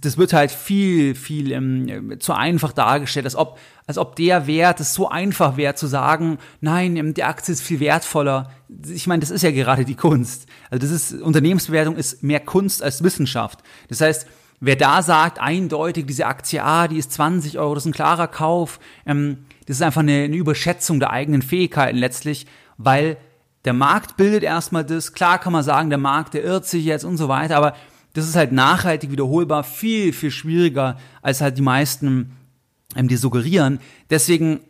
das 0.01 0.17
wird 0.17 0.33
halt 0.33 0.51
viel, 0.51 1.15
viel 1.15 1.53
ähm, 1.53 2.19
zu 2.19 2.33
einfach 2.33 2.73
dargestellt, 2.73 3.27
als 3.27 3.37
ob, 3.37 3.59
als 3.87 3.99
ob 3.99 4.17
der 4.17 4.47
Wert 4.47 4.81
es 4.81 4.95
so 4.95 5.11
einfach 5.11 5.59
wäre 5.59 5.75
zu 5.75 5.87
sagen, 5.87 6.39
nein, 6.61 6.97
ähm, 6.97 7.13
die 7.13 7.25
Aktie 7.25 7.53
ist 7.53 7.63
viel 7.63 7.81
wertvoller. 7.81 8.51
Ich 8.89 9.07
meine, 9.07 9.21
das 9.21 9.31
ist 9.31 9.43
ja 9.43 9.51
gerade 9.51 9.85
die 9.85 9.95
Kunst. 9.95 10.47
Also 10.71 10.87
das 10.87 10.91
ist, 10.91 11.21
Unternehmensbewertung 11.21 11.97
ist 11.97 12.23
mehr 12.23 12.41
Kunst 12.41 12.83
als 12.83 13.03
Wissenschaft. 13.03 13.63
Das 13.89 14.01
heißt, 14.01 14.27
wer 14.61 14.77
da 14.77 15.03
sagt, 15.03 15.39
eindeutig, 15.39 16.07
diese 16.07 16.27
Aktie, 16.27 16.65
ah, 16.65 16.89
die 16.89 16.97
ist 16.97 17.13
20 17.13 17.59
Euro, 17.59 17.75
das 17.75 17.85
ist 17.85 17.91
ein 17.91 17.93
klarer 17.93 18.29
Kauf, 18.29 18.81
ähm, 19.05 19.45
das 19.67 19.77
ist 19.77 19.83
einfach 19.83 20.01
eine, 20.01 20.25
eine 20.25 20.37
Überschätzung 20.37 20.99
der 20.99 21.11
eigenen 21.11 21.43
Fähigkeiten 21.43 21.99
letztlich, 21.99 22.47
weil 22.79 23.19
der 23.67 23.75
Markt 23.75 24.17
bildet 24.17 24.43
erstmal 24.43 24.85
das. 24.85 25.13
Klar 25.13 25.39
kann 25.39 25.53
man 25.53 25.63
sagen, 25.63 25.91
der 25.91 25.99
Markt, 25.99 26.35
der 26.35 26.45
irrt 26.45 26.67
sich 26.67 26.85
jetzt 26.85 27.05
und 27.05 27.19
so 27.19 27.29
weiter, 27.29 27.57
aber 27.57 27.75
das 28.15 28.27
ist 28.27 28.37
halt 28.37 28.53
nachhaltig 28.53 29.11
wiederholbar 29.11 29.65
viel, 29.65 30.13
viel 30.13 30.31
schwieriger, 30.31 30.97
als 31.21 31.41
halt 31.41 31.59
die 31.59 31.63
meisten 31.63 32.33
ähm, 32.97 33.09
die 33.09 33.17
suggerieren. 33.17 33.81
Deswegen, 34.09 34.61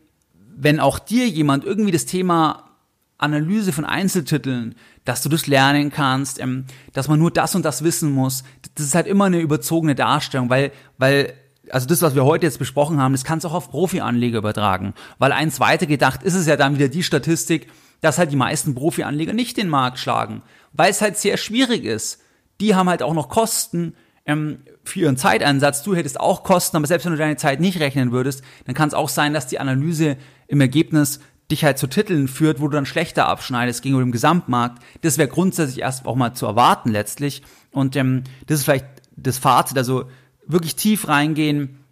wenn 0.57 0.81
auch 0.81 0.99
dir 0.99 1.29
jemand 1.29 1.65
irgendwie 1.65 1.93
das 1.93 2.07
Thema 2.07 2.71
Analyse 3.19 3.73
von 3.73 3.85
Einzeltiteln, 3.85 4.75
dass 5.05 5.23
du 5.23 5.29
das 5.29 5.47
lernen 5.47 5.91
kannst, 5.91 6.41
ähm, 6.41 6.65
dass 6.95 7.09
man 7.09 7.19
nur 7.19 7.31
das 7.31 7.55
und 7.55 7.65
das 7.65 7.85
wissen 7.85 8.11
muss, 8.11 8.45
das 8.75 8.87
ist 8.87 8.95
halt 8.95 9.07
immer 9.07 9.27
eine 9.27 9.41
überzogene 9.41 9.95
Darstellung, 9.95 10.49
weil, 10.49 10.73
weil 10.99 11.35
also 11.71 11.87
das, 11.87 12.03
was 12.03 12.15
wir 12.15 12.25
heute 12.25 12.47
jetzt 12.47 12.59
besprochen 12.59 12.99
haben, 12.99 13.13
das 13.13 13.25
kannst 13.25 13.45
du 13.45 13.49
auch 13.49 13.55
auf 13.55 13.71
Profi-Anleger 13.71 14.39
übertragen. 14.39 14.95
Weil 15.19 15.33
eins 15.33 15.61
weiter 15.61 15.87
gedacht 15.87 16.23
ist 16.23 16.35
es 16.35 16.47
ja 16.47 16.57
dann 16.57 16.77
wieder 16.77 16.89
die 16.89 17.03
Statistik, 17.03 17.69
dass 18.01 18.19
halt 18.19 18.33
die 18.33 18.37
meisten 18.37 18.75
Profi-Anleger 18.75 19.35
nicht 19.35 19.57
den 19.59 19.69
Markt 19.69 19.99
schlagen, 19.99 20.43
weil 20.73 20.91
es 20.91 21.01
halt 21.01 21.19
sehr 21.19 21.37
schwierig 21.37 21.85
ist 21.85 22.24
die 22.65 22.75
haben 22.75 22.89
halt 22.89 23.03
auch 23.03 23.13
noch 23.13 23.29
Kosten 23.29 23.95
ähm, 24.25 24.61
für 24.85 25.01
ihren 25.01 25.19
Zeiteinsatz. 25.19 25.83
Du 25.83 25.95
hättest 25.95 26.19
auch 26.19 26.45
Kosten, 26.45 26.79
aber 26.79 26.87
selbst 26.87 27.05
wenn 27.05 27.13
du 27.13 27.19
deine 27.19 27.37
Zeit 27.37 27.61
nicht 27.61 27.79
rechnen 27.79 28.11
würdest, 28.11 28.43
dann 28.65 28.75
kann 28.75 28.89
es 28.89 28.95
auch 28.95 29.11
sein, 29.11 29.35
dass 29.35 29.47
die 29.47 29.59
Analyse 29.61 30.17
im 30.47 30.63
Ergebnis 30.63 31.21
dich 31.51 31.63
halt 31.63 31.77
zu 31.77 31.87
Titeln 31.89 32.27
führt, 32.27 32.61
wo 32.61 32.69
du 32.69 32.75
dann 32.75 32.87
schlechter 32.87 33.29
abschneidest 33.29 33.83
gegenüber 33.83 34.03
dem 34.03 34.13
Gesamtmarkt. 34.13 34.83
Das 35.03 35.19
wäre 35.19 35.29
grundsätzlich 35.29 35.81
erst 35.81 36.07
auch 36.07 36.17
mal 36.17 36.33
zu 36.33 36.47
erwarten 36.47 36.91
letztlich. 36.91 37.43
Und 37.71 37.97
ähm, 37.97 38.25
das 38.47 38.61
ist 38.61 38.65
vielleicht 38.65 38.87
das 39.15 39.37
Fazit, 39.37 39.77
also 39.77 40.07
wirklich 40.47 40.75
tief 40.75 41.07
reingehen, 41.07 41.84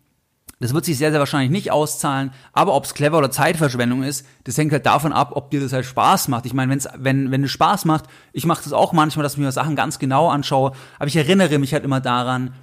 das 0.62 0.74
wird 0.74 0.84
sich 0.84 0.96
sehr, 0.96 1.10
sehr 1.10 1.20
wahrscheinlich 1.20 1.50
nicht 1.50 1.70
auszahlen, 1.70 2.30
aber 2.52 2.74
ob 2.74 2.84
es 2.84 2.94
clever 2.94 3.18
oder 3.18 3.30
Zeitverschwendung 3.30 4.02
ist, 4.02 4.26
das 4.44 4.56
hängt 4.56 4.72
halt 4.72 4.86
davon 4.86 5.12
ab, 5.12 5.32
ob 5.34 5.50
dir 5.50 5.60
das 5.60 5.72
halt 5.72 5.84
Spaß 5.84 6.28
macht. 6.28 6.46
Ich 6.46 6.54
meine, 6.54 6.70
wenn's, 6.70 6.88
wenn, 6.96 7.30
wenn 7.30 7.44
es 7.44 7.50
Spaß 7.50 7.84
macht, 7.84 8.04
ich 8.32 8.46
mache 8.46 8.62
das 8.64 8.72
auch 8.72 8.92
manchmal, 8.92 9.22
dass 9.24 9.34
ich 9.34 9.38
mir 9.38 9.50
Sachen 9.50 9.76
ganz 9.76 9.98
genau 9.98 10.28
anschaue, 10.28 10.72
aber 10.98 11.08
ich 11.08 11.16
erinnere 11.16 11.58
mich 11.58 11.72
halt 11.72 11.84
immer 11.84 12.00
daran, 12.00 12.54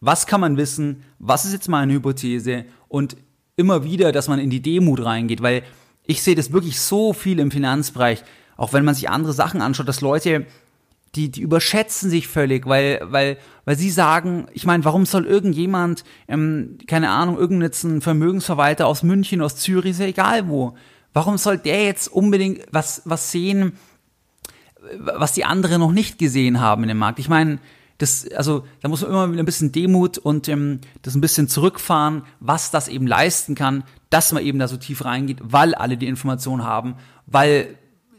was 0.00 0.26
kann 0.26 0.40
man 0.40 0.56
wissen, 0.56 1.02
was 1.18 1.44
ist 1.44 1.52
jetzt 1.52 1.68
meine 1.68 1.92
Hypothese 1.94 2.66
und 2.88 3.16
immer 3.56 3.84
wieder, 3.84 4.12
dass 4.12 4.28
man 4.28 4.38
in 4.38 4.50
die 4.50 4.60
Demut 4.60 5.04
reingeht, 5.04 5.42
weil 5.42 5.62
ich 6.04 6.22
sehe 6.22 6.34
das 6.34 6.52
wirklich 6.52 6.80
so 6.80 7.12
viel 7.12 7.38
im 7.40 7.50
Finanzbereich, 7.50 8.22
auch 8.56 8.72
wenn 8.72 8.84
man 8.84 8.94
sich 8.94 9.08
andere 9.08 9.32
Sachen 9.32 9.62
anschaut, 9.62 9.88
dass 9.88 10.00
Leute 10.00 10.46
die, 11.16 11.30
die 11.30 11.40
überschätzen 11.40 12.10
sich 12.10 12.28
völlig, 12.28 12.66
weil, 12.66 13.00
weil, 13.02 13.38
weil 13.64 13.76
sie 13.76 13.90
sagen, 13.90 14.46
ich 14.52 14.66
meine, 14.66 14.84
warum 14.84 15.06
soll 15.06 15.24
irgendjemand, 15.24 16.04
ähm, 16.28 16.78
keine 16.86 17.10
Ahnung, 17.10 17.38
irgendein 17.38 18.00
Vermögensverwalter 18.00 18.86
aus 18.86 19.02
München, 19.02 19.40
aus 19.40 19.56
Zürich, 19.56 19.92
ist 19.92 20.00
egal 20.00 20.48
wo. 20.48 20.74
Warum 21.12 21.38
soll 21.38 21.56
der 21.56 21.84
jetzt 21.84 22.08
unbedingt 22.08 22.66
was, 22.70 23.02
was 23.06 23.32
sehen, 23.32 23.72
was 24.98 25.32
die 25.32 25.44
anderen 25.44 25.80
noch 25.80 25.92
nicht 25.92 26.18
gesehen 26.18 26.60
haben 26.60 26.82
in 26.82 26.88
dem 26.88 26.98
Markt? 26.98 27.18
Ich 27.18 27.30
meine, 27.30 27.58
das, 27.98 28.30
also 28.32 28.64
da 28.82 28.88
muss 28.88 29.00
man 29.00 29.10
immer 29.10 29.32
wieder 29.32 29.42
ein 29.42 29.46
bisschen 29.46 29.72
Demut 29.72 30.18
und 30.18 30.48
ähm, 30.48 30.80
das 31.00 31.14
ein 31.14 31.22
bisschen 31.22 31.48
zurückfahren, 31.48 32.22
was 32.40 32.70
das 32.70 32.88
eben 32.88 33.06
leisten 33.06 33.54
kann, 33.54 33.84
dass 34.10 34.32
man 34.32 34.44
eben 34.44 34.58
da 34.58 34.68
so 34.68 34.76
tief 34.76 35.04
reingeht, 35.06 35.38
weil 35.40 35.74
alle 35.74 35.96
die 35.96 36.06
Informationen 36.06 36.62
haben, 36.62 36.96
weil 37.26 37.74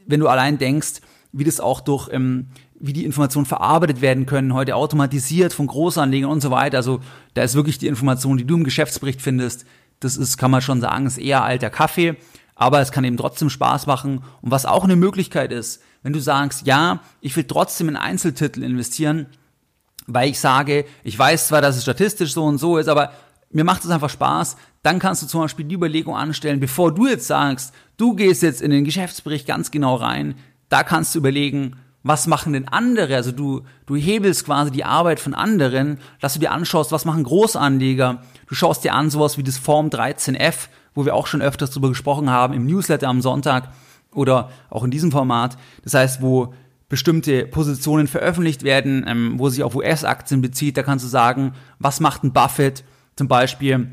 wenn 0.07 0.19
du 0.19 0.27
allein 0.27 0.57
denkst, 0.57 1.01
wie 1.31 1.43
das 1.43 1.59
auch 1.59 1.81
durch 1.81 2.09
ähm, 2.11 2.47
wie 2.79 2.93
die 2.93 3.05
Informationen 3.05 3.45
verarbeitet 3.45 4.01
werden 4.01 4.25
können, 4.25 4.53
heute 4.53 4.75
automatisiert 4.75 5.53
von 5.53 5.67
Großanlegern 5.67 6.29
und 6.29 6.41
so 6.41 6.51
weiter. 6.51 6.77
Also 6.77 6.99
da 7.33 7.43
ist 7.43 7.55
wirklich 7.55 7.77
die 7.77 7.87
Information, 7.87 8.37
die 8.37 8.45
du 8.45 8.55
im 8.55 8.63
Geschäftsbericht 8.63 9.21
findest, 9.21 9.65
das 9.99 10.15
ist, 10.15 10.37
kann 10.37 10.51
man 10.51 10.61
schon 10.61 10.81
sagen, 10.81 11.07
ist 11.07 11.17
eher 11.17 11.43
alter 11.43 11.71
Kaffee, 11.71 12.17
aber 12.55 12.81
es 12.81 12.91
kann 12.91 13.03
eben 13.03 13.17
trotzdem 13.17 13.49
Spaß 13.49 13.87
machen. 13.87 14.23
Und 14.41 14.51
was 14.51 14.65
auch 14.65 14.83
eine 14.83 14.95
Möglichkeit 14.95 15.51
ist, 15.51 15.81
wenn 16.03 16.13
du 16.13 16.19
sagst, 16.19 16.67
ja, 16.67 17.01
ich 17.19 17.35
will 17.35 17.45
trotzdem 17.45 17.89
in 17.89 17.95
Einzeltitel 17.95 18.63
investieren, 18.63 19.25
weil 20.05 20.29
ich 20.29 20.39
sage, 20.39 20.85
ich 21.03 21.17
weiß 21.17 21.47
zwar, 21.47 21.61
dass 21.61 21.77
es 21.77 21.83
statistisch 21.83 22.33
so 22.33 22.45
und 22.45 22.59
so 22.59 22.77
ist, 22.77 22.87
aber 22.87 23.11
mir 23.51 23.63
macht 23.63 23.83
es 23.83 23.89
einfach 23.89 24.09
Spaß, 24.09 24.57
dann 24.83 24.99
kannst 24.99 25.23
du 25.23 25.27
zum 25.27 25.41
Beispiel 25.41 25.65
die 25.65 25.75
Überlegung 25.75 26.15
anstellen, 26.15 26.59
bevor 26.59 26.93
du 26.93 27.07
jetzt 27.07 27.27
sagst, 27.27 27.73
du 27.97 28.13
gehst 28.13 28.43
jetzt 28.43 28.61
in 28.61 28.71
den 28.71 28.85
Geschäftsbericht 28.85 29.47
ganz 29.47 29.71
genau 29.71 29.95
rein, 29.95 30.35
da 30.69 30.83
kannst 30.83 31.15
du 31.15 31.19
überlegen, 31.19 31.77
was 32.03 32.27
machen 32.27 32.53
denn 32.53 32.67
andere? 32.67 33.15
Also 33.15 33.31
du, 33.31 33.63
du 33.85 33.95
hebelst 33.95 34.45
quasi 34.45 34.71
die 34.71 34.85
Arbeit 34.85 35.19
von 35.19 35.33
anderen, 35.33 35.99
dass 36.21 36.33
du 36.33 36.39
dir 36.39 36.51
anschaust, 36.51 36.91
was 36.91 37.05
machen 37.05 37.23
Großanleger. 37.23 38.21
Du 38.47 38.55
schaust 38.55 38.83
dir 38.83 38.93
an 38.93 39.09
sowas 39.09 39.37
wie 39.37 39.43
das 39.43 39.57
Form 39.57 39.89
13F, 39.89 40.69
wo 40.93 41.05
wir 41.05 41.15
auch 41.15 41.27
schon 41.27 41.41
öfters 41.41 41.71
drüber 41.71 41.89
gesprochen 41.89 42.29
haben, 42.29 42.53
im 42.53 42.65
Newsletter 42.65 43.07
am 43.07 43.21
Sonntag 43.21 43.69
oder 44.13 44.49
auch 44.69 44.83
in 44.83 44.91
diesem 44.91 45.11
Format. 45.11 45.57
Das 45.83 45.93
heißt, 45.93 46.21
wo 46.21 46.53
bestimmte 46.89 47.45
Positionen 47.45 48.07
veröffentlicht 48.07 48.63
werden, 48.63 49.05
ähm, 49.07 49.33
wo 49.37 49.49
sich 49.49 49.63
auf 49.63 49.75
US-Aktien 49.75 50.41
bezieht, 50.41 50.77
da 50.77 50.83
kannst 50.83 51.03
du 51.03 51.09
sagen, 51.09 51.53
was 51.79 51.99
macht 51.99 52.23
ein 52.23 52.31
Buffett? 52.31 52.83
Zum 53.15 53.27
Beispiel, 53.27 53.91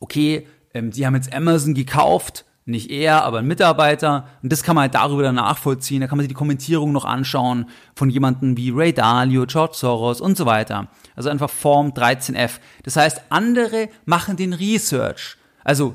okay, 0.00 0.46
ähm, 0.72 0.90
die 0.90 1.06
haben 1.06 1.14
jetzt 1.14 1.34
Amazon 1.34 1.74
gekauft, 1.74 2.46
nicht 2.66 2.90
er, 2.90 3.24
aber 3.24 3.38
ein 3.38 3.46
Mitarbeiter. 3.46 4.26
Und 4.42 4.50
das 4.50 4.62
kann 4.62 4.74
man 4.74 4.82
halt 4.82 4.94
darüber 4.94 5.22
dann 5.22 5.34
nachvollziehen. 5.34 6.00
Da 6.00 6.06
kann 6.06 6.16
man 6.16 6.24
sich 6.24 6.28
die 6.28 6.38
Kommentierung 6.38 6.92
noch 6.92 7.04
anschauen 7.04 7.68
von 7.94 8.08
jemanden 8.08 8.56
wie 8.56 8.70
Ray 8.70 8.92
Dalio, 8.92 9.44
George 9.46 9.74
Soros 9.74 10.20
und 10.20 10.36
so 10.36 10.46
weiter. 10.46 10.88
Also 11.14 11.28
einfach 11.28 11.50
Form 11.50 11.90
13f. 11.90 12.60
Das 12.82 12.96
heißt, 12.96 13.22
andere 13.28 13.88
machen 14.06 14.36
den 14.36 14.54
Research. 14.54 15.36
Also 15.62 15.94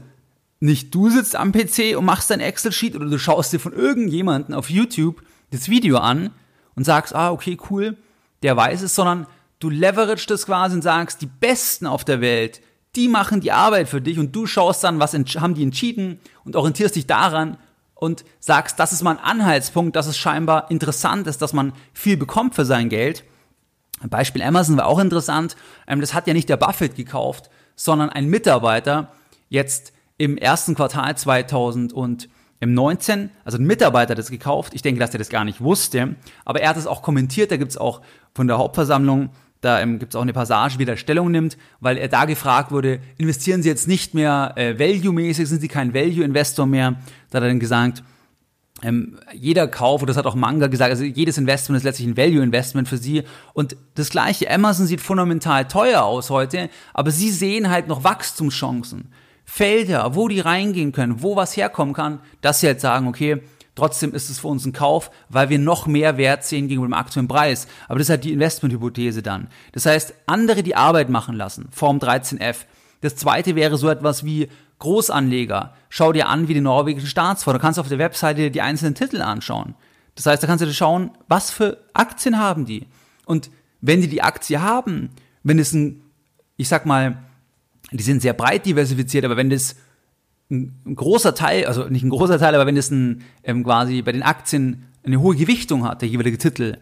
nicht 0.59 0.93
du 0.93 1.09
sitzt 1.09 1.35
am 1.35 1.51
PC 1.51 1.97
und 1.97 2.05
machst 2.05 2.29
dein 2.29 2.41
Excel-Sheet 2.41 2.95
oder 2.95 3.07
du 3.07 3.17
schaust 3.17 3.51
dir 3.53 3.59
von 3.59 3.73
irgendjemanden 3.73 4.53
auf 4.53 4.69
YouTube 4.69 5.23
das 5.51 5.69
Video 5.69 5.97
an 5.97 6.31
und 6.75 6.83
sagst, 6.83 7.15
ah, 7.15 7.31
okay, 7.31 7.57
cool, 7.69 7.97
der 8.43 8.55
weiß 8.55 8.81
es, 8.83 8.93
sondern 8.93 9.25
du 9.59 9.69
leverage 9.69 10.27
das 10.27 10.45
quasi 10.45 10.75
und 10.75 10.81
sagst, 10.81 11.21
die 11.21 11.27
Besten 11.27 11.87
auf 11.87 12.03
der 12.03 12.21
Welt, 12.21 12.61
Die 12.95 13.07
machen 13.07 13.41
die 13.41 13.51
Arbeit 13.51 13.87
für 13.87 14.01
dich 14.01 14.17
und 14.17 14.35
du 14.35 14.45
schaust 14.45 14.83
dann, 14.83 14.99
was 14.99 15.13
haben 15.13 15.53
die 15.53 15.63
entschieden 15.63 16.19
und 16.43 16.55
orientierst 16.55 16.95
dich 16.95 17.07
daran 17.07 17.57
und 17.93 18.25
sagst, 18.39 18.79
das 18.79 18.93
ist 18.93 19.03
mal 19.03 19.17
ein 19.17 19.23
Anhaltspunkt, 19.23 19.95
dass 19.95 20.07
es 20.07 20.17
scheinbar 20.17 20.71
interessant 20.71 21.27
ist, 21.27 21.41
dass 21.41 21.53
man 21.53 21.73
viel 21.93 22.17
bekommt 22.17 22.55
für 22.55 22.65
sein 22.65 22.89
Geld. 22.89 23.23
Beispiel 24.07 24.41
Amazon 24.41 24.77
war 24.77 24.87
auch 24.87 24.99
interessant. 24.99 25.57
Ähm, 25.85 25.99
das 25.99 26.13
hat 26.13 26.25
ja 26.25 26.33
nicht 26.33 26.47
der 26.47 26.57
Buffett 26.57 26.95
gekauft, 26.95 27.49
sondern 27.75 28.09
ein 28.09 28.27
Mitarbeiter 28.27 29.11
jetzt 29.49 29.91
im 30.17 30.37
ersten 30.37 30.75
Quartal 30.75 31.17
2019, 31.17 33.31
also 33.43 33.57
ein 33.57 33.65
Mitarbeiter 33.65 34.11
hat 34.11 34.17
das 34.17 34.31
gekauft. 34.31 34.73
Ich 34.73 34.81
denke, 34.81 34.99
dass 34.99 35.13
er 35.13 35.19
das 35.19 35.29
gar 35.29 35.45
nicht 35.45 35.61
wusste, 35.61 36.15
aber 36.45 36.61
er 36.61 36.69
hat 36.69 36.77
es 36.77 36.87
auch 36.87 37.01
kommentiert. 37.01 37.51
Da 37.51 37.57
gibt 37.57 37.71
es 37.71 37.77
auch 37.77 38.01
von 38.33 38.47
der 38.47 38.57
Hauptversammlung 38.57 39.29
da 39.61 39.81
ähm, 39.81 39.99
gibt 39.99 40.13
es 40.13 40.15
auch 40.15 40.21
eine 40.21 40.33
Passage, 40.33 40.79
wie 40.79 40.85
er 40.85 40.97
Stellung 40.97 41.31
nimmt, 41.31 41.57
weil 41.79 41.97
er 41.97 42.07
da 42.07 42.25
gefragt 42.25 42.71
wurde, 42.71 42.99
investieren 43.17 43.61
Sie 43.61 43.69
jetzt 43.69 43.87
nicht 43.87 44.13
mehr 44.13 44.53
äh, 44.55 44.79
value-mäßig, 44.79 45.47
sind 45.47 45.61
Sie 45.61 45.67
kein 45.67 45.93
Value-Investor 45.93 46.65
mehr? 46.65 46.95
Da 47.29 47.37
hat 47.37 47.43
er 47.43 47.49
dann 47.49 47.59
gesagt, 47.59 48.03
ähm, 48.81 49.19
jeder 49.33 49.67
Kauf, 49.67 50.01
und 50.01 50.07
das 50.07 50.17
hat 50.17 50.25
auch 50.25 50.35
Manga 50.35 50.67
gesagt, 50.67 50.91
also 50.91 51.03
jedes 51.03 51.37
Investment 51.37 51.77
ist 51.77 51.83
letztlich 51.83 52.07
ein 52.07 52.17
Value-Investment 52.17 52.87
für 52.87 52.97
sie. 52.97 53.23
Und 53.53 53.75
das 53.95 54.09
gleiche, 54.09 54.49
Amazon 54.49 54.87
sieht 54.87 55.01
fundamental 55.01 55.67
teuer 55.67 56.03
aus 56.03 56.29
heute, 56.29 56.69
aber 56.93 57.11
sie 57.11 57.29
sehen 57.29 57.69
halt 57.69 57.87
noch 57.87 58.03
Wachstumschancen. 58.03 59.11
Felder, 59.43 60.15
wo 60.15 60.27
die 60.27 60.39
reingehen 60.39 60.91
können, 60.91 61.23
wo 61.23 61.35
was 61.35 61.57
herkommen 61.57 61.93
kann, 61.93 62.19
dass 62.41 62.61
sie 62.61 62.67
halt 62.67 62.79
sagen, 62.79 63.07
okay, 63.07 63.41
trotzdem 63.79 64.13
ist 64.13 64.29
es 64.29 64.39
für 64.39 64.47
uns 64.47 64.65
ein 64.65 64.73
Kauf, 64.73 65.09
weil 65.29 65.49
wir 65.49 65.59
noch 65.59 65.87
mehr 65.87 66.17
Wert 66.17 66.43
sehen 66.43 66.67
gegenüber 66.67 66.87
dem 66.87 66.93
aktuellen 66.93 67.27
Preis. 67.27 67.67
Aber 67.87 67.97
das 67.97 68.05
ist 68.07 68.09
halt 68.11 68.23
die 68.23 68.33
Investmenthypothese 68.33 69.23
dann. 69.23 69.47
Das 69.71 69.85
heißt, 69.85 70.13
andere 70.25 70.63
die 70.63 70.75
Arbeit 70.75 71.09
machen 71.09 71.35
lassen, 71.35 71.67
Form 71.71 71.97
13f. 71.97 72.65
Das 73.01 73.15
zweite 73.15 73.55
wäre 73.55 73.77
so 73.77 73.89
etwas 73.89 74.25
wie 74.25 74.49
Großanleger, 74.79 75.73
schau 75.89 76.13
dir 76.13 76.29
an, 76.29 76.47
wie 76.47 76.53
die 76.53 76.61
norwegischen 76.61 77.09
Staatsfonds. 77.09 77.57
Du 77.57 77.61
kannst 77.61 77.79
auf 77.79 77.89
der 77.89 77.99
Webseite 77.99 78.51
die 78.51 78.61
einzelnen 78.61 78.95
Titel 78.95 79.21
anschauen. 79.21 79.75
Das 80.15 80.25
heißt, 80.25 80.41
da 80.41 80.47
kannst 80.47 80.61
du 80.61 80.65
dir 80.65 80.73
schauen, 80.73 81.11
was 81.27 81.51
für 81.51 81.77
Aktien 81.93 82.37
haben 82.37 82.65
die. 82.65 82.87
Und 83.25 83.49
wenn 83.81 84.01
die 84.01 84.07
die 84.07 84.21
Aktie 84.21 84.61
haben, 84.61 85.09
wenn 85.43 85.59
es 85.59 85.73
ein, 85.73 86.01
ich 86.57 86.67
sag 86.67 86.85
mal, 86.85 87.17
die 87.91 88.03
sind 88.03 88.21
sehr 88.21 88.33
breit 88.33 88.65
diversifiziert, 88.65 89.25
aber 89.25 89.37
wenn 89.37 89.49
das 89.49 89.75
ein, 90.49 90.73
ein 90.85 90.95
großer 90.95 91.35
Teil, 91.35 91.65
also 91.65 91.85
nicht 91.85 92.03
ein 92.03 92.09
großer 92.09 92.39
Teil, 92.39 92.55
aber 92.55 92.65
wenn 92.65 92.75
das 92.75 92.91
ein, 92.91 93.23
ähm, 93.43 93.63
quasi 93.63 94.01
bei 94.01 94.11
den 94.11 94.23
Aktien 94.23 94.85
eine 95.03 95.19
hohe 95.19 95.35
Gewichtung 95.35 95.85
hat, 95.85 96.01
der 96.01 96.09
jeweilige 96.09 96.37
Titel, 96.37 96.77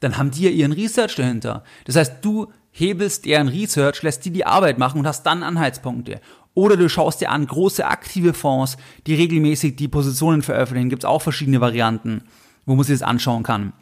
dann 0.00 0.16
haben 0.16 0.30
die 0.30 0.44
ja 0.44 0.50
ihren 0.50 0.72
Research 0.72 1.16
dahinter. 1.16 1.64
Das 1.84 1.96
heißt, 1.96 2.16
du 2.22 2.52
hebelst 2.70 3.24
deren 3.24 3.48
Research, 3.48 4.02
lässt 4.02 4.24
die 4.24 4.30
die 4.30 4.46
Arbeit 4.46 4.78
machen 4.78 5.00
und 5.00 5.06
hast 5.06 5.24
dann 5.24 5.42
Anhaltspunkte. 5.42 6.20
Oder 6.54 6.76
du 6.76 6.88
schaust 6.88 7.20
dir 7.20 7.30
an 7.30 7.46
große 7.46 7.86
aktive 7.86 8.34
Fonds, 8.34 8.76
die 9.06 9.14
regelmäßig 9.14 9.76
die 9.76 9.88
Positionen 9.88 10.42
veröffentlichen. 10.42 10.88
Gibt 10.88 11.04
es 11.04 11.08
auch 11.08 11.22
verschiedene 11.22 11.60
Varianten, 11.60 12.22
wo 12.66 12.74
man 12.74 12.84
sich 12.84 12.98
das 12.98 13.08
anschauen 13.08 13.42
kann. 13.42 13.72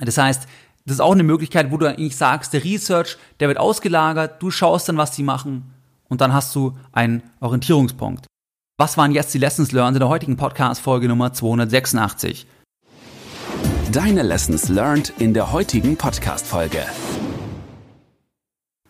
Das 0.00 0.18
heißt, 0.18 0.46
das 0.84 0.94
ist 0.94 1.00
auch 1.00 1.12
eine 1.12 1.22
Möglichkeit, 1.22 1.70
wo 1.70 1.76
du 1.76 1.86
eigentlich 1.86 2.16
sagst, 2.16 2.52
der 2.52 2.64
Research, 2.64 3.18
der 3.40 3.48
wird 3.48 3.58
ausgelagert, 3.58 4.42
du 4.42 4.50
schaust 4.50 4.88
dann, 4.88 4.96
was 4.96 5.10
die 5.10 5.22
machen 5.22 5.74
und 6.08 6.20
dann 6.20 6.32
hast 6.32 6.54
du 6.54 6.78
einen 6.92 7.22
Orientierungspunkt. 7.40 8.26
Was 8.80 8.96
waren 8.96 9.10
jetzt 9.10 9.34
die 9.34 9.38
Lessons 9.38 9.72
Learned 9.72 9.96
in 9.96 9.98
der 9.98 10.08
heutigen 10.08 10.36
Podcast-Folge 10.36 11.08
Nummer 11.08 11.32
286? 11.32 12.46
Deine 13.90 14.22
Lessons 14.22 14.68
Learned 14.68 15.12
in 15.18 15.34
der 15.34 15.50
heutigen 15.50 15.96
Podcast-Folge. 15.96 16.84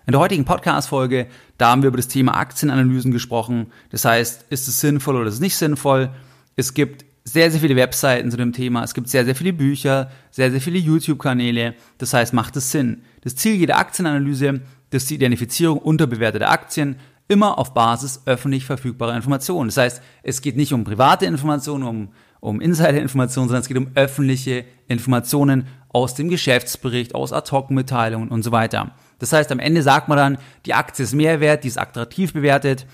In 0.07 0.12
der 0.12 0.20
heutigen 0.20 0.45
Podcast-Folge, 0.45 1.28
da 1.57 1.70
haben 1.70 1.80
wir 1.80 1.89
über 1.89 1.97
das 1.97 2.09
Thema 2.09 2.36
Aktienanalysen 2.36 3.12
gesprochen. 3.12 3.72
Das 3.89 4.05
heißt, 4.05 4.45
ist 4.51 4.68
es 4.68 4.78
sinnvoll 4.78 5.16
oder 5.16 5.28
ist 5.28 5.36
es 5.36 5.41
nicht 5.41 5.57
sinnvoll? 5.57 6.11
Es 6.55 6.74
gibt 6.74 7.07
sehr, 7.24 7.51
sehr 7.51 7.61
viele 7.61 7.76
Webseiten 7.76 8.30
zu 8.30 8.36
dem 8.36 8.53
Thema. 8.53 8.84
Es 8.84 8.93
gibt 8.93 9.09
sehr, 9.09 9.24
sehr 9.24 9.36
viele 9.36 9.55
Bücher, 9.55 10.11
sehr, 10.30 10.51
sehr 10.51 10.61
viele 10.61 10.78
YouTube-Kanäle. 10.78 11.74
Das 11.97 12.12
heißt, 12.12 12.34
macht 12.34 12.57
es 12.59 12.72
Sinn? 12.72 13.05
Das 13.22 13.36
Ziel 13.36 13.55
jeder 13.55 13.78
Aktienanalyse 13.78 14.61
ist 14.91 15.09
die 15.09 15.14
Identifizierung 15.14 15.78
unterbewerteter 15.78 16.51
Aktien, 16.51 16.97
immer 17.29 17.59
auf 17.59 17.74
Basis 17.74 18.22
öffentlich 18.24 18.64
verfügbarer 18.64 19.14
Informationen. 19.14 19.68
Das 19.68 19.76
heißt, 19.76 20.03
es 20.22 20.41
geht 20.41 20.57
nicht 20.57 20.72
um 20.72 20.85
private 20.85 21.26
Informationen, 21.26 21.85
um, 21.85 22.09
um 22.41 22.61
Insider-Informationen, 22.61 23.49
sondern 23.49 23.62
es 23.62 23.68
geht 23.68 23.76
um 23.76 23.91
öffentliche 23.95 24.64
Informationen 24.89 25.66
aus 25.91 26.14
dem 26.14 26.29
Geschäftsbericht, 26.29 27.14
aus 27.14 27.33
Ad-Hoc-Mitteilungen 27.33 28.29
und 28.29 28.43
so 28.43 28.53
weiter. 28.53 28.93
Das 29.18 29.33
heißt, 29.33 29.53
am 29.53 29.59
Ende 29.59 29.83
sagt 29.83 30.09
man 30.09 30.18
dann, 30.18 30.39
die 30.66 30.74
Aktie 30.74 31.05
ist 31.05 31.14
Mehrwert, 31.14 31.64
die 31.64 31.68
ist 31.68 31.79
attraktiv 31.79 32.33
bewertet 32.33 32.87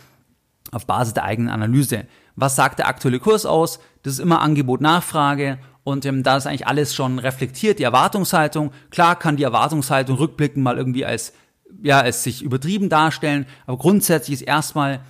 auf 0.72 0.86
Basis 0.86 1.14
der 1.14 1.24
eigenen 1.24 1.50
Analyse. 1.50 2.06
Was 2.36 2.56
sagt 2.56 2.80
der 2.80 2.88
aktuelle 2.88 3.20
Kurs 3.20 3.46
aus? 3.46 3.78
Das 4.02 4.14
ist 4.14 4.18
immer 4.18 4.40
Angebot, 4.40 4.80
Nachfrage 4.80 5.58
und 5.84 6.06
ähm, 6.06 6.22
da 6.22 6.36
ist 6.36 6.46
eigentlich 6.46 6.66
alles 6.66 6.94
schon 6.94 7.18
reflektiert, 7.18 7.78
die 7.78 7.84
Erwartungshaltung. 7.84 8.72
Klar 8.90 9.16
kann 9.16 9.36
die 9.36 9.44
Erwartungshaltung 9.44 10.16
rückblickend 10.16 10.64
mal 10.64 10.78
irgendwie 10.78 11.04
als 11.04 11.34
ja, 11.82 12.00
als 12.00 12.22
sich 12.22 12.42
übertrieben 12.42 12.88
darstellen, 12.88 13.46
aber 13.66 13.78
grundsätzlich 13.78 14.40
ist 14.40 14.46
erstmal 14.46 15.00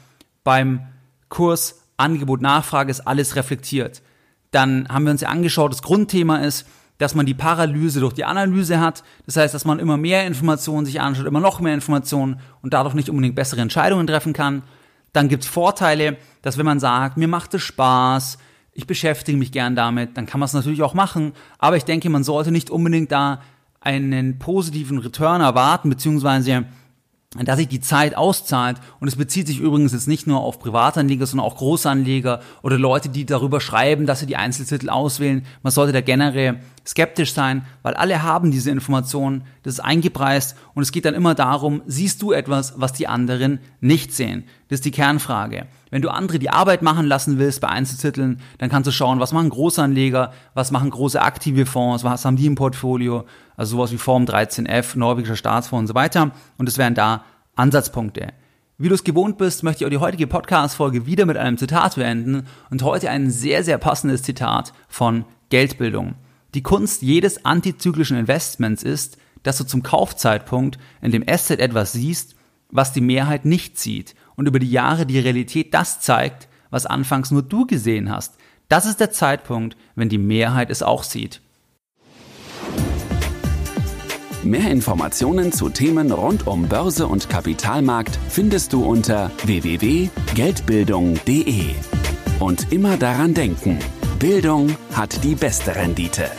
beim 0.42 0.80
Kurs 1.28 1.80
Angebot 1.96 2.40
Nachfrage 2.40 2.90
ist 2.90 3.06
alles 3.06 3.36
reflektiert. 3.36 4.02
Dann 4.50 4.88
haben 4.88 5.04
wir 5.04 5.12
uns 5.12 5.20
ja 5.20 5.28
angeschaut, 5.28 5.72
das 5.72 5.82
Grundthema 5.82 6.38
ist, 6.38 6.66
dass 6.98 7.14
man 7.14 7.26
die 7.26 7.34
Paralyse 7.34 8.00
durch 8.00 8.14
die 8.14 8.24
Analyse 8.24 8.80
hat. 8.80 9.02
Das 9.26 9.36
heißt, 9.36 9.52
dass 9.52 9.64
man 9.64 9.78
immer 9.78 9.96
mehr 9.96 10.26
Informationen 10.26 10.86
sich 10.86 11.00
anschaut, 11.00 11.26
immer 11.26 11.40
noch 11.40 11.60
mehr 11.60 11.74
Informationen 11.74 12.40
und 12.62 12.72
dadurch 12.72 12.94
nicht 12.94 13.08
unbedingt 13.08 13.34
bessere 13.34 13.60
Entscheidungen 13.60 14.06
treffen 14.06 14.32
kann. 14.32 14.62
Dann 15.12 15.28
gibt 15.28 15.44
es 15.44 15.48
Vorteile, 15.48 16.16
dass 16.42 16.58
wenn 16.58 16.66
man 16.66 16.80
sagt, 16.80 17.16
mir 17.16 17.28
macht 17.28 17.54
es 17.54 17.62
Spaß, 17.62 18.38
ich 18.72 18.86
beschäftige 18.86 19.38
mich 19.38 19.52
gern 19.52 19.76
damit, 19.76 20.16
dann 20.16 20.26
kann 20.26 20.40
man 20.40 20.46
es 20.46 20.52
natürlich 20.52 20.82
auch 20.82 20.94
machen. 20.94 21.32
Aber 21.58 21.76
ich 21.76 21.84
denke, 21.84 22.10
man 22.10 22.24
sollte 22.24 22.50
nicht 22.50 22.70
unbedingt 22.70 23.12
da 23.12 23.40
einen 23.84 24.38
positiven 24.38 24.98
Return 24.98 25.40
erwarten, 25.40 25.90
beziehungsweise 25.90 26.64
dass 27.42 27.56
sich 27.56 27.66
die 27.66 27.80
Zeit 27.80 28.16
auszahlt. 28.16 28.78
Und 29.00 29.08
es 29.08 29.16
bezieht 29.16 29.48
sich 29.48 29.58
übrigens 29.58 29.92
jetzt 29.92 30.06
nicht 30.06 30.26
nur 30.26 30.40
auf 30.40 30.60
Privatanleger, 30.60 31.26
sondern 31.26 31.46
auch 31.46 31.56
Großanleger 31.56 32.40
oder 32.62 32.78
Leute, 32.78 33.08
die 33.08 33.26
darüber 33.26 33.60
schreiben, 33.60 34.06
dass 34.06 34.20
sie 34.20 34.26
die 34.26 34.36
Einzeltitel 34.36 34.88
auswählen. 34.88 35.44
Man 35.62 35.72
sollte 35.72 35.92
da 35.92 36.00
generell 36.00 36.60
skeptisch 36.86 37.32
sein, 37.32 37.66
weil 37.82 37.94
alle 37.94 38.22
haben 38.22 38.52
diese 38.52 38.70
Informationen, 38.70 39.42
das 39.64 39.74
ist 39.74 39.80
eingepreist 39.80 40.56
und 40.74 40.82
es 40.82 40.92
geht 40.92 41.06
dann 41.06 41.14
immer 41.14 41.34
darum, 41.34 41.82
siehst 41.86 42.20
du 42.20 42.32
etwas, 42.32 42.74
was 42.76 42.92
die 42.92 43.08
anderen 43.08 43.60
nicht 43.80 44.12
sehen? 44.12 44.44
Das 44.68 44.76
ist 44.76 44.84
die 44.84 44.90
Kernfrage. 44.90 45.66
Wenn 45.90 46.02
du 46.02 46.10
andere 46.10 46.38
die 46.38 46.50
Arbeit 46.50 46.82
machen 46.82 47.06
lassen 47.06 47.38
willst 47.38 47.62
bei 47.62 47.68
Einzeltiteln, 47.68 48.40
dann 48.58 48.68
kannst 48.68 48.86
du 48.86 48.92
schauen, 48.92 49.20
was 49.20 49.32
machen 49.32 49.48
Großanleger, 49.48 50.32
was 50.52 50.70
machen 50.70 50.90
große 50.90 51.20
aktive 51.20 51.64
Fonds, 51.64 52.04
was 52.04 52.26
haben 52.26 52.36
die 52.36 52.44
im 52.46 52.56
Portfolio, 52.56 53.24
also 53.56 53.76
sowas 53.76 53.90
wie 53.90 53.96
Form 53.96 54.24
13f, 54.26 54.98
norwegischer 54.98 55.36
Staatsfonds 55.36 55.80
und 55.80 55.86
so 55.88 55.94
weiter. 55.94 56.32
Und 56.58 56.68
das 56.68 56.76
wären 56.76 56.94
da 56.94 57.24
Ansatzpunkte. 57.56 58.28
Wie 58.76 58.88
du 58.88 58.94
es 58.94 59.04
gewohnt 59.04 59.38
bist, 59.38 59.62
möchte 59.62 59.82
ich 59.82 59.86
auch 59.86 59.90
die 59.90 60.04
heutige 60.04 60.26
Podcast-Folge 60.26 61.06
wieder 61.06 61.24
mit 61.24 61.38
einem 61.38 61.56
Zitat 61.56 61.94
beenden 61.94 62.46
und 62.68 62.82
heute 62.82 63.08
ein 63.08 63.30
sehr, 63.30 63.64
sehr 63.64 63.78
passendes 63.78 64.22
Zitat 64.22 64.74
von 64.88 65.24
Geldbildung. 65.48 66.16
Die 66.54 66.62
Kunst 66.62 67.00
jedes 67.00 67.46
antizyklischen 67.46 68.18
Investments 68.18 68.82
ist, 68.82 69.16
dass 69.44 69.58
du 69.58 69.64
zum 69.64 69.84
Kaufzeitpunkt 69.84 70.78
in 71.00 71.12
dem 71.12 71.22
Asset 71.26 71.60
etwas 71.60 71.92
siehst, 71.92 72.34
was 72.70 72.92
die 72.92 73.00
Mehrheit 73.00 73.44
nicht 73.44 73.78
sieht 73.78 74.16
und 74.34 74.48
über 74.48 74.58
die 74.58 74.70
Jahre 74.70 75.06
die 75.06 75.20
Realität 75.20 75.72
das 75.72 76.00
zeigt, 76.00 76.48
was 76.70 76.86
anfangs 76.86 77.30
nur 77.30 77.42
du 77.42 77.66
gesehen 77.66 78.10
hast. 78.10 78.34
Das 78.68 78.86
ist 78.86 78.98
der 78.98 79.12
Zeitpunkt, 79.12 79.76
wenn 79.94 80.08
die 80.08 80.18
Mehrheit 80.18 80.70
es 80.70 80.82
auch 80.82 81.04
sieht. 81.04 81.40
Mehr 84.42 84.68
Informationen 84.70 85.52
zu 85.52 85.68
Themen 85.70 86.12
rund 86.12 86.46
um 86.46 86.68
Börse 86.68 87.06
und 87.06 87.30
Kapitalmarkt 87.30 88.18
findest 88.28 88.74
du 88.74 88.84
unter 88.84 89.30
www.geldbildung.de. 89.44 91.64
Und 92.40 92.72
immer 92.72 92.98
daran 92.98 93.32
denken, 93.32 93.78
Bildung 94.18 94.76
hat 94.92 95.24
die 95.24 95.34
beste 95.34 95.74
Rendite. 95.76 96.30